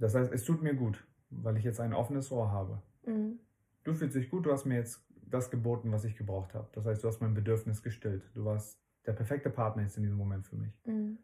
Das 0.00 0.14
heißt, 0.14 0.32
es 0.32 0.44
tut 0.44 0.62
mir 0.62 0.74
gut, 0.74 1.06
weil 1.30 1.56
ich 1.56 1.64
jetzt 1.64 1.80
ein 1.80 1.92
offenes 1.92 2.30
Ohr 2.32 2.50
habe. 2.50 2.82
Mhm. 3.06 3.38
Du 3.84 3.94
fühlst 3.94 4.16
dich 4.16 4.30
gut, 4.30 4.46
du 4.46 4.52
hast 4.52 4.64
mir 4.64 4.76
jetzt 4.76 5.06
das 5.26 5.50
geboten, 5.50 5.92
was 5.92 6.04
ich 6.04 6.16
gebraucht 6.16 6.54
habe. 6.54 6.68
Das 6.72 6.84
heißt, 6.86 7.02
du 7.04 7.08
hast 7.08 7.20
mein 7.20 7.34
Bedürfnis 7.34 7.82
gestillt. 7.82 8.24
Du 8.34 8.44
warst 8.44 8.80
der 9.06 9.12
perfekte 9.12 9.50
Partner 9.50 9.82
jetzt 9.82 9.96
in 9.96 10.02
diesem 10.02 10.18
Moment 10.18 10.46
für 10.46 10.56
mich. 10.56 10.72
Mhm. 10.86 11.18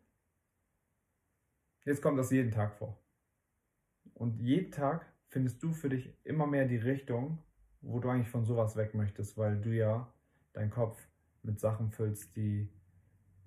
Jetzt 1.85 2.03
kommt 2.03 2.18
das 2.18 2.31
jeden 2.31 2.51
Tag 2.51 2.75
vor. 2.75 2.99
Und 4.14 4.39
jeden 4.41 4.71
Tag 4.71 5.07
findest 5.29 5.62
du 5.62 5.73
für 5.73 5.89
dich 5.89 6.14
immer 6.25 6.47
mehr 6.47 6.66
die 6.66 6.77
Richtung, 6.77 7.39
wo 7.81 7.99
du 8.01 8.09
eigentlich 8.09 8.29
von 8.29 8.45
sowas 8.45 8.77
weg 8.77 8.95
möchtest, 8.95 9.39
weil 9.39 9.59
du 9.61 9.71
ja 9.71 10.12
deinen 10.53 10.71
Kopf 10.71 10.99
mit 11.43 11.59
Sachen 11.59 11.91
füllst, 11.91 12.37
die, 12.37 12.68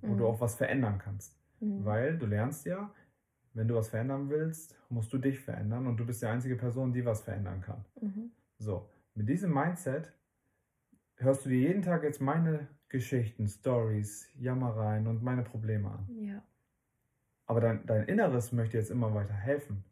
wo 0.01 0.13
Mhm. 0.13 0.17
du 0.17 0.28
auch 0.28 0.41
was 0.41 0.55
verändern 0.55 0.97
kannst. 0.97 1.38
Mhm. 1.59 1.86
Weil 1.86 2.17
du 2.17 2.26
lernst 2.26 2.65
ja, 2.65 2.91
wenn 3.53 3.67
du 3.67 3.75
was 3.75 3.89
verändern 3.89 4.29
willst, 4.29 4.75
musst 4.89 5.13
du 5.13 5.17
dich 5.17 5.39
verändern 5.39 5.87
und 5.87 5.97
du 5.97 6.05
bist 6.05 6.21
die 6.21 6.25
einzige 6.25 6.55
Person, 6.55 6.93
die 6.93 7.05
was 7.05 7.21
verändern 7.21 7.61
kann. 7.61 7.85
Mhm. 8.01 8.31
So, 8.57 8.89
mit 9.15 9.29
diesem 9.29 9.53
Mindset 9.53 10.11
hörst 11.17 11.45
du 11.45 11.49
dir 11.49 11.59
jeden 11.59 11.81
Tag 11.81 12.03
jetzt 12.03 12.21
meine 12.21 12.67
Geschichten, 12.89 13.47
Stories, 13.47 14.27
Jammereien 14.35 15.07
und 15.07 15.23
meine 15.23 15.43
Probleme 15.43 15.89
an. 15.89 16.07
Ja. 16.19 16.43
Aber 17.45 17.61
dein, 17.61 17.85
dein 17.85 18.07
Inneres 18.07 18.51
möchte 18.51 18.77
jetzt 18.77 18.91
immer 18.91 19.13
weiter 19.13 19.33
helfen, 19.33 19.83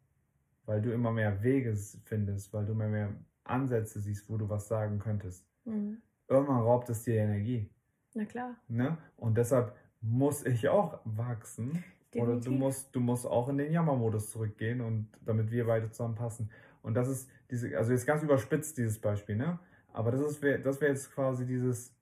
weil 0.64 0.80
du 0.80 0.92
immer 0.92 1.12
mehr 1.12 1.42
Wege 1.42 1.74
findest, 2.04 2.52
weil 2.52 2.64
du 2.64 2.72
immer 2.72 2.88
mehr 2.88 3.14
Ansätze 3.44 4.00
siehst, 4.00 4.30
wo 4.30 4.36
du 4.36 4.48
was 4.48 4.68
sagen 4.68 4.98
könntest. 4.98 5.46
Mhm. 5.64 6.02
irgendwann 6.26 6.62
raubt 6.62 6.90
es 6.90 7.04
dir 7.04 7.16
Energie. 7.16 7.70
Na 8.14 8.24
klar. 8.24 8.56
Ne? 8.68 8.98
Und 9.16 9.38
deshalb 9.38 9.76
muss 10.00 10.44
ich 10.44 10.68
auch 10.68 11.00
wachsen. 11.04 11.84
Definitiv. 12.12 12.22
Oder 12.22 12.40
du 12.40 12.50
musst, 12.50 12.94
du 12.94 13.00
musst 13.00 13.26
auch 13.26 13.48
in 13.48 13.58
den 13.58 13.72
Jammermodus 13.72 14.30
zurückgehen 14.30 14.82
und 14.82 15.08
damit 15.24 15.50
wir 15.50 15.66
beide 15.66 15.90
zusammenpassen. 15.90 16.50
Und 16.82 16.94
das 16.94 17.08
ist 17.08 17.30
diese, 17.50 17.76
also 17.78 17.92
jetzt 17.92 18.06
ganz 18.06 18.22
überspitzt 18.22 18.76
dieses 18.76 19.00
Beispiel, 19.00 19.36
ne? 19.36 19.58
Aber 19.92 20.10
das 20.10 20.20
ist 20.20 20.42
das 20.42 20.80
wäre 20.80 20.92
jetzt 20.92 21.12
quasi 21.12 21.46
dieses, 21.46 21.94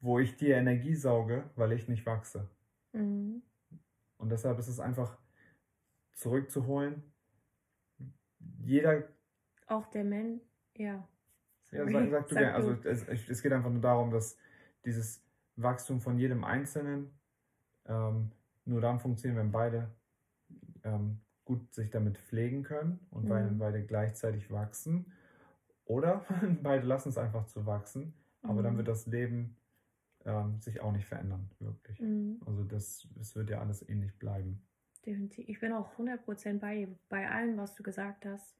wo 0.00 0.18
ich 0.18 0.36
dir 0.36 0.56
Energie 0.56 0.94
sauge, 0.94 1.44
weil 1.56 1.72
ich 1.72 1.88
nicht 1.88 2.06
wachse. 2.06 2.48
Mhm. 2.92 3.42
Und 4.16 4.30
deshalb 4.30 4.58
ist 4.58 4.68
es 4.68 4.80
einfach 4.80 5.18
zurückzuholen. 6.12 7.02
Jeder. 8.58 9.08
Auch 9.66 9.86
der 9.86 10.04
Mensch, 10.04 10.42
ja. 10.74 11.06
Ja, 11.70 11.88
sag, 11.88 12.10
sag 12.10 12.28
du 12.28 12.34
gerne. 12.34 12.54
Also 12.54 12.72
es, 12.84 13.28
es 13.28 13.42
geht 13.42 13.52
einfach 13.52 13.70
nur 13.70 13.80
darum, 13.80 14.10
dass 14.10 14.36
dieses 14.84 15.22
Wachstum 15.56 16.00
von 16.00 16.18
jedem 16.18 16.44
Einzelnen 16.44 17.10
ähm, 17.86 18.32
nur 18.70 18.80
dann 18.80 19.00
funktioniert, 19.00 19.38
wenn 19.38 19.52
beide 19.52 19.90
ähm, 20.84 21.20
gut 21.44 21.74
sich 21.74 21.90
damit 21.90 22.18
pflegen 22.18 22.62
können 22.62 23.00
und 23.10 23.24
mhm. 23.24 23.58
beide 23.58 23.84
gleichzeitig 23.84 24.50
wachsen. 24.50 25.12
Oder 25.84 26.24
beide 26.62 26.86
lassen 26.86 27.08
es 27.08 27.18
einfach 27.18 27.46
zu 27.46 27.66
wachsen, 27.66 28.14
aber 28.42 28.60
mhm. 28.60 28.64
dann 28.64 28.76
wird 28.76 28.88
das 28.88 29.06
Leben 29.06 29.56
ähm, 30.24 30.60
sich 30.60 30.80
auch 30.80 30.92
nicht 30.92 31.06
verändern, 31.06 31.50
wirklich. 31.58 32.00
Mhm. 32.00 32.40
Also 32.46 32.64
das, 32.64 33.08
das 33.16 33.34
wird 33.36 33.50
ja 33.50 33.60
alles 33.60 33.86
ähnlich 33.88 34.16
bleiben. 34.18 34.62
Definitiv. 35.04 35.48
Ich 35.48 35.60
bin 35.60 35.72
auch 35.72 35.98
100% 35.98 36.58
bei 36.58 36.88
Bei 37.08 37.30
allem, 37.30 37.56
was 37.56 37.74
du 37.74 37.82
gesagt 37.82 38.26
hast. 38.26 38.56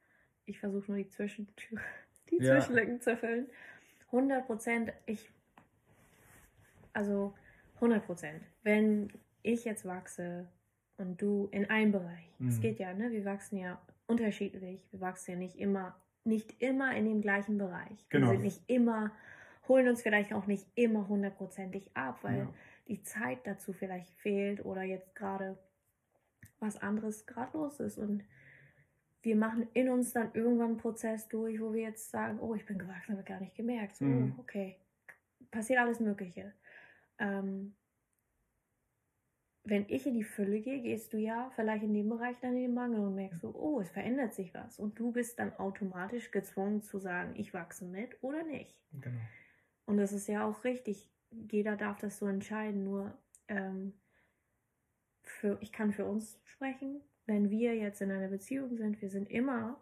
Ich 0.46 0.58
versuche 0.58 0.90
nur 0.90 0.96
die 0.96 1.08
Zwischentür, 1.08 1.78
die 2.30 2.38
ja. 2.38 2.58
Zwischenlücken 2.58 3.00
zu 3.00 3.16
füllen. 3.16 3.46
100%. 4.11 4.92
Ich, 5.06 5.30
also 6.92 7.34
100%. 7.80 8.40
Wenn 8.62 9.12
ich 9.43 9.64
jetzt 9.64 9.84
wachse 9.84 10.49
und 10.97 11.20
du 11.20 11.49
in 11.53 11.68
einem 11.70 11.93
Bereich, 11.93 12.36
es 12.47 12.59
mhm. 12.59 12.61
geht 12.61 12.78
ja, 12.78 12.93
ne? 12.93 13.11
Wir 13.11 13.24
wachsen 13.24 13.59
ja 13.59 13.80
unterschiedlich. 14.07 14.86
Wir 14.91 15.01
wachsen 15.01 15.32
ja 15.32 15.36
nicht 15.36 15.57
immer, 15.57 15.97
nicht 16.24 16.61
immer 16.62 16.95
in 16.95 17.07
dem 17.07 17.20
gleichen 17.20 17.59
Bereich. 17.59 18.07
Genau. 18.09 18.26
Wir 18.26 18.32
sind 18.32 18.43
nicht 18.43 18.62
immer 18.66 19.12
holen 19.70 19.88
uns 19.88 20.03
vielleicht 20.03 20.34
auch 20.34 20.47
nicht 20.47 20.66
immer 20.74 21.09
hundertprozentig 21.09 21.97
ab, 21.97 22.18
weil 22.22 22.38
ja. 22.38 22.55
die 22.88 23.03
Zeit 23.03 23.47
dazu 23.47 23.72
vielleicht 23.72 24.11
fehlt 24.14 24.64
oder 24.64 24.82
jetzt 24.82 25.14
gerade 25.14 25.57
was 26.59 26.76
anderes 26.76 27.24
gerade 27.24 27.57
los 27.57 27.78
ist. 27.78 27.97
Und 27.97 28.24
wir 29.22 29.36
machen 29.36 29.68
in 29.72 29.88
uns 29.88 30.12
dann 30.12 30.30
irgendwann 30.34 30.70
einen 30.70 30.76
Prozess 30.76 31.28
durch, 31.28 31.61
wo 31.61 31.72
wir 31.72 31.82
jetzt 31.82 32.11
sagen, 32.11 32.41
oh, 32.41 32.55
ich 32.55 32.66
bin 32.66 32.78
gewachsen, 32.78 33.12
habe 33.12 33.22
gar 33.22 33.41
nicht 33.41 33.55
gemerkt. 33.55 33.97
So, 33.97 34.05
mhm. 34.05 34.34
okay, 34.38 34.76
passiert 35.53 35.78
alles 35.78 36.01
Mögliche. 36.01 36.53
Ähm, 37.18 37.74
wenn 39.70 39.86
ich 39.88 40.04
in 40.04 40.14
die 40.14 40.24
Fülle 40.24 40.60
gehe, 40.60 40.82
gehst 40.82 41.12
du 41.12 41.16
ja 41.16 41.50
vielleicht 41.54 41.84
in 41.84 41.94
dem 41.94 42.08
Bereich 42.08 42.36
dann 42.40 42.56
in 42.56 42.62
den 42.62 42.74
Mangel 42.74 43.00
und 43.00 43.14
merkst 43.14 43.40
so, 43.40 43.54
oh, 43.54 43.80
es 43.80 43.88
verändert 43.88 44.34
sich 44.34 44.52
was. 44.52 44.80
Und 44.80 44.98
du 44.98 45.12
bist 45.12 45.38
dann 45.38 45.54
automatisch 45.54 46.32
gezwungen 46.32 46.82
zu 46.82 46.98
sagen, 46.98 47.34
ich 47.36 47.54
wachse 47.54 47.84
mit 47.84 48.22
oder 48.22 48.42
nicht. 48.42 48.76
Genau. 49.00 49.20
Und 49.86 49.96
das 49.96 50.12
ist 50.12 50.26
ja 50.26 50.44
auch 50.44 50.64
richtig. 50.64 51.08
Jeder 51.30 51.76
darf 51.76 51.98
das 51.98 52.18
so 52.18 52.26
entscheiden. 52.26 52.82
Nur 52.82 53.16
ähm, 53.46 53.92
für, 55.22 55.56
ich 55.60 55.70
kann 55.70 55.92
für 55.92 56.04
uns 56.04 56.40
sprechen. 56.42 57.00
Wenn 57.26 57.48
wir 57.48 57.76
jetzt 57.76 58.02
in 58.02 58.10
einer 58.10 58.28
Beziehung 58.28 58.76
sind, 58.76 59.00
wir 59.00 59.08
sind 59.08 59.30
immer, 59.30 59.80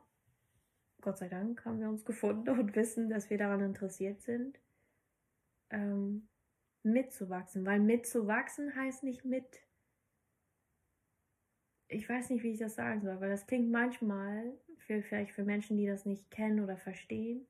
Gott 1.00 1.16
sei 1.16 1.28
Dank, 1.28 1.64
haben 1.64 1.80
wir 1.80 1.88
uns 1.88 2.04
gefunden 2.04 2.50
und 2.50 2.76
wissen, 2.76 3.08
dass 3.08 3.30
wir 3.30 3.38
daran 3.38 3.62
interessiert 3.62 4.20
sind, 4.20 4.60
ähm, 5.70 6.28
mitzuwachsen. 6.82 7.64
Weil 7.64 7.80
mitzuwachsen 7.80 8.76
heißt 8.76 9.02
nicht 9.02 9.24
mit. 9.24 9.62
Ich 11.88 12.08
weiß 12.08 12.30
nicht, 12.30 12.42
wie 12.42 12.52
ich 12.52 12.58
das 12.58 12.74
sagen 12.74 13.00
soll, 13.02 13.20
weil 13.20 13.30
das 13.30 13.46
klingt 13.46 13.70
manchmal, 13.70 14.52
für, 14.78 15.02
vielleicht 15.02 15.32
für 15.32 15.44
Menschen, 15.44 15.76
die 15.76 15.86
das 15.86 16.06
nicht 16.06 16.30
kennen 16.30 16.60
oder 16.60 16.76
verstehen, 16.76 17.46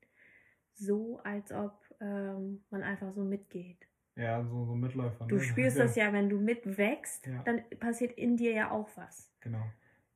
so, 0.73 1.19
als 1.23 1.51
ob 1.51 1.73
ähm, 1.99 2.63
man 2.69 2.83
einfach 2.83 3.13
so 3.13 3.23
mitgeht. 3.23 3.87
Ja, 4.15 4.43
so, 4.43 4.65
so 4.65 4.75
Mitläufer. 4.75 5.25
Du 5.27 5.35
ne? 5.35 5.41
spürst 5.41 5.77
ja. 5.77 5.83
das 5.83 5.95
ja, 5.95 6.11
wenn 6.11 6.29
du 6.29 6.37
mitwächst, 6.37 7.27
ja. 7.27 7.41
dann 7.43 7.61
passiert 7.79 8.13
in 8.13 8.37
dir 8.37 8.51
ja 8.51 8.71
auch 8.71 8.89
was. 8.95 9.31
Genau. 9.39 9.63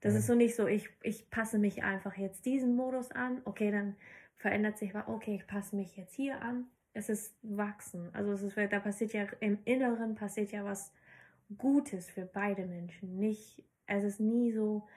Das 0.01 0.13
ja. 0.13 0.19
ist 0.19 0.27
so 0.27 0.35
nicht 0.35 0.55
so, 0.55 0.67
ich, 0.67 0.89
ich 1.01 1.29
passe 1.29 1.57
mich 1.57 1.83
einfach 1.83 2.17
jetzt 2.17 2.45
diesen 2.45 2.75
Modus 2.75 3.11
an, 3.11 3.41
okay, 3.45 3.71
dann 3.71 3.95
verändert 4.35 4.77
sich 4.77 4.93
was, 4.93 5.07
okay, 5.07 5.35
ich 5.35 5.47
passe 5.47 5.75
mich 5.75 5.95
jetzt 5.95 6.13
hier 6.13 6.41
an. 6.41 6.65
Es 6.93 7.09
ist 7.09 7.35
wachsen. 7.41 8.09
Also 8.13 8.33
es 8.33 8.43
ist, 8.43 8.57
da 8.57 8.79
passiert 8.79 9.13
ja 9.13 9.25
im 9.39 9.57
Inneren 9.63 10.15
passiert 10.15 10.51
ja 10.51 10.65
was 10.65 10.93
Gutes 11.57 12.09
für 12.09 12.25
beide 12.25 12.65
Menschen. 12.65 13.17
Nicht, 13.17 13.63
es 13.87 14.03
ist 14.03 14.19
nie 14.19 14.51
so, 14.51 14.87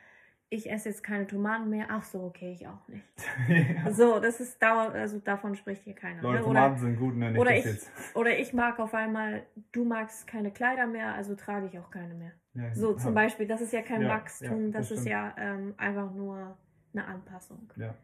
ich 0.49 0.71
esse 0.71 0.91
jetzt 0.91 1.03
keine 1.03 1.27
Tomaten 1.27 1.69
mehr. 1.71 1.87
Ach 1.89 2.05
so, 2.05 2.23
okay, 2.23 2.53
ich 2.53 2.67
auch 2.67 2.87
nicht. 2.89 3.05
ja. 3.49 3.91
So, 3.93 4.21
das 4.21 4.41
ist 4.41 4.63
dauer, 4.63 4.93
also 4.93 5.19
davon 5.19 5.57
spricht 5.57 5.83
hier 5.83 5.95
keiner. 5.95 6.23
Leute, 6.23 6.39
ne? 6.39 6.45
Tomaten 6.45 6.79
sind 6.79 6.99
gut, 6.99 7.17
ne? 7.17 7.33
Nicht 7.33 7.41
oder, 7.41 7.57
ich, 7.57 7.65
jetzt. 7.65 7.91
oder 8.15 8.39
ich 8.39 8.53
mag 8.53 8.79
auf 8.79 8.95
einmal, 8.95 9.43
du 9.73 9.85
magst 9.85 10.27
keine 10.27 10.53
Kleider 10.53 10.87
mehr, 10.87 11.15
also 11.15 11.35
trage 11.35 11.67
ich 11.67 11.79
auch 11.79 11.91
keine 11.91 12.15
mehr. 12.15 12.33
Ja, 12.55 12.75
so 12.75 12.95
zum 12.95 13.13
Beispiel, 13.13 13.47
das 13.47 13.61
ist 13.61 13.73
ja 13.73 13.83
kein 13.83 14.03
ja, 14.03 14.09
Wachstum, 14.09 14.73
das, 14.73 14.89
das 14.89 14.99
ist 14.99 15.07
ja 15.07 15.35
ähm, 15.37 15.75
einfach 15.77 16.13
nur 16.15 16.57
eine 16.95 17.07
Anpassung. 17.07 17.71
Ja. 17.77 17.95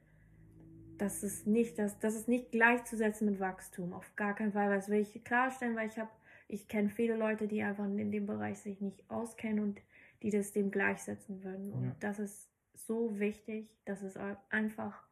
Das 0.99 1.22
ist 1.22 1.47
nicht, 1.47 1.78
das, 1.78 1.99
das 2.01 2.14
ist 2.14 2.28
nicht 2.28 2.53
gleichzusetzen 2.53 3.30
mit 3.30 3.41
Wachstum. 3.41 3.93
Auf 3.93 4.14
gar 4.14 4.35
keinen 4.35 4.53
Fall. 4.53 4.70
Das 4.70 4.89
will 4.89 5.01
ich 5.01 5.24
klarstellen, 5.24 5.74
weil 5.74 5.89
ich 5.89 5.99
habe, 5.99 6.11
ich 6.49 6.68
kenne 6.68 6.91
viele 6.91 7.16
Leute, 7.16 7.49
die 7.49 7.62
einfach 7.62 7.85
in 7.85 8.12
dem 8.12 8.26
Bereich 8.26 8.59
sich 8.59 8.80
nicht 8.80 9.03
auskennen 9.11 9.64
und 9.64 9.80
die 10.22 10.30
das 10.30 10.52
dem 10.52 10.70
gleichsetzen 10.70 11.42
würden. 11.42 11.72
Und 11.72 11.84
ja. 11.84 11.96
das 12.00 12.18
ist 12.18 12.50
so 12.74 13.18
wichtig, 13.18 13.68
dass 13.84 14.02
es 14.02 14.16
einfach 14.50 15.06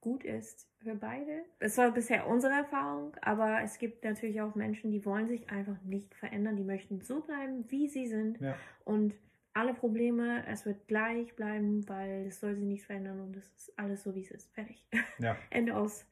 gut 0.00 0.24
ist 0.24 0.68
für 0.78 0.94
beide. 0.94 1.44
Es 1.58 1.76
war 1.78 1.90
bisher 1.90 2.28
unsere 2.28 2.52
Erfahrung, 2.52 3.16
aber 3.22 3.62
es 3.62 3.78
gibt 3.78 4.04
natürlich 4.04 4.40
auch 4.40 4.54
Menschen, 4.54 4.90
die 4.90 5.04
wollen 5.04 5.26
sich 5.26 5.50
einfach 5.50 5.80
nicht 5.82 6.14
verändern, 6.14 6.56
die 6.56 6.64
möchten 6.64 7.00
so 7.00 7.20
bleiben, 7.20 7.64
wie 7.70 7.88
sie 7.88 8.06
sind. 8.06 8.40
Ja. 8.40 8.54
Und 8.84 9.14
alle 9.52 9.74
Probleme, 9.74 10.46
es 10.46 10.66
wird 10.66 10.86
gleich 10.86 11.34
bleiben, 11.34 11.88
weil 11.88 12.26
es 12.26 12.40
soll 12.40 12.54
sich 12.54 12.64
nicht 12.64 12.84
verändern 12.84 13.20
und 13.20 13.36
es 13.36 13.50
ist 13.56 13.78
alles 13.78 14.02
so, 14.02 14.14
wie 14.14 14.20
es 14.20 14.30
ist. 14.30 14.52
Fertig. 14.52 14.86
Ja. 15.18 15.36
Ende 15.50 15.74
aus. 15.74 16.06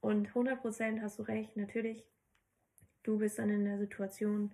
Und 0.00 0.30
100% 0.30 1.00
hast 1.00 1.18
du 1.18 1.22
recht, 1.22 1.56
natürlich. 1.56 2.06
Du 3.02 3.18
bist 3.18 3.38
dann 3.38 3.50
in 3.50 3.64
der 3.64 3.78
Situation. 3.78 4.52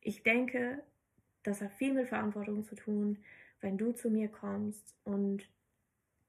Ich 0.00 0.22
denke, 0.22 0.82
das 1.42 1.60
hat 1.60 1.72
viel 1.72 1.94
mit 1.94 2.08
Verantwortung 2.08 2.64
zu 2.64 2.74
tun, 2.74 3.18
wenn 3.60 3.78
du 3.78 3.92
zu 3.92 4.10
mir 4.10 4.28
kommst 4.28 4.96
und 5.04 5.48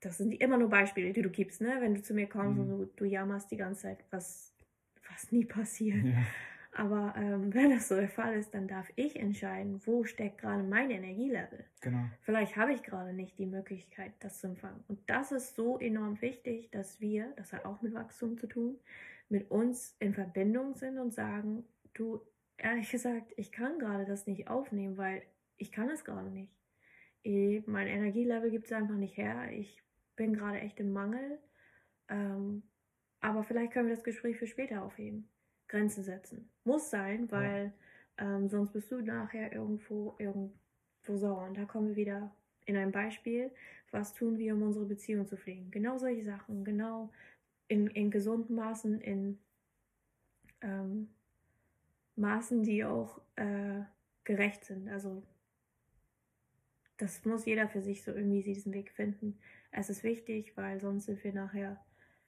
das 0.01 0.17
sind 0.17 0.31
immer 0.33 0.57
nur 0.57 0.69
Beispiele, 0.69 1.11
die 1.11 1.21
du 1.21 1.29
gibst, 1.29 1.61
ne? 1.61 1.77
Wenn 1.79 1.95
du 1.95 2.01
zu 2.01 2.13
mir 2.13 2.27
kommst 2.27 2.57
mhm. 2.57 2.61
und 2.61 2.69
du, 2.69 2.85
du, 2.95 3.05
jammerst 3.05 3.51
die 3.51 3.57
ganze 3.57 3.81
Zeit, 3.83 4.05
was, 4.11 4.53
was 5.09 5.31
nie 5.31 5.45
passiert. 5.45 6.05
Ja. 6.05 6.23
Aber 6.71 7.13
ähm, 7.17 7.53
wenn 7.53 7.71
das 7.71 7.89
so 7.89 7.95
der 7.95 8.09
Fall 8.09 8.35
ist, 8.35 8.53
dann 8.53 8.67
darf 8.67 8.89
ich 8.95 9.17
entscheiden, 9.17 9.81
wo 9.85 10.03
steckt 10.05 10.39
gerade 10.39 10.63
mein 10.63 10.89
Energielevel. 10.89 11.65
Genau. 11.81 12.05
Vielleicht 12.21 12.55
habe 12.55 12.73
ich 12.73 12.83
gerade 12.83 13.13
nicht 13.13 13.37
die 13.37 13.45
Möglichkeit, 13.45 14.13
das 14.19 14.39
zu 14.39 14.47
empfangen. 14.47 14.83
Und 14.87 14.99
das 15.07 15.31
ist 15.31 15.55
so 15.55 15.77
enorm 15.79 16.21
wichtig, 16.21 16.71
dass 16.71 17.01
wir, 17.01 17.33
das 17.35 17.51
hat 17.51 17.65
auch 17.65 17.81
mit 17.81 17.93
Wachstum 17.93 18.37
zu 18.37 18.47
tun, 18.47 18.77
mit 19.27 19.51
uns 19.51 19.95
in 19.99 20.13
Verbindung 20.13 20.75
sind 20.75 20.97
und 20.97 21.13
sagen, 21.13 21.63
du, 21.93 22.21
ehrlich 22.63 22.89
gesagt, 22.89 23.33
ich 23.37 23.51
kann 23.51 23.79
gerade 23.79 24.05
das 24.05 24.27
nicht 24.27 24.47
aufnehmen, 24.47 24.97
weil 24.97 25.23
ich 25.57 25.71
kann 25.71 25.89
es 25.89 26.03
gerade 26.03 26.29
nicht. 26.29 26.53
Ich, 27.21 27.65
mein 27.67 27.87
Energielevel 27.87 28.49
gibt 28.49 28.65
es 28.65 28.71
einfach 28.71 28.95
nicht 28.95 29.17
her. 29.17 29.51
Ich 29.51 29.81
bin 30.15 30.33
gerade 30.33 30.59
echt 30.59 30.79
im 30.79 30.91
Mangel. 30.91 31.39
Ähm, 32.07 32.63
aber 33.21 33.43
vielleicht 33.43 33.73
können 33.73 33.89
wir 33.89 33.95
das 33.95 34.03
Gespräch 34.03 34.37
für 34.37 34.47
später 34.47 34.83
aufheben. 34.83 35.27
Grenzen 35.67 36.03
setzen. 36.03 36.49
Muss 36.63 36.89
sein, 36.89 37.29
weil 37.31 37.73
ja. 38.17 38.35
ähm, 38.35 38.49
sonst 38.49 38.71
bist 38.71 38.91
du 38.91 39.01
nachher 39.01 39.51
irgendwo, 39.51 40.15
irgendwo 40.17 41.17
sauer. 41.17 41.45
Und 41.45 41.57
da 41.57 41.65
kommen 41.65 41.89
wir 41.89 41.95
wieder 41.95 42.35
in 42.65 42.77
ein 42.77 42.91
Beispiel. 42.91 43.51
Was 43.91 44.13
tun 44.13 44.37
wir, 44.37 44.53
um 44.53 44.63
unsere 44.63 44.85
Beziehung 44.85 45.27
zu 45.27 45.37
pflegen? 45.37 45.69
Genau 45.71 45.97
solche 45.97 46.23
Sachen. 46.23 46.63
Genau 46.63 47.11
in, 47.67 47.87
in 47.87 48.11
gesunden 48.11 48.55
Maßen, 48.55 48.99
in 49.01 49.39
ähm, 50.61 51.09
Maßen, 52.19 52.63
die 52.63 52.83
auch 52.83 53.21
äh, 53.35 53.81
gerecht 54.23 54.65
sind. 54.65 54.89
Also 54.89 55.23
das 56.97 57.23
muss 57.25 57.45
jeder 57.45 57.67
für 57.69 57.81
sich 57.81 58.03
so 58.03 58.11
irgendwie 58.11 58.43
diesen 58.43 58.73
Weg 58.73 58.91
finden. 58.91 59.39
Es 59.71 59.89
ist 59.89 60.03
wichtig, 60.03 60.55
weil 60.55 60.79
sonst 60.81 61.05
sind 61.05 61.23
wir 61.23 61.33
nachher, 61.33 61.83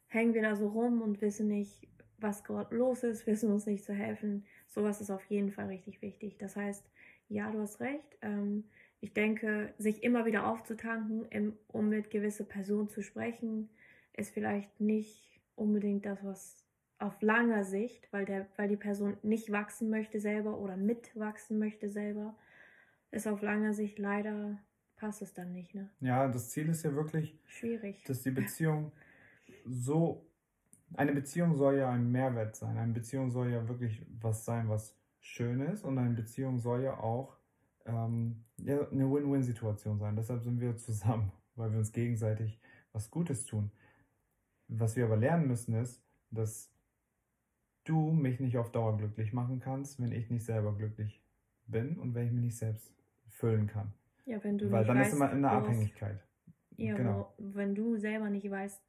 hängen 0.07 0.33
wir 0.33 0.41
da 0.41 0.55
so 0.55 0.69
rum 0.69 1.01
und 1.01 1.21
wissen 1.21 1.47
nicht, 1.47 1.87
was 2.17 2.43
gerade 2.43 2.75
los 2.75 3.03
ist, 3.03 3.27
wissen 3.27 3.51
uns 3.51 3.65
nicht 3.65 3.83
zu 3.83 3.93
helfen. 3.93 4.45
Sowas 4.67 5.01
ist 5.01 5.09
auf 5.11 5.25
jeden 5.25 5.51
Fall 5.51 5.67
richtig 5.67 6.01
wichtig. 6.01 6.37
Das 6.37 6.55
heißt, 6.55 6.85
ja, 7.27 7.51
du 7.51 7.59
hast 7.59 7.79
recht. 7.81 8.17
Ähm, 8.21 8.65
ich 9.01 9.13
denke, 9.13 9.73
sich 9.77 10.03
immer 10.03 10.25
wieder 10.25 10.47
aufzutanken, 10.47 11.25
im, 11.31 11.57
um 11.67 11.89
mit 11.89 12.11
gewisse 12.11 12.45
Personen 12.45 12.89
zu 12.89 13.01
sprechen, 13.01 13.69
ist 14.13 14.31
vielleicht 14.31 14.79
nicht 14.79 15.41
unbedingt 15.55 16.05
das, 16.05 16.23
was 16.23 16.60
auf 17.01 17.21
langer 17.21 17.63
Sicht, 17.63 18.07
weil, 18.11 18.25
der, 18.25 18.47
weil 18.57 18.67
die 18.67 18.77
Person 18.77 19.17
nicht 19.23 19.51
wachsen 19.51 19.89
möchte 19.89 20.19
selber 20.19 20.57
oder 20.57 20.77
mitwachsen 20.77 21.59
möchte 21.59 21.89
selber, 21.89 22.35
ist 23.11 23.27
auf 23.27 23.41
langer 23.41 23.73
Sicht 23.73 23.99
leider 23.99 24.57
passt 24.95 25.21
es 25.21 25.33
dann 25.33 25.51
nicht. 25.51 25.73
Ne? 25.73 25.89
Ja, 25.99 26.27
das 26.27 26.49
Ziel 26.49 26.69
ist 26.69 26.83
ja 26.83 26.93
wirklich, 26.93 27.37
Schwierig. 27.47 28.03
dass 28.05 28.21
die 28.21 28.31
Beziehung 28.31 28.91
so, 29.65 30.25
eine 30.93 31.11
Beziehung 31.11 31.55
soll 31.55 31.77
ja 31.77 31.89
ein 31.89 32.11
Mehrwert 32.11 32.55
sein. 32.55 32.77
Eine 32.77 32.93
Beziehung 32.93 33.31
soll 33.31 33.49
ja 33.49 33.67
wirklich 33.67 34.05
was 34.19 34.45
sein, 34.45 34.69
was 34.69 34.95
schön 35.19 35.61
ist 35.61 35.83
und 35.83 35.97
eine 35.97 36.13
Beziehung 36.13 36.59
soll 36.59 36.83
ja 36.83 36.97
auch 36.99 37.35
ähm, 37.85 38.43
ja, 38.57 38.87
eine 38.89 39.11
Win-Win-Situation 39.11 39.97
sein. 39.97 40.15
Deshalb 40.15 40.43
sind 40.43 40.59
wir 40.59 40.77
zusammen, 40.77 41.31
weil 41.55 41.71
wir 41.71 41.79
uns 41.79 41.91
gegenseitig 41.91 42.59
was 42.91 43.09
Gutes 43.09 43.45
tun. 43.45 43.71
Was 44.67 44.95
wir 44.95 45.05
aber 45.05 45.17
lernen 45.17 45.47
müssen 45.47 45.73
ist, 45.75 46.01
dass 46.29 46.71
du 47.83 48.11
mich 48.11 48.39
nicht 48.39 48.57
auf 48.57 48.71
Dauer 48.71 48.97
glücklich 48.97 49.33
machen 49.33 49.59
kannst, 49.59 50.01
wenn 50.01 50.11
ich 50.11 50.29
nicht 50.29 50.45
selber 50.45 50.75
glücklich 50.75 51.21
bin 51.67 51.97
und 51.97 52.13
wenn 52.13 52.27
ich 52.27 52.31
mich 52.31 52.43
nicht 52.43 52.57
selbst 52.57 52.93
füllen 53.27 53.67
kann. 53.67 53.93
Ja, 54.25 54.43
wenn 54.43 54.57
du 54.57 54.71
Weil 54.71 54.85
dann 54.85 54.99
weißt, 54.99 55.09
ist 55.09 55.15
immer 55.15 55.31
in 55.31 55.41
der 55.41 55.51
Abhängigkeit. 55.51 56.23
Ja, 56.77 56.95
genau. 56.95 57.33
wenn 57.37 57.75
du 57.75 57.97
selber 57.97 58.29
nicht 58.29 58.49
weißt, 58.49 58.81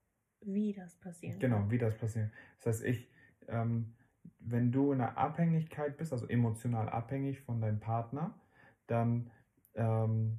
wie 0.43 0.73
das 0.73 0.97
passieren 0.97 1.39
Genau, 1.39 1.71
wie 1.71 1.79
das 1.79 1.97
passiert. 1.97 2.31
Das 2.59 2.67
heißt, 2.67 2.85
ich, 2.85 3.11
ähm, 3.49 3.95
wenn 4.39 4.73
du 4.73 4.93
in 4.93 5.01
einer 5.01 5.17
Abhängigkeit 5.17 5.97
bist, 5.97 6.13
also 6.13 6.27
emotional 6.27 6.89
abhängig 6.89 7.41
von 7.41 7.61
deinem 7.61 7.81
Partner, 7.81 8.39
dann 8.87 9.31
ähm, 9.75 10.39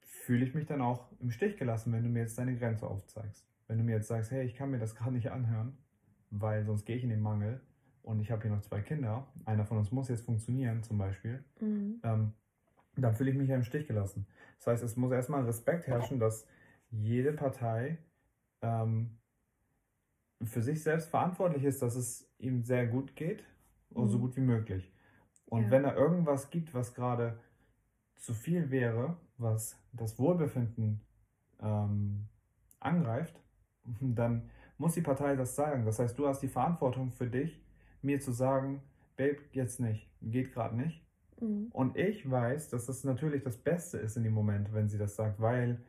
fühle 0.00 0.44
ich 0.44 0.54
mich 0.54 0.66
dann 0.66 0.80
auch 0.80 1.10
im 1.18 1.30
Stich 1.30 1.56
gelassen, 1.56 1.92
wenn 1.92 2.04
du 2.04 2.08
mir 2.08 2.20
jetzt 2.20 2.38
deine 2.38 2.56
Grenze 2.56 2.86
aufzeigst. 2.86 3.46
Wenn 3.66 3.78
du 3.78 3.84
mir 3.84 3.96
jetzt 3.96 4.08
sagst, 4.08 4.30
hey, 4.30 4.44
ich 4.44 4.54
kann 4.54 4.70
mir 4.70 4.78
das 4.78 4.94
gerade 4.96 5.12
nicht 5.12 5.30
anhören, 5.30 5.76
weil 6.30 6.64
sonst 6.64 6.84
gehe 6.84 6.96
ich 6.96 7.04
in 7.04 7.10
den 7.10 7.20
Mangel 7.20 7.60
und 8.02 8.20
ich 8.20 8.30
habe 8.30 8.42
hier 8.42 8.50
noch 8.50 8.62
zwei 8.62 8.80
Kinder, 8.80 9.26
einer 9.44 9.64
von 9.64 9.78
uns 9.78 9.92
muss 9.92 10.08
jetzt 10.08 10.24
funktionieren 10.24 10.82
zum 10.82 10.98
Beispiel, 10.98 11.44
Mhm. 11.60 12.00
ähm, 12.02 12.32
dann 12.96 13.14
fühle 13.14 13.30
ich 13.30 13.36
mich 13.36 13.48
ja 13.48 13.56
im 13.56 13.64
Stich 13.64 13.86
gelassen. 13.86 14.26
Das 14.58 14.66
heißt, 14.68 14.82
es 14.82 14.96
muss 14.96 15.12
erstmal 15.12 15.44
Respekt 15.44 15.86
herrschen, 15.86 16.18
dass 16.18 16.46
jede 16.90 17.32
Partei 17.32 17.98
ähm, 18.60 19.18
für 20.44 20.62
sich 20.62 20.82
selbst 20.82 21.08
verantwortlich 21.08 21.64
ist, 21.64 21.82
dass 21.82 21.94
es 21.94 22.28
ihm 22.38 22.62
sehr 22.64 22.86
gut 22.86 23.16
geht 23.16 23.44
so 23.94 24.18
Mhm. 24.18 24.20
gut 24.20 24.36
wie 24.36 24.40
möglich. 24.40 24.92
Und 25.46 25.64
Ja. 25.64 25.70
wenn 25.70 25.82
da 25.82 25.94
irgendwas 25.94 26.50
gibt, 26.50 26.72
was 26.74 26.94
gerade 26.94 27.38
zu 28.16 28.34
viel 28.34 28.70
wäre, 28.70 29.16
was 29.36 29.78
das 29.92 30.18
Wohlbefinden 30.18 31.00
ähm, 31.60 32.28
angreift, 32.80 33.40
dann 34.00 34.50
muss 34.78 34.94
die 34.94 35.02
Partei 35.02 35.36
das 35.36 35.54
sagen. 35.54 35.84
Das 35.84 35.98
heißt, 35.98 36.18
du 36.18 36.26
hast 36.26 36.40
die 36.40 36.48
Verantwortung 36.48 37.10
für 37.10 37.26
dich, 37.26 37.61
mir 38.02 38.20
zu 38.20 38.32
sagen, 38.32 38.82
Babe, 39.16 39.38
jetzt 39.52 39.80
nicht, 39.80 40.08
geht 40.20 40.52
gerade 40.52 40.76
nicht. 40.76 41.04
Mhm. 41.40 41.68
Und 41.70 41.96
ich 41.96 42.30
weiß, 42.30 42.70
dass 42.70 42.86
das 42.86 43.04
natürlich 43.04 43.42
das 43.42 43.56
Beste 43.56 43.98
ist 43.98 44.16
in 44.16 44.24
dem 44.24 44.34
Moment, 44.34 44.72
wenn 44.72 44.88
sie 44.88 44.98
das 44.98 45.16
sagt, 45.16 45.40
weil 45.40 45.80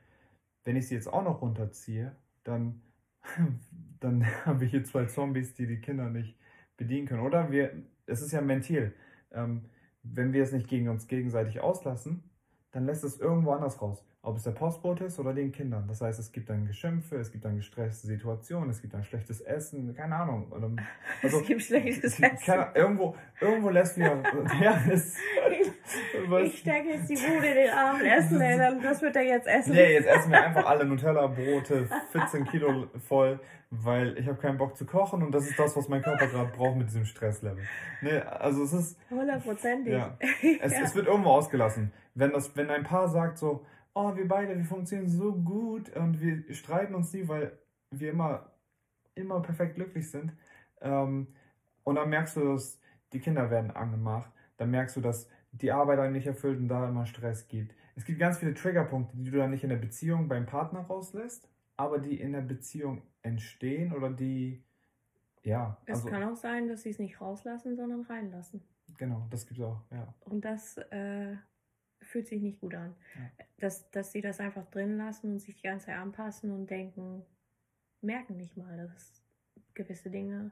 wenn 0.64 0.76
ich 0.76 0.88
sie 0.88 0.96
jetzt 0.96 1.08
auch 1.08 1.24
noch 1.24 1.42
runterziehe, 1.42 2.16
dann, 2.44 2.82
dann 4.00 4.26
habe 4.46 4.66
ich 4.66 4.72
hier 4.72 4.84
zwei 4.84 5.06
Zombies, 5.06 5.54
die 5.54 5.68
die 5.68 5.82
Kinder 5.82 6.10
nicht 6.10 6.38
bedienen 6.78 7.08
können. 7.08 7.22
Oder 7.22 7.52
wir, 7.52 7.72
es 8.06 8.22
ist 8.22 8.32
ja 8.32 8.40
ein 8.40 8.48
Ventil. 8.48 8.94
Ähm, 9.32 9.66
wenn 10.04 10.34
wir 10.34 10.44
es 10.44 10.52
nicht 10.52 10.68
gegen 10.68 10.90
uns 10.90 11.08
gegenseitig 11.08 11.62
auslassen, 11.62 12.24
dann 12.72 12.86
lässt 12.86 13.04
es 13.04 13.20
irgendwo 13.20 13.52
anders 13.52 13.82
raus. 13.82 14.04
Ob 14.26 14.38
es 14.38 14.44
der 14.44 14.52
Postbote 14.52 15.04
ist 15.04 15.20
oder 15.20 15.34
den 15.34 15.52
Kindern. 15.52 15.86
Das 15.86 16.00
heißt, 16.00 16.18
es 16.18 16.32
gibt 16.32 16.50
dann 16.50 16.66
Geschimpfe, 16.66 17.18
es 17.18 17.30
gibt 17.30 17.44
dann 17.44 17.58
gestresste 17.58 18.08
Situationen, 18.08 18.70
es 18.70 18.82
gibt 18.82 18.94
dann 18.94 19.04
schlechtes 19.04 19.42
Essen, 19.42 19.94
keine 19.94 20.16
Ahnung. 20.16 20.50
Also, 20.54 20.72
es 21.42 21.46
gibt 21.46 21.62
schlechtes 21.62 22.16
keine, 22.16 22.34
Essen. 22.38 22.76
irgendwo, 22.76 23.16
irgendwo 23.42 23.70
lässt 23.70 23.98
wir, 23.98 24.24
ja, 24.62 24.82
es, 24.90 25.18
was- 26.30 26.42
Ich 26.44 26.60
stecke 26.60 26.88
jetzt 26.90 27.10
die 27.10 27.16
Bude 27.16 27.54
den 27.54 27.70
Arm 27.70 28.00
essen, 28.00 28.40
ey, 28.40 28.58
dann, 28.58 28.82
das 28.82 29.02
wird 29.02 29.14
er 29.18 29.24
jetzt 29.24 29.46
essen. 29.48 29.74
Nee, 29.74 29.94
jetzt 29.94 30.08
essen 30.08 30.32
wir 30.32 30.42
einfach 30.42 30.66
alle 30.68 30.86
Nutella-Brote 30.86 31.90
14 32.14 32.46
Kilo 32.46 32.88
voll, 33.06 33.42
weil 33.72 34.18
ich 34.18 34.26
habe 34.30 34.38
keinen 34.38 34.58
Bock 34.58 34.78
zu 34.78 34.86
kochen 34.86 35.22
und 35.22 35.34
das 35.34 35.50
ist 35.50 35.60
das, 35.60 35.76
was 35.76 35.90
mein 35.90 36.02
Körper 36.02 36.28
gerade 36.28 36.50
braucht 36.56 36.78
mit 36.78 36.88
diesem 36.88 37.04
Stresslevel. 37.04 37.64
Nee, 38.02 38.20
also 38.20 38.64
es 38.64 38.72
ist, 38.72 38.98
Hundertprozentig. 39.10 39.92
Ja. 39.92 40.18
es, 40.62 40.72
Ja. 40.72 40.80
es 40.82 40.96
wird 40.96 41.08
irgendwo 41.08 41.32
ausgelassen. 41.32 41.92
Wenn, 42.16 42.32
das, 42.32 42.56
wenn 42.56 42.70
ein 42.70 42.84
Paar 42.84 43.10
sagt 43.10 43.38
so, 43.38 43.66
oh, 43.94 44.16
wir 44.16 44.28
beide, 44.28 44.58
wir 44.58 44.66
funktionieren 44.66 45.10
so 45.10 45.34
gut 45.34 45.96
und 45.96 46.20
wir 46.20 46.54
streiten 46.54 46.96
uns 46.96 47.14
nie, 47.14 47.28
weil 47.28 47.58
wir 47.92 48.12
immer, 48.12 48.52
immer 49.16 49.42
perfekt 49.42 49.76
glücklich 49.76 50.10
sind. 50.10 50.34
Ähm, 50.82 51.28
und 51.84 51.96
dann 51.96 52.10
merkst 52.10 52.38
du, 52.38 52.54
dass 52.54 52.80
die 53.12 53.20
Kinder 53.20 53.50
werden 53.50 53.72
angemacht. 53.72 54.32
Dann 54.58 54.72
merkst 54.72 54.98
du, 54.98 55.02
dass 55.02 55.30
die 55.52 55.72
Arbeit 55.72 56.00
einen 56.00 56.14
nicht 56.14 56.28
erfüllt 56.28 56.60
und 56.60 56.68
da 56.68 56.90
immer 56.90 57.06
Stress 57.06 57.48
gibt. 57.48 57.76
Es 57.96 58.06
gibt 58.06 58.20
ganz 58.20 58.40
viele 58.40 58.54
Triggerpunkte, 58.54 59.16
die 59.18 59.30
du 59.30 59.38
dann 59.38 59.52
nicht 59.52 59.64
in 59.64 59.70
der 59.70 59.78
Beziehung 59.78 60.28
beim 60.28 60.46
Partner 60.46 60.82
rauslässt, 60.82 61.48
aber 61.78 62.00
die 62.00 62.20
in 62.20 62.34
der 62.34 62.42
Beziehung 62.42 63.04
entstehen 63.22 63.94
oder 63.94 64.10
die, 64.10 64.64
ja, 65.44 65.78
Es 65.86 66.00
also, 66.00 66.10
kann 66.10 66.24
auch 66.24 66.36
sein, 66.36 66.68
dass 66.68 66.84
sie 66.84 66.90
es 66.90 67.00
nicht 67.00 67.22
rauslassen, 67.22 67.76
sondern 67.76 68.02
reinlassen. 68.02 68.64
genau, 68.98 69.28
das 69.30 69.46
gibt's 69.46 69.62
auch, 69.62 69.82
ja. 69.92 70.14
Und 70.22 70.44
das 70.44 70.78
äh, 70.78 71.36
fühlt 72.14 72.28
sich 72.28 72.42
nicht 72.42 72.62
gut 72.62 72.76
an. 72.76 72.96
Ja. 73.16 73.46
Dass, 73.58 73.90
dass 73.90 74.12
sie 74.12 74.22
das 74.22 74.40
einfach 74.40 74.70
drin 74.70 74.98
lassen 74.98 75.34
und 75.34 75.40
sich 75.40 75.56
die 75.56 75.68
ganze 75.68 75.88
Zeit 75.88 75.98
anpassen 75.98 76.52
und 76.52 76.70
denken, 76.70 77.26
merken 78.02 78.38
nicht 78.38 78.56
mal, 78.56 78.78
dass 78.78 79.24
gewisse 79.74 80.12
Dinge. 80.12 80.52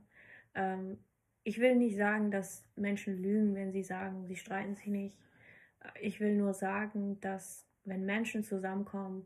Ähm, 0.56 0.98
ich 1.44 1.60
will 1.60 1.76
nicht 1.76 1.98
sagen, 1.98 2.32
dass 2.32 2.66
Menschen 2.76 3.22
lügen, 3.22 3.54
wenn 3.54 3.72
sie 3.72 3.84
sagen, 3.84 4.26
sie 4.26 4.36
streiten 4.36 4.76
sich 4.76 4.88
nicht. 4.88 5.18
Ich 6.00 6.20
will 6.20 6.36
nur 6.36 6.54
sagen, 6.54 7.20
dass 7.22 7.68
wenn 7.84 8.06
Menschen 8.06 8.44
zusammenkommen, 8.44 9.26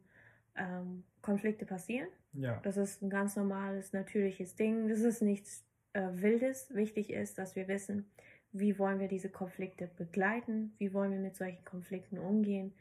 ähm, 0.55 1.03
Konflikte 1.21 1.65
passieren. 1.65 2.07
Ja, 2.33 2.59
Das 2.63 2.75
ist 2.75 3.01
ein 3.01 3.09
ganz 3.09 3.36
normales, 3.38 3.93
natürliches 3.93 4.55
Ding. 4.55 4.89
Das 4.89 4.99
ist 4.99 5.21
nichts 5.21 5.65
äh, 5.93 6.09
Wildes. 6.13 6.73
Wichtig 6.73 7.11
ist, 7.11 7.38
dass 7.38 7.55
wir 7.55 7.67
wissen, 7.67 8.09
wie 8.57 8.79
wollen 8.79 8.99
wir 8.99 9.07
diese 9.07 9.29
Konflikte 9.29 9.89
begleiten, 9.97 10.73
wie 10.77 10.93
wollen 10.93 11.11
wir 11.11 11.19
mit 11.19 11.35
solchen 11.35 11.63
Konflikten 11.65 12.17
umgehen. 12.17 12.73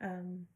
Ähm, 0.00 0.46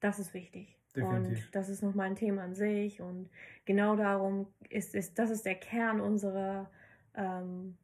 das 0.00 0.18
ist 0.18 0.32
wichtig. 0.32 0.78
Definitiv. 0.94 1.46
Und 1.46 1.54
das 1.54 1.68
ist 1.68 1.82
nochmal 1.82 2.06
ein 2.06 2.16
Thema 2.16 2.42
an 2.42 2.54
sich. 2.54 3.02
Und 3.02 3.28
genau 3.66 3.94
darum 3.94 4.46
ist, 4.70 4.94
ist 4.94 5.18
das 5.18 5.30
ist 5.30 5.44
der 5.44 5.56
Kern 5.56 6.00
unserer, 6.00 6.70
ähm, 7.14 7.76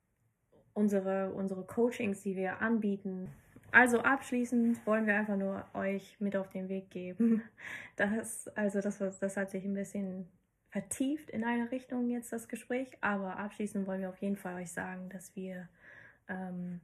unsere, 0.72 1.32
unsere 1.32 1.64
Coachings, 1.64 2.22
die 2.22 2.34
wir 2.34 2.62
anbieten. 2.62 3.28
Also 3.70 4.00
abschließend 4.00 4.86
wollen 4.86 5.06
wir 5.06 5.14
einfach 5.14 5.36
nur 5.36 5.66
euch 5.74 6.16
mit 6.18 6.34
auf 6.36 6.48
den 6.48 6.68
Weg 6.68 6.90
geben. 6.90 7.42
Das, 7.96 8.48
also 8.56 8.80
das, 8.80 8.98
das 8.98 9.36
hat 9.36 9.50
sich 9.50 9.66
ein 9.66 9.74
bisschen 9.74 10.26
vertieft 10.70 11.28
in 11.28 11.44
eine 11.44 11.70
Richtung 11.70 12.08
jetzt 12.08 12.32
das 12.32 12.48
Gespräch, 12.48 12.96
aber 13.02 13.36
abschließend 13.36 13.86
wollen 13.86 14.00
wir 14.00 14.08
auf 14.08 14.22
jeden 14.22 14.36
Fall 14.36 14.54
euch 14.54 14.72
sagen, 14.72 15.10
dass 15.10 15.36
wir 15.36 15.68
ähm, 16.28 16.80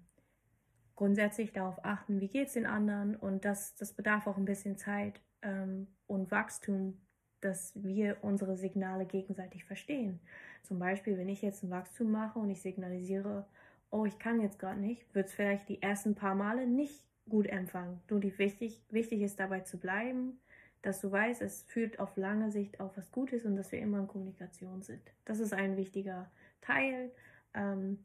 grundsätzlich 0.96 1.52
darauf 1.52 1.84
achten, 1.84 2.20
wie 2.20 2.28
geht 2.28 2.48
es 2.48 2.54
den 2.54 2.66
anderen 2.66 3.14
und 3.16 3.44
das, 3.44 3.76
das 3.76 3.92
bedarf 3.92 4.26
auch 4.26 4.36
ein 4.36 4.44
bisschen 4.44 4.76
Zeit 4.76 5.20
ähm, 5.42 5.86
und 6.06 6.30
Wachstum, 6.30 7.00
dass 7.40 7.72
wir 7.82 8.18
unsere 8.22 8.56
Signale 8.56 9.06
gegenseitig 9.06 9.64
verstehen. 9.64 10.20
Zum 10.62 10.78
Beispiel, 10.78 11.16
wenn 11.16 11.28
ich 11.28 11.40
jetzt 11.40 11.62
ein 11.62 11.70
Wachstum 11.70 12.10
mache 12.10 12.38
und 12.38 12.50
ich 12.50 12.60
signalisiere, 12.60 13.46
oh, 13.90 14.04
ich 14.04 14.18
kann 14.18 14.40
jetzt 14.40 14.58
gerade 14.58 14.80
nicht, 14.80 15.14
wird 15.14 15.28
es 15.28 15.34
vielleicht 15.34 15.68
die 15.68 15.80
ersten 15.80 16.14
paar 16.14 16.34
Male 16.34 16.66
nicht 16.66 17.02
gut 17.28 17.46
empfangen. 17.46 18.00
Nur 18.10 18.20
die 18.20 18.36
wichtig, 18.38 18.82
wichtig 18.90 19.22
ist 19.22 19.38
dabei 19.38 19.60
zu 19.60 19.78
bleiben, 19.78 20.40
dass 20.82 21.00
du 21.00 21.10
weißt, 21.10 21.42
es 21.42 21.62
führt 21.64 21.98
auf 21.98 22.16
lange 22.16 22.50
Sicht 22.50 22.80
auf 22.80 22.96
was 22.96 23.10
Gutes 23.12 23.44
und 23.44 23.56
dass 23.56 23.72
wir 23.72 23.80
immer 23.80 23.98
in 23.98 24.08
Kommunikation 24.08 24.82
sind. 24.82 25.02
Das 25.24 25.40
ist 25.40 25.52
ein 25.52 25.76
wichtiger 25.76 26.30
Teil. 26.60 27.10
Ähm, 27.54 28.04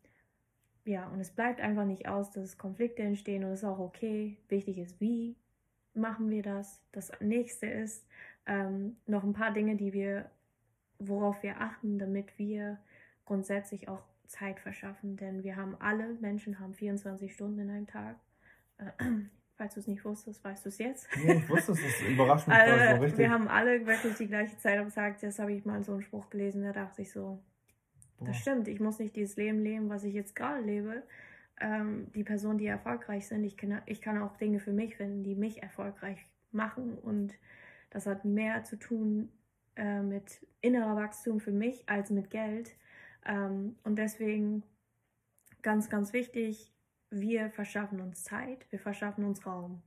ja, 0.85 1.07
und 1.07 1.19
es 1.19 1.31
bleibt 1.31 1.61
einfach 1.61 1.85
nicht 1.85 2.07
aus, 2.07 2.31
dass 2.31 2.57
Konflikte 2.57 3.03
entstehen 3.03 3.43
und 3.43 3.51
es 3.51 3.59
ist 3.59 3.69
auch 3.69 3.79
okay. 3.79 4.37
Wichtig 4.49 4.77
ist, 4.77 4.99
wie 4.99 5.35
machen 5.93 6.29
wir 6.29 6.43
das. 6.43 6.81
Das 6.91 7.11
nächste 7.19 7.67
ist 7.67 8.05
ähm, 8.45 8.97
noch 9.05 9.23
ein 9.23 9.33
paar 9.33 9.53
Dinge, 9.53 9.75
die 9.75 9.93
wir, 9.93 10.29
worauf 10.99 11.41
wir 11.43 11.61
achten, 11.61 11.99
damit 11.99 12.37
wir 12.37 12.79
grundsätzlich 13.25 13.87
auch 13.87 14.03
Zeit 14.27 14.59
verschaffen. 14.59 15.15
Denn 15.15 15.43
wir 15.43 15.55
haben 15.55 15.75
alle, 15.79 16.15
Menschen 16.19 16.59
haben 16.59 16.73
24 16.73 17.33
Stunden 17.33 17.59
in 17.59 17.69
einem 17.69 17.87
Tag. 17.87 18.17
Äh, 18.77 18.91
falls 19.55 19.75
du 19.75 19.79
es 19.79 19.87
nicht 19.87 20.03
wusstest, 20.03 20.43
weißt 20.43 20.65
du 20.65 20.69
es 20.69 20.77
jetzt. 20.79 21.07
Nee, 21.15 21.35
ich 21.35 21.49
wusste 21.49 21.71
es, 21.73 21.81
das 21.83 22.09
überrascht 22.09 22.47
mich 22.47 22.57
gerade 22.57 22.95
so 22.95 23.01
richtig. 23.01 23.19
wir 23.19 23.29
haben 23.29 23.47
alle 23.47 23.85
wirklich 23.85 24.15
die 24.15 24.27
gleiche 24.27 24.57
Zeit 24.57 24.79
am 24.79 24.91
Tag. 24.91 25.21
Das 25.21 25.39
habe 25.39 25.53
ich 25.53 25.63
mal 25.63 25.81
so 25.83 25.93
einen 25.93 26.01
Spruch 26.01 26.29
gelesen, 26.29 26.63
da 26.63 26.73
dachte 26.73 27.03
ich 27.03 27.11
so, 27.11 27.39
Boah. 28.19 28.27
das 28.27 28.37
stimmt, 28.37 28.67
ich 28.67 28.79
muss 28.79 28.99
nicht 28.99 29.15
dieses 29.15 29.35
Leben 29.35 29.61
leben, 29.61 29.89
was 29.89 30.03
ich 30.03 30.13
jetzt 30.13 30.35
gerade 30.35 30.61
lebe. 30.61 31.03
Ähm, 31.59 32.11
die 32.13 32.23
Personen, 32.23 32.57
die 32.57 32.65
erfolgreich 32.65 33.27
sind, 33.27 33.43
ich 33.43 33.57
kann, 33.57 33.81
ich 33.85 34.01
kann 34.01 34.21
auch 34.21 34.37
Dinge 34.37 34.59
für 34.59 34.73
mich 34.73 34.97
finden, 34.97 35.23
die 35.23 35.35
mich 35.35 35.61
erfolgreich 35.61 36.25
machen. 36.51 36.97
Und 36.97 37.33
das 37.89 38.07
hat 38.07 38.25
mehr 38.25 38.63
zu 38.63 38.77
tun 38.77 39.29
äh, 39.75 40.01
mit 40.01 40.45
innerer 40.61 40.95
Wachstum 40.95 41.39
für 41.39 41.51
mich 41.51 41.87
als 41.87 42.09
mit 42.09 42.29
Geld. 42.29 42.75
Ähm, 43.25 43.75
und 43.83 43.97
deswegen 43.97 44.63
ganz, 45.61 45.89
ganz 45.89 46.13
wichtig, 46.13 46.71
wir 47.09 47.49
verschaffen 47.51 48.01
uns 48.01 48.23
Zeit, 48.23 48.65
wir 48.71 48.79
verschaffen 48.79 49.23
uns 49.23 49.45
Raum. 49.45 49.81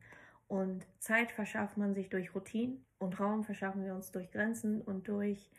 Und 0.49 0.87
Zeit 1.01 1.33
verschafft 1.33 1.77
man 1.77 1.95
sich 1.95 2.09
durch 2.09 2.35
Routinen 2.35 2.85
und 2.99 3.18
Raum 3.18 3.45
verschaffen 3.45 3.85
wir 3.85 3.95
uns 3.95 4.12
durch 4.12 4.31
Grenzen 4.31 4.81
und 4.81 5.09
durch, 5.09 5.51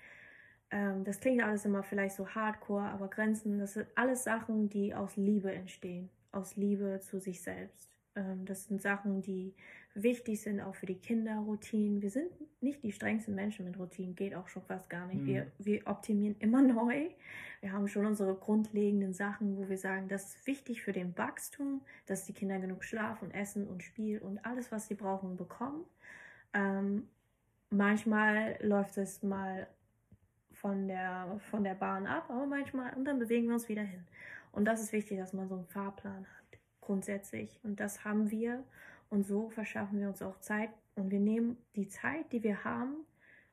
ähm, 0.71 1.03
das 1.03 1.19
klingt 1.19 1.43
alles 1.43 1.65
immer 1.65 1.83
vielleicht 1.83 2.15
so 2.15 2.27
hardcore, 2.27 2.83
aber 2.89 3.07
Grenzen, 3.07 3.59
das 3.59 3.73
sind 3.73 3.87
alles 3.95 4.23
Sachen, 4.23 4.69
die 4.69 4.93
aus 4.93 5.15
Liebe 5.15 5.51
entstehen, 5.51 6.09
aus 6.31 6.55
Liebe 6.55 6.99
zu 7.01 7.19
sich 7.19 7.41
selbst. 7.41 7.89
Ähm, 8.15 8.45
das 8.45 8.65
sind 8.65 8.81
Sachen, 8.81 9.21
die 9.21 9.53
wichtig 9.93 10.41
sind, 10.41 10.59
auch 10.61 10.75
für 10.75 10.85
die 10.85 10.99
Kinder, 10.99 11.37
Routinen. 11.37 12.01
Wir 12.01 12.09
sind 12.09 12.29
nicht 12.61 12.83
die 12.83 12.91
strengsten 12.91 13.33
Menschen 13.33 13.65
mit 13.65 13.79
Routinen, 13.79 14.15
geht 14.15 14.35
auch 14.35 14.47
schon 14.47 14.61
fast 14.63 14.89
gar 14.89 15.07
nicht. 15.07 15.21
Mhm. 15.21 15.27
Wir, 15.27 15.51
wir 15.57 15.87
optimieren 15.87 16.35
immer 16.39 16.61
neu. 16.73 17.09
Wir 17.61 17.71
haben 17.71 17.87
schon 17.87 18.05
unsere 18.05 18.35
grundlegenden 18.35 19.13
Sachen, 19.13 19.57
wo 19.57 19.69
wir 19.69 19.77
sagen, 19.77 20.07
das 20.09 20.35
ist 20.35 20.47
wichtig 20.47 20.81
für 20.81 20.91
den 20.91 21.17
Wachstum, 21.17 21.81
dass 22.05 22.25
die 22.25 22.33
Kinder 22.33 22.59
genug 22.59 22.83
Schlaf 22.83 23.21
und 23.21 23.31
Essen 23.31 23.67
und 23.67 23.83
Spiel 23.83 24.19
und 24.19 24.45
alles, 24.45 24.71
was 24.71 24.87
sie 24.87 24.95
brauchen, 24.95 25.37
bekommen. 25.37 25.85
Ähm, 26.53 27.07
manchmal 27.69 28.57
läuft 28.61 28.97
es 28.97 29.23
mal 29.23 29.67
von 30.67 30.85
der, 30.89 31.39
von 31.49 31.63
der 31.63 31.75
Bahn 31.75 32.05
ab, 32.05 32.25
aber 32.27 32.45
manchmal, 32.45 32.93
und 32.95 33.05
dann 33.05 33.19
bewegen 33.19 33.47
wir 33.47 33.53
uns 33.53 33.69
wieder 33.69 33.83
hin. 33.83 34.05
Und 34.51 34.65
das 34.65 34.81
ist 34.81 34.91
wichtig, 34.91 35.17
dass 35.17 35.31
man 35.31 35.47
so 35.47 35.55
einen 35.55 35.67
Fahrplan 35.67 36.25
hat, 36.25 36.59
grundsätzlich. 36.81 37.57
Und 37.63 37.79
das 37.79 38.03
haben 38.03 38.31
wir. 38.31 38.65
Und 39.09 39.25
so 39.25 39.49
verschaffen 39.49 40.01
wir 40.01 40.09
uns 40.09 40.21
auch 40.21 40.37
Zeit 40.41 40.69
und 40.95 41.09
wir 41.09 41.21
nehmen 41.21 41.55
die 41.77 41.87
Zeit, 41.87 42.33
die 42.33 42.43
wir 42.43 42.65
haben, 42.65 43.05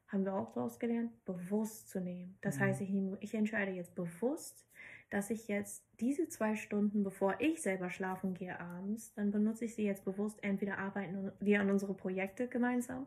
haben 0.09 0.25
wir 0.25 0.35
auch 0.35 0.53
daraus 0.53 0.81
gelernt, 0.81 1.13
bewusst 1.25 1.89
zu 1.89 2.01
nehmen. 2.01 2.37
Das 2.41 2.57
mhm. 2.57 2.61
heißt, 2.63 2.81
ich, 2.81 2.91
nehme, 2.91 3.17
ich 3.21 3.35
entscheide 3.35 3.71
jetzt 3.71 3.95
bewusst, 3.95 4.67
dass 5.11 5.31
ich 5.31 5.47
jetzt 5.47 5.85
diese 6.01 6.29
zwei 6.29 6.57
Stunden, 6.57 7.05
bevor 7.05 7.37
ich 7.39 7.63
selber 7.63 7.91
schlafen 7.91 8.35
gehe 8.35 8.59
abends, 8.59 9.15
dann 9.15 9.31
benutze 9.31 9.67
ich 9.67 9.77
sie 9.77 9.85
jetzt 9.85 10.05
bewusst. 10.05 10.43
Entweder 10.43 10.79
arbeiten 10.79 11.31
wir 11.39 11.61
an 11.61 11.71
unsere 11.71 11.95
Projekte 11.95 12.49
gemeinsam 12.49 13.07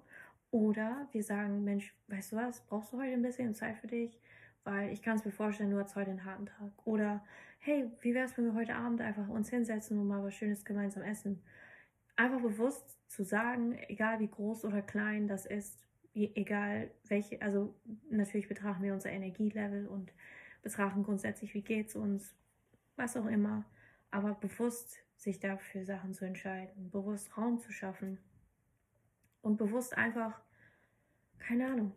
oder 0.51 1.07
wir 1.11 1.23
sagen, 1.23 1.63
Mensch, 1.63 1.95
weißt 2.07 2.31
du 2.31 2.35
was, 2.37 2.61
brauchst 2.61 2.93
du 2.93 2.97
heute 2.97 3.13
ein 3.13 3.21
bisschen 3.21 3.53
Zeit 3.53 3.77
für 3.77 3.87
dich? 3.87 4.19
Weil 4.63 4.91
ich 4.91 5.01
kann 5.01 5.17
es 5.17 5.25
mir 5.25 5.31
vorstellen, 5.31 5.71
du 5.71 5.79
hast 5.79 5.95
heute 5.95 6.11
einen 6.11 6.25
harten 6.25 6.45
Tag. 6.45 6.71
Oder 6.85 7.23
hey, 7.59 7.89
wie 8.01 8.13
wäre 8.13 8.25
es, 8.25 8.37
wenn 8.37 8.45
wir 8.45 8.53
heute 8.53 8.75
Abend 8.75 9.01
einfach 9.01 9.27
uns 9.29 9.49
hinsetzen 9.49 9.97
und 9.97 10.07
mal 10.07 10.23
was 10.23 10.33
Schönes 10.33 10.65
gemeinsam 10.65 11.03
essen? 11.03 11.41
einfach 12.17 12.41
bewusst 12.41 12.97
zu 13.09 13.23
sagen, 13.23 13.77
egal 13.87 14.19
wie 14.19 14.27
groß 14.27 14.65
oder 14.65 14.81
klein 14.81 15.27
das 15.27 15.45
ist, 15.45 15.79
egal 16.13 16.91
welche, 17.07 17.41
also 17.41 17.73
natürlich 18.09 18.49
betrachten 18.49 18.83
wir 18.83 18.93
unser 18.93 19.11
Energielevel 19.11 19.87
und 19.87 20.11
betrachten 20.63 21.03
grundsätzlich, 21.03 21.53
wie 21.53 21.61
geht 21.61 21.89
es 21.89 21.95
uns, 21.95 22.35
was 22.95 23.15
auch 23.15 23.27
immer, 23.27 23.63
aber 24.11 24.33
bewusst 24.33 24.97
sich 25.15 25.39
dafür 25.39 25.85
Sachen 25.85 26.13
zu 26.13 26.25
entscheiden, 26.25 26.89
bewusst 26.89 27.37
Raum 27.37 27.59
zu 27.59 27.71
schaffen 27.71 28.17
und 29.41 29.57
bewusst 29.57 29.97
einfach, 29.97 30.39
keine 31.39 31.67
Ahnung, 31.67 31.91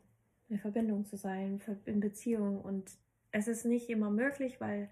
in 0.49 0.59
Verbindung 0.59 1.05
zu 1.05 1.17
sein, 1.17 1.61
in 1.85 2.01
Beziehung 2.01 2.61
und 2.61 2.91
es 3.33 3.49
ist 3.49 3.65
nicht 3.65 3.89
immer 3.89 4.11
möglich, 4.11 4.61
weil 4.61 4.91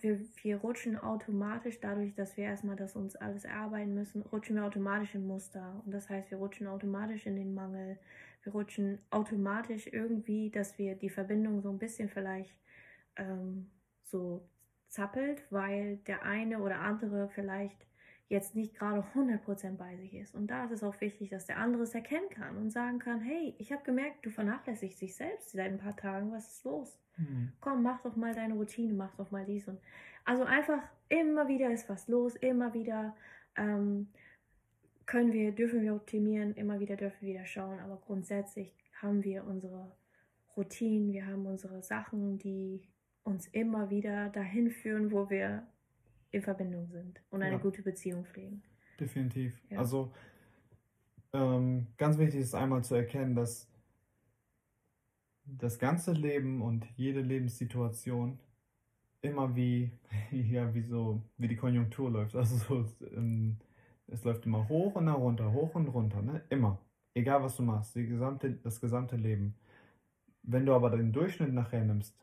wir, 0.00 0.20
wir 0.42 0.58
rutschen 0.58 0.96
automatisch, 0.96 1.80
dadurch, 1.80 2.14
dass 2.14 2.36
wir 2.36 2.44
erstmal 2.44 2.76
das 2.76 2.94
uns 2.94 3.16
alles 3.16 3.44
erarbeiten 3.44 3.94
müssen, 3.94 4.22
rutschen 4.22 4.56
wir 4.56 4.64
automatisch 4.64 5.14
in 5.14 5.26
Muster. 5.26 5.82
Und 5.84 5.92
das 5.92 6.08
heißt, 6.08 6.30
wir 6.30 6.38
rutschen 6.38 6.68
automatisch 6.68 7.26
in 7.26 7.36
den 7.36 7.54
Mangel. 7.54 7.98
Wir 8.44 8.52
rutschen 8.52 8.98
automatisch 9.10 9.88
irgendwie, 9.88 10.50
dass 10.50 10.78
wir 10.78 10.94
die 10.94 11.10
Verbindung 11.10 11.60
so 11.60 11.70
ein 11.70 11.78
bisschen 11.78 12.08
vielleicht 12.08 12.54
ähm, 13.16 13.70
so 14.04 14.48
zappelt, 14.88 15.42
weil 15.50 15.96
der 16.06 16.22
eine 16.22 16.60
oder 16.60 16.80
andere 16.80 17.28
vielleicht 17.28 17.86
jetzt 18.28 18.54
nicht 18.54 18.74
gerade 18.74 19.04
100% 19.14 19.76
bei 19.76 19.96
sich 19.96 20.14
ist. 20.14 20.34
Und 20.34 20.48
da 20.48 20.64
ist 20.64 20.70
es 20.72 20.82
auch 20.82 21.00
wichtig, 21.00 21.30
dass 21.30 21.46
der 21.46 21.58
andere 21.58 21.84
es 21.84 21.94
erkennen 21.94 22.28
kann 22.30 22.56
und 22.58 22.70
sagen 22.70 22.98
kann, 22.98 23.20
hey, 23.20 23.54
ich 23.58 23.72
habe 23.72 23.82
gemerkt, 23.84 24.24
du 24.24 24.30
vernachlässigst 24.30 25.00
dich 25.00 25.16
selbst 25.16 25.50
seit 25.50 25.72
ein 25.72 25.78
paar 25.78 25.96
Tagen, 25.96 26.30
was 26.30 26.48
ist 26.48 26.64
los? 26.64 26.98
Mhm. 27.16 27.52
Komm, 27.60 27.82
mach 27.82 28.02
doch 28.02 28.16
mal 28.16 28.34
deine 28.34 28.54
Routine, 28.54 28.92
mach 28.92 29.14
doch 29.16 29.30
mal 29.30 29.46
dies 29.46 29.66
und 29.66 29.80
also 30.24 30.44
einfach 30.44 30.82
immer 31.08 31.48
wieder 31.48 31.70
ist 31.70 31.88
was 31.88 32.06
los, 32.06 32.36
immer 32.36 32.74
wieder 32.74 33.16
ähm, 33.56 34.08
können 35.06 35.32
wir, 35.32 35.52
dürfen 35.52 35.80
wir 35.80 35.94
optimieren, 35.94 36.54
immer 36.54 36.80
wieder 36.80 36.96
dürfen 36.96 37.22
wir 37.22 37.34
wieder 37.34 37.46
schauen, 37.46 37.80
aber 37.80 37.96
grundsätzlich 37.96 38.74
haben 39.00 39.24
wir 39.24 39.44
unsere 39.44 39.96
Routinen, 40.54 41.12
wir 41.12 41.26
haben 41.26 41.46
unsere 41.46 41.82
Sachen, 41.82 42.36
die 42.38 42.82
uns 43.24 43.46
immer 43.48 43.88
wieder 43.88 44.28
dahin 44.28 44.70
führen, 44.70 45.12
wo 45.12 45.30
wir 45.30 45.66
in 46.30 46.42
Verbindung 46.42 46.88
sind 46.88 47.22
und 47.30 47.42
eine 47.42 47.56
ja. 47.56 47.58
gute 47.58 47.82
Beziehung 47.82 48.24
pflegen. 48.24 48.62
Definitiv. 49.00 49.54
Ja. 49.70 49.78
Also 49.78 50.12
ähm, 51.32 51.86
ganz 51.96 52.18
wichtig 52.18 52.40
ist 52.40 52.54
einmal 52.54 52.84
zu 52.84 52.94
erkennen, 52.94 53.34
dass 53.34 53.68
das 55.44 55.78
ganze 55.78 56.12
Leben 56.12 56.60
und 56.62 56.86
jede 56.96 57.20
Lebenssituation 57.20 58.38
immer 59.22 59.54
wie, 59.56 59.90
ja, 60.30 60.72
wie 60.74 60.82
so, 60.82 61.22
wie 61.38 61.48
die 61.48 61.56
Konjunktur 61.56 62.10
läuft. 62.10 62.34
Also 62.34 62.56
so, 62.56 63.06
ähm, 63.14 63.56
es 64.06 64.24
läuft 64.24 64.46
immer 64.46 64.68
hoch 64.68 64.94
und 64.94 65.06
dann 65.06 65.16
runter, 65.16 65.52
hoch 65.52 65.74
und 65.74 65.88
runter, 65.88 66.22
ne? 66.22 66.42
Immer. 66.48 66.78
Egal 67.14 67.42
was 67.42 67.56
du 67.56 67.62
machst, 67.62 67.94
die 67.96 68.06
gesamte, 68.06 68.52
das 68.52 68.80
gesamte 68.80 69.16
Leben. 69.16 69.54
Wenn 70.42 70.66
du 70.66 70.74
aber 70.74 70.90
den 70.90 71.12
Durchschnitt 71.12 71.52
nachher 71.52 71.84
nimmst 71.84 72.14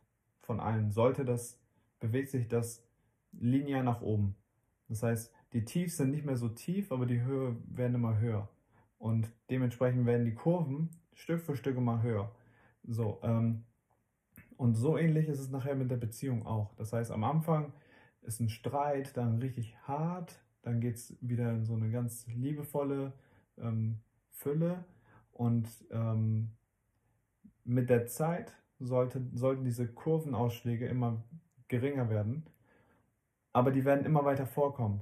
von 0.41 0.59
allen, 0.59 0.91
sollte 0.91 1.25
das, 1.25 1.59
bewegt 1.99 2.29
sich 2.29 2.47
das 2.47 2.84
linear 3.39 3.83
nach 3.83 4.01
oben. 4.01 4.35
Das 4.87 5.03
heißt, 5.03 5.33
die 5.53 5.65
Tiefs 5.65 5.97
sind 5.97 6.11
nicht 6.11 6.25
mehr 6.25 6.37
so 6.37 6.49
tief, 6.49 6.91
aber 6.91 7.05
die 7.05 7.21
Höhe 7.21 7.57
werden 7.67 7.95
immer 7.95 8.19
höher. 8.19 8.49
Und 8.97 9.31
dementsprechend 9.49 10.05
werden 10.05 10.25
die 10.25 10.35
Kurven 10.35 10.89
Stück 11.13 11.41
für 11.41 11.55
Stück 11.55 11.77
immer 11.77 12.01
höher. 12.01 12.31
So, 12.83 13.19
ähm, 13.23 13.63
und 14.57 14.75
so 14.75 14.97
ähnlich 14.97 15.27
ist 15.27 15.39
es 15.39 15.49
nachher 15.49 15.75
mit 15.75 15.91
der 15.91 15.97
Beziehung 15.97 16.45
auch. 16.45 16.73
Das 16.75 16.93
heißt, 16.93 17.11
am 17.11 17.23
Anfang 17.23 17.73
ist 18.21 18.39
ein 18.39 18.49
Streit 18.49 19.15
dann 19.17 19.39
richtig 19.39 19.77
hart, 19.83 20.39
dann 20.61 20.81
geht 20.81 20.95
es 20.95 21.17
wieder 21.21 21.51
in 21.51 21.65
so 21.65 21.75
eine 21.75 21.91
ganz 21.91 22.25
liebevolle 22.27 23.13
ähm, 23.57 23.99
Fülle 24.29 24.83
und 25.31 25.67
ähm, 25.91 26.51
mit 27.63 27.89
der 27.89 28.07
Zeit 28.07 28.55
sollte, 28.79 29.25
sollten 29.33 29.63
diese 29.63 29.87
Kurvenausschläge 29.87 30.87
immer 30.87 31.23
geringer 31.67 32.09
werden, 32.09 32.45
aber 33.55 33.71
die 33.71 33.85
werden 33.85 34.05
immer 34.05 34.25
weiter 34.25 34.45
vorkommen. 34.45 35.01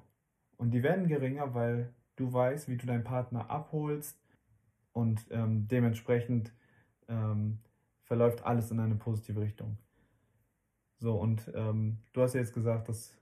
Und 0.57 0.75
die 0.75 0.83
werden 0.83 1.07
geringer, 1.07 1.55
weil 1.55 1.91
du 2.15 2.31
weißt, 2.31 2.69
wie 2.69 2.77
du 2.77 2.85
deinen 2.85 3.03
Partner 3.03 3.49
abholst 3.49 4.21
und 4.91 5.25
ähm, 5.31 5.67
dementsprechend 5.67 6.53
ähm, 7.07 7.57
verläuft 8.03 8.45
alles 8.45 8.69
in 8.69 8.79
eine 8.79 8.93
positive 8.93 9.41
Richtung. 9.41 9.79
So, 10.99 11.15
und 11.15 11.51
ähm, 11.55 11.97
du 12.13 12.21
hast 12.21 12.35
ja 12.35 12.41
jetzt 12.41 12.53
gesagt, 12.53 12.89
dass 12.89 13.17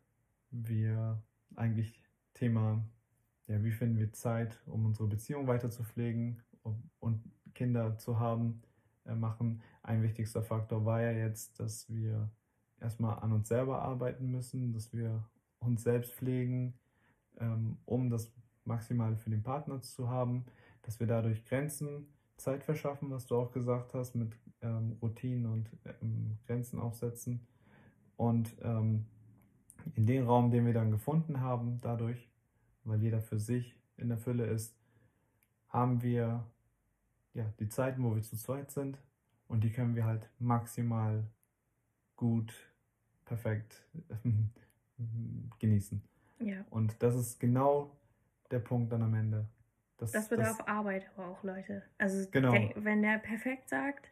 wir 0.50 1.24
eigentlich 1.56 2.04
Thema, 2.34 2.84
ja, 3.48 3.64
wie 3.64 3.72
finden 3.72 4.00
wir 4.00 4.12
Zeit, 4.12 4.62
um 4.66 4.86
unsere 4.86 5.08
Beziehung 5.08 5.48
weiter 5.48 5.70
zu 5.70 5.86
pflegen 5.86 6.44
und 7.00 7.24
Kinder 7.54 7.98
zu 7.98 8.20
haben, 8.20 8.64
äh, 9.06 9.16
machen. 9.16 9.62
Ein 9.82 10.04
wichtigster 10.04 10.44
Faktor 10.44 10.84
war 10.84 11.02
ja 11.02 11.12
jetzt, 11.12 11.58
dass 11.58 11.90
wir 11.90 12.30
erstmal 12.82 13.20
an 13.20 13.32
uns 13.32 13.48
selber 13.48 13.82
arbeiten 13.82 14.30
müssen, 14.32 14.74
dass 14.74 14.94
wir 14.94 15.24
uns 15.60 15.84
selbst 15.84 16.14
pflegen, 16.14 16.74
ähm, 17.40 17.78
um 17.86 18.10
das 18.10 18.32
Maximale 18.66 19.16
für 19.16 19.30
den 19.30 19.44
Partner 19.44 19.82
zu 19.82 20.10
haben, 20.10 20.46
dass 20.82 21.00
wir 21.00 21.08
dadurch 21.08 21.46
Grenzen 21.46 22.08
Zeit 22.38 22.64
verschaffen, 22.64 23.12
was 23.12 23.28
du 23.28 23.36
auch 23.36 23.52
gesagt 23.52 23.94
hast, 23.94 24.16
mit 24.16 24.36
ähm, 24.62 24.98
Routinen 25.02 25.46
und 25.46 25.70
ähm, 26.02 26.38
Grenzen 26.48 26.80
aufsetzen. 26.80 27.46
Und 28.18 28.56
ähm, 28.62 29.06
in 29.96 30.06
dem 30.06 30.26
Raum, 30.26 30.52
den 30.52 30.66
wir 30.66 30.74
dann 30.74 30.92
gefunden 30.92 31.40
haben, 31.40 31.80
dadurch, 31.82 32.30
weil 32.84 33.02
jeder 33.02 33.22
für 33.22 33.40
sich 33.40 33.76
in 33.98 34.10
der 34.10 34.18
Fülle 34.18 34.46
ist, 34.46 34.76
haben 35.70 36.02
wir 36.02 36.46
ja, 37.34 37.46
die 37.60 37.70
Zeiten, 37.70 38.04
wo 38.04 38.16
wir 38.16 38.22
zu 38.22 38.36
zweit 38.36 38.72
sind 38.72 38.98
und 39.48 39.64
die 39.64 39.72
können 39.72 39.96
wir 39.96 40.06
halt 40.06 40.30
maximal 40.40 41.24
gut, 42.16 42.54
perfekt 43.32 43.82
genießen. 45.60 46.02
Ja. 46.40 46.66
Und 46.70 47.02
das 47.02 47.16
ist 47.16 47.40
genau 47.40 47.96
der 48.52 48.60
Punkt 48.60 48.92
dann 48.92 49.04
am 49.04 49.14
Ende. 49.14 49.48
Das, 49.98 50.12
das 50.12 50.28
bedarf 50.28 50.58
das, 50.58 50.68
Arbeit 50.68 51.10
aber 51.16 51.30
auch, 51.30 51.44
Leute. 51.44 51.84
Also 51.98 52.28
genau. 52.30 52.52
der, 52.52 52.72
wenn 52.76 53.02
der 53.02 53.20
perfekt 53.20 53.70
sagt, 53.70 54.10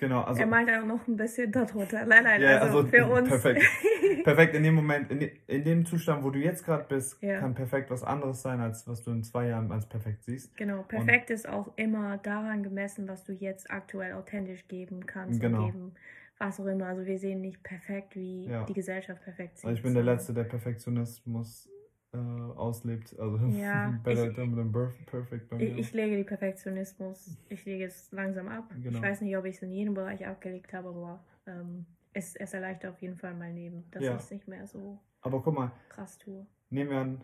genau, 0.00 0.22
also, 0.22 0.40
er 0.40 0.46
meint 0.46 0.68
auch 0.70 0.84
noch 0.84 1.06
ein 1.06 1.16
bisschen 1.16 1.50
darunter. 1.50 2.04
Nein, 2.04 2.24
nein, 2.24 2.42
ja, 2.42 2.58
also, 2.58 2.78
also, 2.78 2.88
für 2.88 3.06
uns. 3.10 3.28
Perfekt. 3.30 3.64
perfekt 4.24 4.54
in 4.54 4.64
dem 4.64 4.74
Moment, 4.74 5.10
in, 5.10 5.30
in 5.46 5.64
dem 5.64 5.86
Zustand, 5.86 6.24
wo 6.24 6.30
du 6.30 6.40
jetzt 6.40 6.66
gerade 6.66 6.84
bist, 6.88 7.22
ja. 7.22 7.38
kann 7.38 7.54
perfekt 7.54 7.90
was 7.90 8.02
anderes 8.02 8.42
sein, 8.42 8.60
als 8.60 8.86
was 8.86 9.02
du 9.02 9.12
in 9.12 9.22
zwei 9.22 9.46
Jahren 9.46 9.72
als 9.72 9.86
perfekt 9.86 10.24
siehst. 10.24 10.54
Genau, 10.58 10.82
perfekt 10.82 11.30
und, 11.30 11.36
ist 11.36 11.48
auch 11.48 11.72
immer 11.76 12.18
daran 12.18 12.62
gemessen, 12.62 13.08
was 13.08 13.24
du 13.24 13.32
jetzt 13.32 13.70
aktuell 13.70 14.12
authentisch 14.12 14.68
geben 14.68 15.06
kannst 15.06 15.40
genau. 15.40 15.60
und 15.60 15.72
geben 15.72 15.94
was 16.38 16.60
auch 16.60 16.66
immer. 16.66 16.86
Also 16.86 17.04
wir 17.04 17.18
sehen 17.18 17.40
nicht 17.40 17.62
perfekt, 17.62 18.14
wie 18.16 18.46
Ja. 18.46 18.64
die 18.64 18.72
Gesellschaft 18.74 19.22
perfekt 19.22 19.58
sieht. 19.58 19.66
Also 19.66 19.76
ich 19.76 19.82
bin 19.82 19.94
der 19.94 20.02
Letzte, 20.04 20.32
der 20.34 20.44
Perfektionismus 20.44 21.68
äh, 22.12 22.16
auslebt. 22.16 23.18
Also 23.18 23.36
Ja, 23.48 23.98
better 24.02 24.28
ich- 24.28 24.34
than 24.36 24.54
than 24.56 24.72
birth- 24.72 24.94
perfect 25.06 25.48
bei 25.50 25.56
mir. 25.56 25.64
Ich, 25.64 25.78
ich 25.78 25.92
lege 25.92 26.16
die 26.16 26.24
Perfektionismus, 26.24 27.36
ich 27.48 27.64
lege 27.64 27.84
es 27.84 28.10
langsam 28.12 28.48
ab. 28.48 28.64
Genau. 28.82 28.96
Ich 28.98 29.02
weiß 29.02 29.20
nicht, 29.20 29.36
ob 29.36 29.44
ich 29.44 29.56
es 29.56 29.62
in 29.62 29.72
jedem 29.72 29.94
Bereich 29.94 30.26
abgelegt 30.26 30.72
habe, 30.72 30.88
aber 30.88 31.24
ähm, 31.46 31.84
es, 32.12 32.34
es 32.36 32.54
erleichtert 32.54 32.92
auf 32.94 33.02
jeden 33.02 33.16
Fall 33.16 33.34
mein 33.34 33.54
Leben, 33.54 33.84
dass 33.90 34.02
Ja. 34.02 34.12
ich 34.14 34.20
es 34.22 34.30
nicht 34.30 34.48
mehr 34.48 34.66
so 34.66 34.98
Aber 35.20 35.42
guck 35.42 35.54
mal, 35.54 35.70
krass 35.90 36.16
tue. 36.18 36.46
nehmen 36.70 36.90
wir 36.90 36.98
an, 36.98 37.20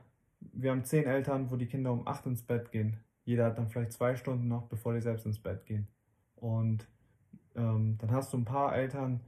wir 0.53 0.71
haben 0.71 0.85
zehn 0.85 1.05
Eltern, 1.07 1.51
wo 1.51 1.57
die 1.57 1.67
Kinder 1.67 1.91
um 1.93 2.07
acht 2.07 2.27
ins 2.27 2.43
Bett 2.43 2.71
gehen. 2.71 2.99
Jeder 3.25 3.47
hat 3.47 3.57
dann 3.57 3.69
vielleicht 3.69 3.93
zwei 3.93 4.15
Stunden 4.17 4.49
noch, 4.49 4.67
bevor 4.69 4.93
die 4.93 5.01
selbst 5.01 5.25
ins 5.25 5.39
Bett 5.39 5.65
gehen. 5.65 5.89
Und 6.37 6.87
ähm, 7.55 7.97
dann 7.99 8.11
hast 8.11 8.33
du 8.33 8.39
ein 8.39 8.45
paar 8.45 8.75
Eltern, 8.75 9.21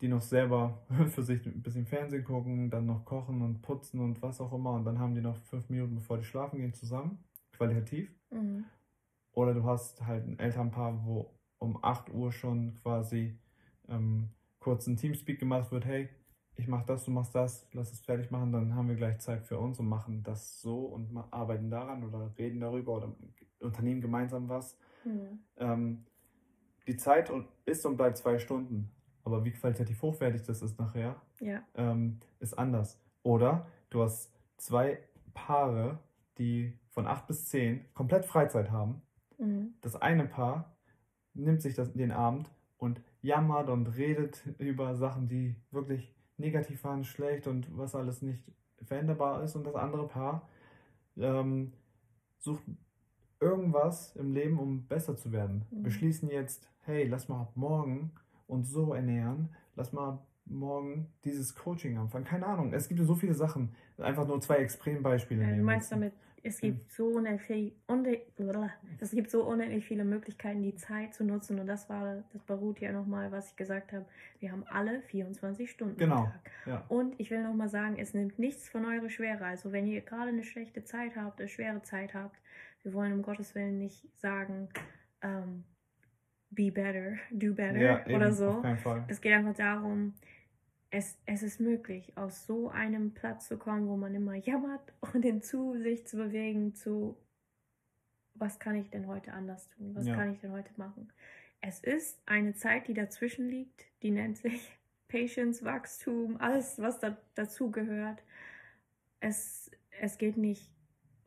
die 0.00 0.08
noch 0.08 0.22
selber 0.22 0.82
für 1.08 1.22
sich 1.22 1.44
ein 1.46 1.62
bisschen 1.62 1.86
Fernsehen 1.86 2.24
gucken, 2.24 2.70
dann 2.70 2.86
noch 2.86 3.04
kochen 3.04 3.42
und 3.42 3.62
putzen 3.62 4.00
und 4.00 4.22
was 4.22 4.40
auch 4.40 4.52
immer. 4.52 4.72
Und 4.72 4.84
dann 4.84 4.98
haben 4.98 5.14
die 5.14 5.20
noch 5.20 5.36
fünf 5.36 5.68
Minuten, 5.68 5.96
bevor 5.96 6.18
die 6.18 6.24
schlafen 6.24 6.58
gehen, 6.58 6.74
zusammen, 6.74 7.18
qualitativ. 7.52 8.10
Mhm. 8.30 8.64
Oder 9.32 9.54
du 9.54 9.64
hast 9.64 10.04
halt 10.06 10.26
ein 10.26 10.38
Elternpaar, 10.38 11.04
wo 11.04 11.34
um 11.58 11.78
8 11.82 12.12
Uhr 12.12 12.32
schon 12.32 12.74
quasi 12.82 13.38
ähm, 13.88 14.30
kurz 14.58 14.86
ein 14.86 14.96
Teamspeak 14.96 15.38
gemacht 15.38 15.70
wird, 15.70 15.84
hey, 15.84 16.08
ich 16.56 16.68
mach 16.68 16.84
das, 16.84 17.04
du 17.04 17.10
machst 17.10 17.34
das, 17.34 17.66
lass 17.72 17.92
es 17.92 18.00
fertig 18.00 18.30
machen, 18.30 18.52
dann 18.52 18.74
haben 18.74 18.88
wir 18.88 18.96
gleich 18.96 19.18
Zeit 19.20 19.44
für 19.44 19.58
uns 19.58 19.78
und 19.78 19.88
machen 19.88 20.22
das 20.22 20.60
so 20.60 20.86
und 20.86 21.16
arbeiten 21.30 21.70
daran 21.70 22.04
oder 22.04 22.32
reden 22.38 22.60
darüber 22.60 22.96
oder 22.96 23.14
unternehmen 23.60 24.00
gemeinsam 24.00 24.48
was. 24.48 24.76
Mhm. 25.04 25.38
Ähm, 25.56 26.04
die 26.86 26.96
Zeit 26.96 27.30
ist 27.64 27.86
und 27.86 27.96
bleibt 27.96 28.16
zwei 28.18 28.38
Stunden, 28.38 28.90
aber 29.24 29.44
wie 29.44 29.52
qualitativ 29.52 30.02
hochwertig 30.02 30.42
das 30.42 30.62
ist 30.62 30.78
nachher, 30.78 31.20
Ja. 31.40 31.62
ähm, 31.74 32.18
ist 32.40 32.58
anders. 32.58 32.98
Oder 33.22 33.66
du 33.90 34.02
hast 34.02 34.32
zwei 34.56 34.98
Paare, 35.34 35.98
die 36.38 36.76
von 36.88 37.06
8 37.06 37.26
bis 37.26 37.46
10 37.46 37.84
komplett 37.94 38.24
Freizeit 38.24 38.70
haben 38.70 39.02
Mhm. 39.38 39.72
das 39.80 39.96
eine 39.96 40.26
Paar 40.26 40.76
nimmt 41.32 41.62
sich 41.62 41.74
das, 41.74 41.92
den 41.94 42.10
Abend 42.12 42.50
und 42.76 43.00
jammert 43.22 43.70
und 43.70 43.86
redet 43.96 44.42
über 44.58 44.94
Sachen, 44.96 45.28
die 45.28 45.54
wirklich 45.70 46.14
negativ 46.36 46.84
waren, 46.84 47.04
schlecht 47.04 47.46
und 47.46 47.74
was 47.78 47.94
alles 47.94 48.20
nicht 48.20 48.42
veränderbar 48.82 49.42
ist. 49.42 49.54
Und 49.56 49.64
das 49.64 49.74
andere 49.76 50.06
Paar 50.08 50.48
ähm, 51.16 51.72
sucht 52.38 52.62
irgendwas 53.40 54.14
im 54.16 54.32
Leben, 54.32 54.58
um 54.58 54.86
besser 54.86 55.16
zu 55.16 55.32
werden. 55.32 55.64
Mhm. 55.70 55.82
Beschließen 55.82 56.30
jetzt, 56.30 56.68
hey, 56.82 57.06
lass 57.06 57.28
mal 57.28 57.48
morgen 57.54 58.12
uns 58.46 58.70
so 58.70 58.94
ernähren, 58.94 59.48
lass 59.76 59.92
mal 59.92 60.18
morgen 60.44 61.06
dieses 61.24 61.54
Coaching 61.54 61.96
anfangen. 61.96 62.24
Keine 62.24 62.46
Ahnung, 62.46 62.72
es 62.72 62.88
gibt 62.88 63.00
so 63.00 63.14
viele 63.14 63.34
Sachen. 63.34 63.70
Einfach 63.98 64.26
nur 64.26 64.40
zwei 64.40 64.56
Extrembeispiele. 64.56 65.42
Ja, 65.42 65.56
du 65.56 65.62
meinst 65.62 65.92
damit, 65.92 66.12
es 66.42 66.60
gibt 66.60 66.90
so 66.90 67.06
unendlich, 67.08 67.74
es 68.98 69.10
gibt 69.10 69.30
so 69.30 69.44
unendlich 69.44 69.84
viele 69.84 70.04
Möglichkeiten, 70.04 70.62
die 70.62 70.74
Zeit 70.74 71.14
zu 71.14 71.22
nutzen. 71.22 71.60
Und 71.60 71.66
das 71.66 71.88
war, 71.88 72.24
das 72.32 72.42
beruht 72.42 72.80
ja 72.80 72.92
nochmal, 72.92 73.30
was 73.30 73.50
ich 73.50 73.56
gesagt 73.56 73.92
habe. 73.92 74.06
Wir 74.38 74.50
haben 74.50 74.64
alle 74.68 75.02
24 75.02 75.70
Stunden 75.70 75.98
Genau. 75.98 76.16
am 76.16 76.24
Tag. 76.24 76.50
Ja. 76.66 76.84
Und 76.88 77.20
ich 77.20 77.30
will 77.30 77.42
nochmal 77.42 77.68
sagen, 77.68 77.96
es 77.98 78.14
nimmt 78.14 78.38
nichts 78.38 78.68
von 78.70 78.84
eurer 78.86 79.10
Schwere. 79.10 79.44
Also 79.44 79.70
wenn 79.70 79.86
ihr 79.86 80.00
gerade 80.00 80.28
eine 80.30 80.42
schlechte 80.42 80.82
Zeit 80.84 81.14
habt, 81.16 81.40
eine 81.40 81.48
schwere 81.48 81.82
Zeit 81.82 82.14
habt, 82.14 82.36
wir 82.82 82.92
wollen 82.94 83.12
um 83.12 83.22
Gottes 83.22 83.54
Willen 83.54 83.78
nicht 83.78 84.06
sagen, 84.18 84.68
ähm, 85.22 85.64
be 86.50 86.70
better, 86.70 87.16
do 87.30 87.54
better 87.54 87.78
Ja, 87.78 88.00
eben, 88.06 88.14
oder 88.14 88.32
so. 88.32 88.62
Es 89.08 89.20
geht 89.20 89.32
einfach 89.32 89.54
darum, 89.54 90.14
es, 90.90 91.16
es 91.26 91.42
ist 91.42 91.60
möglich, 91.60 92.16
aus 92.16 92.46
so 92.46 92.68
einem 92.68 93.14
Platz 93.14 93.46
zu 93.46 93.56
kommen, 93.56 93.86
wo 93.88 93.96
man 93.96 94.14
immer 94.14 94.34
jammert 94.34 94.92
und 95.14 95.22
hinzu 95.22 95.76
sich 95.78 96.06
zu 96.06 96.16
bewegen 96.16 96.74
zu, 96.74 97.16
was 98.34 98.58
kann 98.58 98.74
ich 98.76 98.90
denn 98.90 99.06
heute 99.06 99.32
anders 99.32 99.68
tun? 99.70 99.94
Was 99.94 100.06
Ja. 100.06 100.14
kann 100.16 100.32
ich 100.32 100.40
denn 100.40 100.52
heute 100.52 100.72
machen? 100.76 101.12
Es 101.60 101.80
ist 101.80 102.20
eine 102.26 102.54
Zeit, 102.54 102.88
die 102.88 102.94
dazwischen 102.94 103.48
liegt, 103.48 103.84
die 104.02 104.10
nennt 104.10 104.38
sich 104.38 104.76
Patience, 105.08 105.64
Wachstum, 105.64 106.36
alles, 106.38 106.78
was 106.80 106.98
da, 107.00 107.16
dazu 107.34 107.70
gehört. 107.70 108.22
Es, 109.20 109.70
es 110.00 110.18
geht 110.18 110.36
nicht 110.36 110.72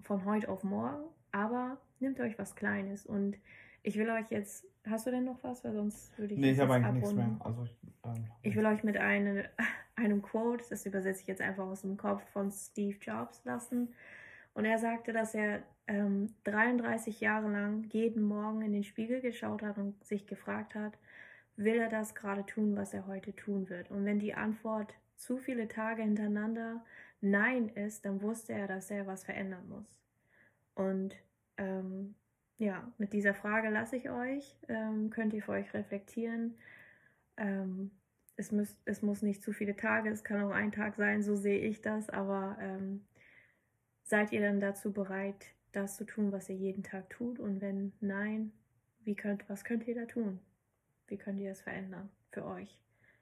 von 0.02 0.26
heute 0.26 0.50
auf 0.50 0.64
morgen, 0.64 1.04
aber 1.34 1.78
nehmt 2.00 2.20
euch 2.22 2.40
was 2.40 2.56
Kleines 2.56 3.06
und 3.06 3.38
ich 3.82 3.98
will 3.98 4.10
euch 4.10 4.30
jetzt, 4.30 4.66
hast 4.88 5.08
du 5.08 5.12
denn 5.12 5.26
noch 5.26 5.44
was? 5.44 5.64
Weil 5.66 5.74
sonst 5.74 6.18
würde 6.18 6.36
ich 6.36 6.40
Nee, 6.40 6.48
jetzt 6.50 6.58
ich 6.58 6.62
habe 6.62 6.76
eigentlich 6.76 6.94
nichts 6.94 7.10
abrunden. 7.10 7.38
mehr. 7.38 7.46
Also 7.46 7.64
ich, 7.66 7.78
ähm, 8.06 8.32
Ich 8.44 8.56
will 8.56 8.66
euch 8.66 8.84
mit 8.84 8.98
eine, 8.98 9.50
einem 9.98 10.22
Quote, 10.22 10.64
das 10.70 10.86
übersetze 10.86 11.22
ich 11.22 11.28
jetzt 11.28 11.42
einfach 11.42 11.66
aus 11.66 11.82
dem 11.82 11.98
Kopf 11.98 12.24
von 12.32 12.52
Steve 12.52 12.98
Jobs 13.02 13.44
lassen. 13.44 13.94
Und 14.54 14.66
er 14.66 14.78
sagte, 14.78 15.12
dass 15.12 15.36
er 15.36 15.64
ähm, 15.88 16.34
33 16.46 17.20
Jahre 17.20 17.52
lang 17.52 17.84
jeden 17.92 18.24
Morgen 18.24 18.62
in 18.62 18.72
den 18.72 18.84
Spiegel 18.84 19.20
geschaut 19.20 19.64
hat 19.64 19.78
und 19.78 20.02
sich 20.06 20.28
gefragt 20.28 20.76
hat, 20.76 20.98
will 21.58 21.76
er 21.76 21.90
das 21.90 22.16
gerade 22.16 22.46
tun, 22.46 22.76
was 22.78 22.94
er 22.94 23.06
heute 23.08 23.36
tun 23.36 23.70
wird? 23.70 23.92
Und 23.92 24.06
wenn 24.06 24.20
die 24.20 24.34
Antwort 24.34 24.94
zu 25.18 25.38
viele 25.38 25.68
Tage 25.68 26.04
hintereinander 26.04 26.84
Nein 27.22 27.70
ist, 27.70 28.06
dann 28.06 28.22
wusste 28.22 28.54
er, 28.54 28.68
dass 28.68 28.92
er 28.92 29.08
was 29.08 29.24
verändern 29.24 29.68
muss. 29.70 29.86
Und 30.76 31.16
ähm, 31.58 32.16
ja, 32.58 32.92
mit 32.98 33.14
dieser 33.14 33.34
Frage 33.34 33.70
lasse 33.70 33.96
ich 33.96 34.10
euch. 34.10 34.58
Ähm, 34.68 35.10
könnt 35.10 35.34
ihr 35.34 35.44
für 35.44 35.52
euch 35.54 35.74
reflektieren. 35.74 36.56
Ähm, 37.38 37.92
es, 38.36 38.52
muss, 38.52 38.78
es 38.86 39.02
muss 39.02 39.22
nicht 39.22 39.42
zu 39.42 39.54
viele 39.54 39.76
Tage, 39.76 40.10
es 40.10 40.24
kann 40.24 40.42
auch 40.44 40.52
ein 40.52 40.72
Tag 40.72 40.96
sein, 40.96 41.24
so 41.24 41.36
sehe 41.36 41.60
ich 41.60 41.82
das, 41.82 42.10
aber 42.10 42.58
ähm, 42.60 43.02
seid 44.04 44.32
ihr 44.32 44.42
dann 44.42 44.60
dazu 44.60 44.92
bereit, 44.92 45.46
das 45.72 45.98
zu 45.98 46.06
tun, 46.06 46.32
was 46.32 46.50
ihr 46.50 46.56
jeden 46.56 46.84
Tag 46.84 47.10
tut? 47.10 47.40
Und 47.40 47.62
wenn 47.62 47.94
nein, 48.00 48.52
wie 49.04 49.16
könnt, 49.16 49.48
was 49.50 49.64
könnt 49.64 49.88
ihr 49.88 49.96
da 49.96 50.06
tun? 50.06 50.40
Wie 51.08 51.18
könnt 51.18 51.40
ihr 51.40 51.52
es 51.52 51.62
verändern 51.62 52.10
für 52.32 52.46
euch? 52.46 52.80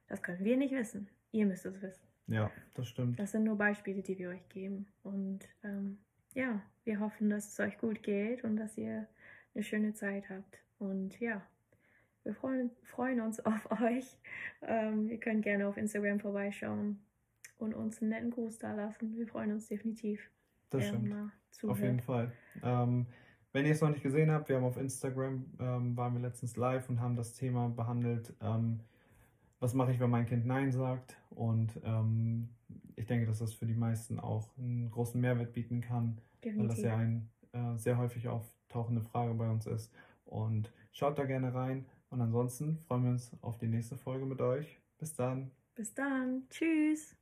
Das 0.07 0.21
können 0.21 0.43
wir 0.43 0.57
nicht 0.57 0.73
wissen. 0.73 1.09
Ihr 1.31 1.45
müsst 1.45 1.65
es 1.65 1.81
wissen. 1.81 2.03
Ja, 2.27 2.51
das 2.75 2.87
stimmt. 2.87 3.19
Das 3.19 3.31
sind 3.31 3.43
nur 3.43 3.57
Beispiele, 3.57 4.01
die 4.01 4.17
wir 4.17 4.29
euch 4.29 4.47
geben. 4.49 4.87
Und 5.03 5.39
ähm, 5.63 5.97
ja, 6.33 6.61
wir 6.83 6.99
hoffen, 6.99 7.29
dass 7.29 7.47
es 7.47 7.59
euch 7.59 7.77
gut 7.77 8.03
geht 8.03 8.43
und 8.43 8.57
dass 8.57 8.77
ihr 8.77 9.07
eine 9.53 9.63
schöne 9.63 9.93
Zeit 9.93 10.29
habt. 10.29 10.59
Und 10.79 11.19
ja, 11.19 11.41
wir 12.23 12.33
freuen, 12.33 12.71
freuen 12.83 13.21
uns 13.21 13.39
auf 13.45 13.69
euch. 13.81 14.17
Ähm, 14.61 15.09
ihr 15.09 15.19
könnt 15.19 15.43
gerne 15.43 15.67
auf 15.67 15.77
Instagram 15.77 16.19
vorbeischauen 16.19 16.99
und 17.57 17.73
uns 17.73 18.01
einen 18.01 18.09
netten 18.09 18.31
Gruß 18.31 18.59
da 18.59 18.73
lassen. 18.73 19.15
Wir 19.17 19.27
freuen 19.27 19.51
uns 19.51 19.67
definitiv. 19.67 20.29
Das 20.69 20.87
stimmt. 20.87 21.13
Auf 21.67 21.79
jeden. 21.79 21.99
Fall. 21.99 22.31
Ähm, 22.63 23.05
wenn 23.53 23.65
ihr 23.65 23.73
es 23.73 23.81
noch 23.81 23.89
nicht 23.89 24.03
gesehen 24.03 24.31
habt, 24.31 24.47
wir 24.47 24.55
haben 24.55 24.63
auf 24.63 24.77
Instagram, 24.77 25.45
ähm, 25.59 25.97
waren 25.97 26.13
wir 26.13 26.21
letztens 26.21 26.55
live 26.55 26.89
und 26.89 27.01
haben 27.01 27.17
das 27.17 27.33
Thema 27.33 27.67
behandelt, 27.67 28.33
ähm, 28.41 28.79
was 29.59 29.73
mache 29.73 29.91
ich, 29.91 29.99
wenn 29.99 30.09
mein 30.09 30.25
Kind 30.25 30.45
Nein 30.45 30.71
sagt. 30.71 31.17
Und 31.29 31.79
ähm, 31.83 32.49
ich 32.95 33.05
denke, 33.05 33.25
dass 33.25 33.39
das 33.39 33.53
für 33.53 33.65
die 33.65 33.73
meisten 33.73 34.19
auch 34.19 34.49
einen 34.57 34.89
großen 34.91 35.19
Mehrwert 35.19 35.53
bieten 35.53 35.81
kann, 35.81 36.19
weil 36.41 36.67
das 36.67 36.77
Definitiv. 36.77 36.83
ja 36.83 36.97
eine 36.97 37.29
äh, 37.53 37.77
sehr 37.77 37.97
häufig 37.97 38.27
auftauchende 38.27 39.01
Frage 39.01 39.33
bei 39.33 39.49
uns 39.49 39.65
ist. 39.67 39.91
Und 40.25 40.71
schaut 40.91 41.17
da 41.17 41.25
gerne 41.25 41.53
rein. 41.53 41.85
Und 42.09 42.21
ansonsten 42.21 42.77
freuen 42.87 43.03
wir 43.03 43.11
uns 43.11 43.31
auf 43.41 43.57
die 43.57 43.67
nächste 43.67 43.97
Folge 43.97 44.25
mit 44.25 44.41
euch. 44.41 44.79
Bis 44.97 45.13
dann. 45.13 45.51
Bis 45.75 45.93
dann. 45.93 46.43
Tschüss. 46.49 47.15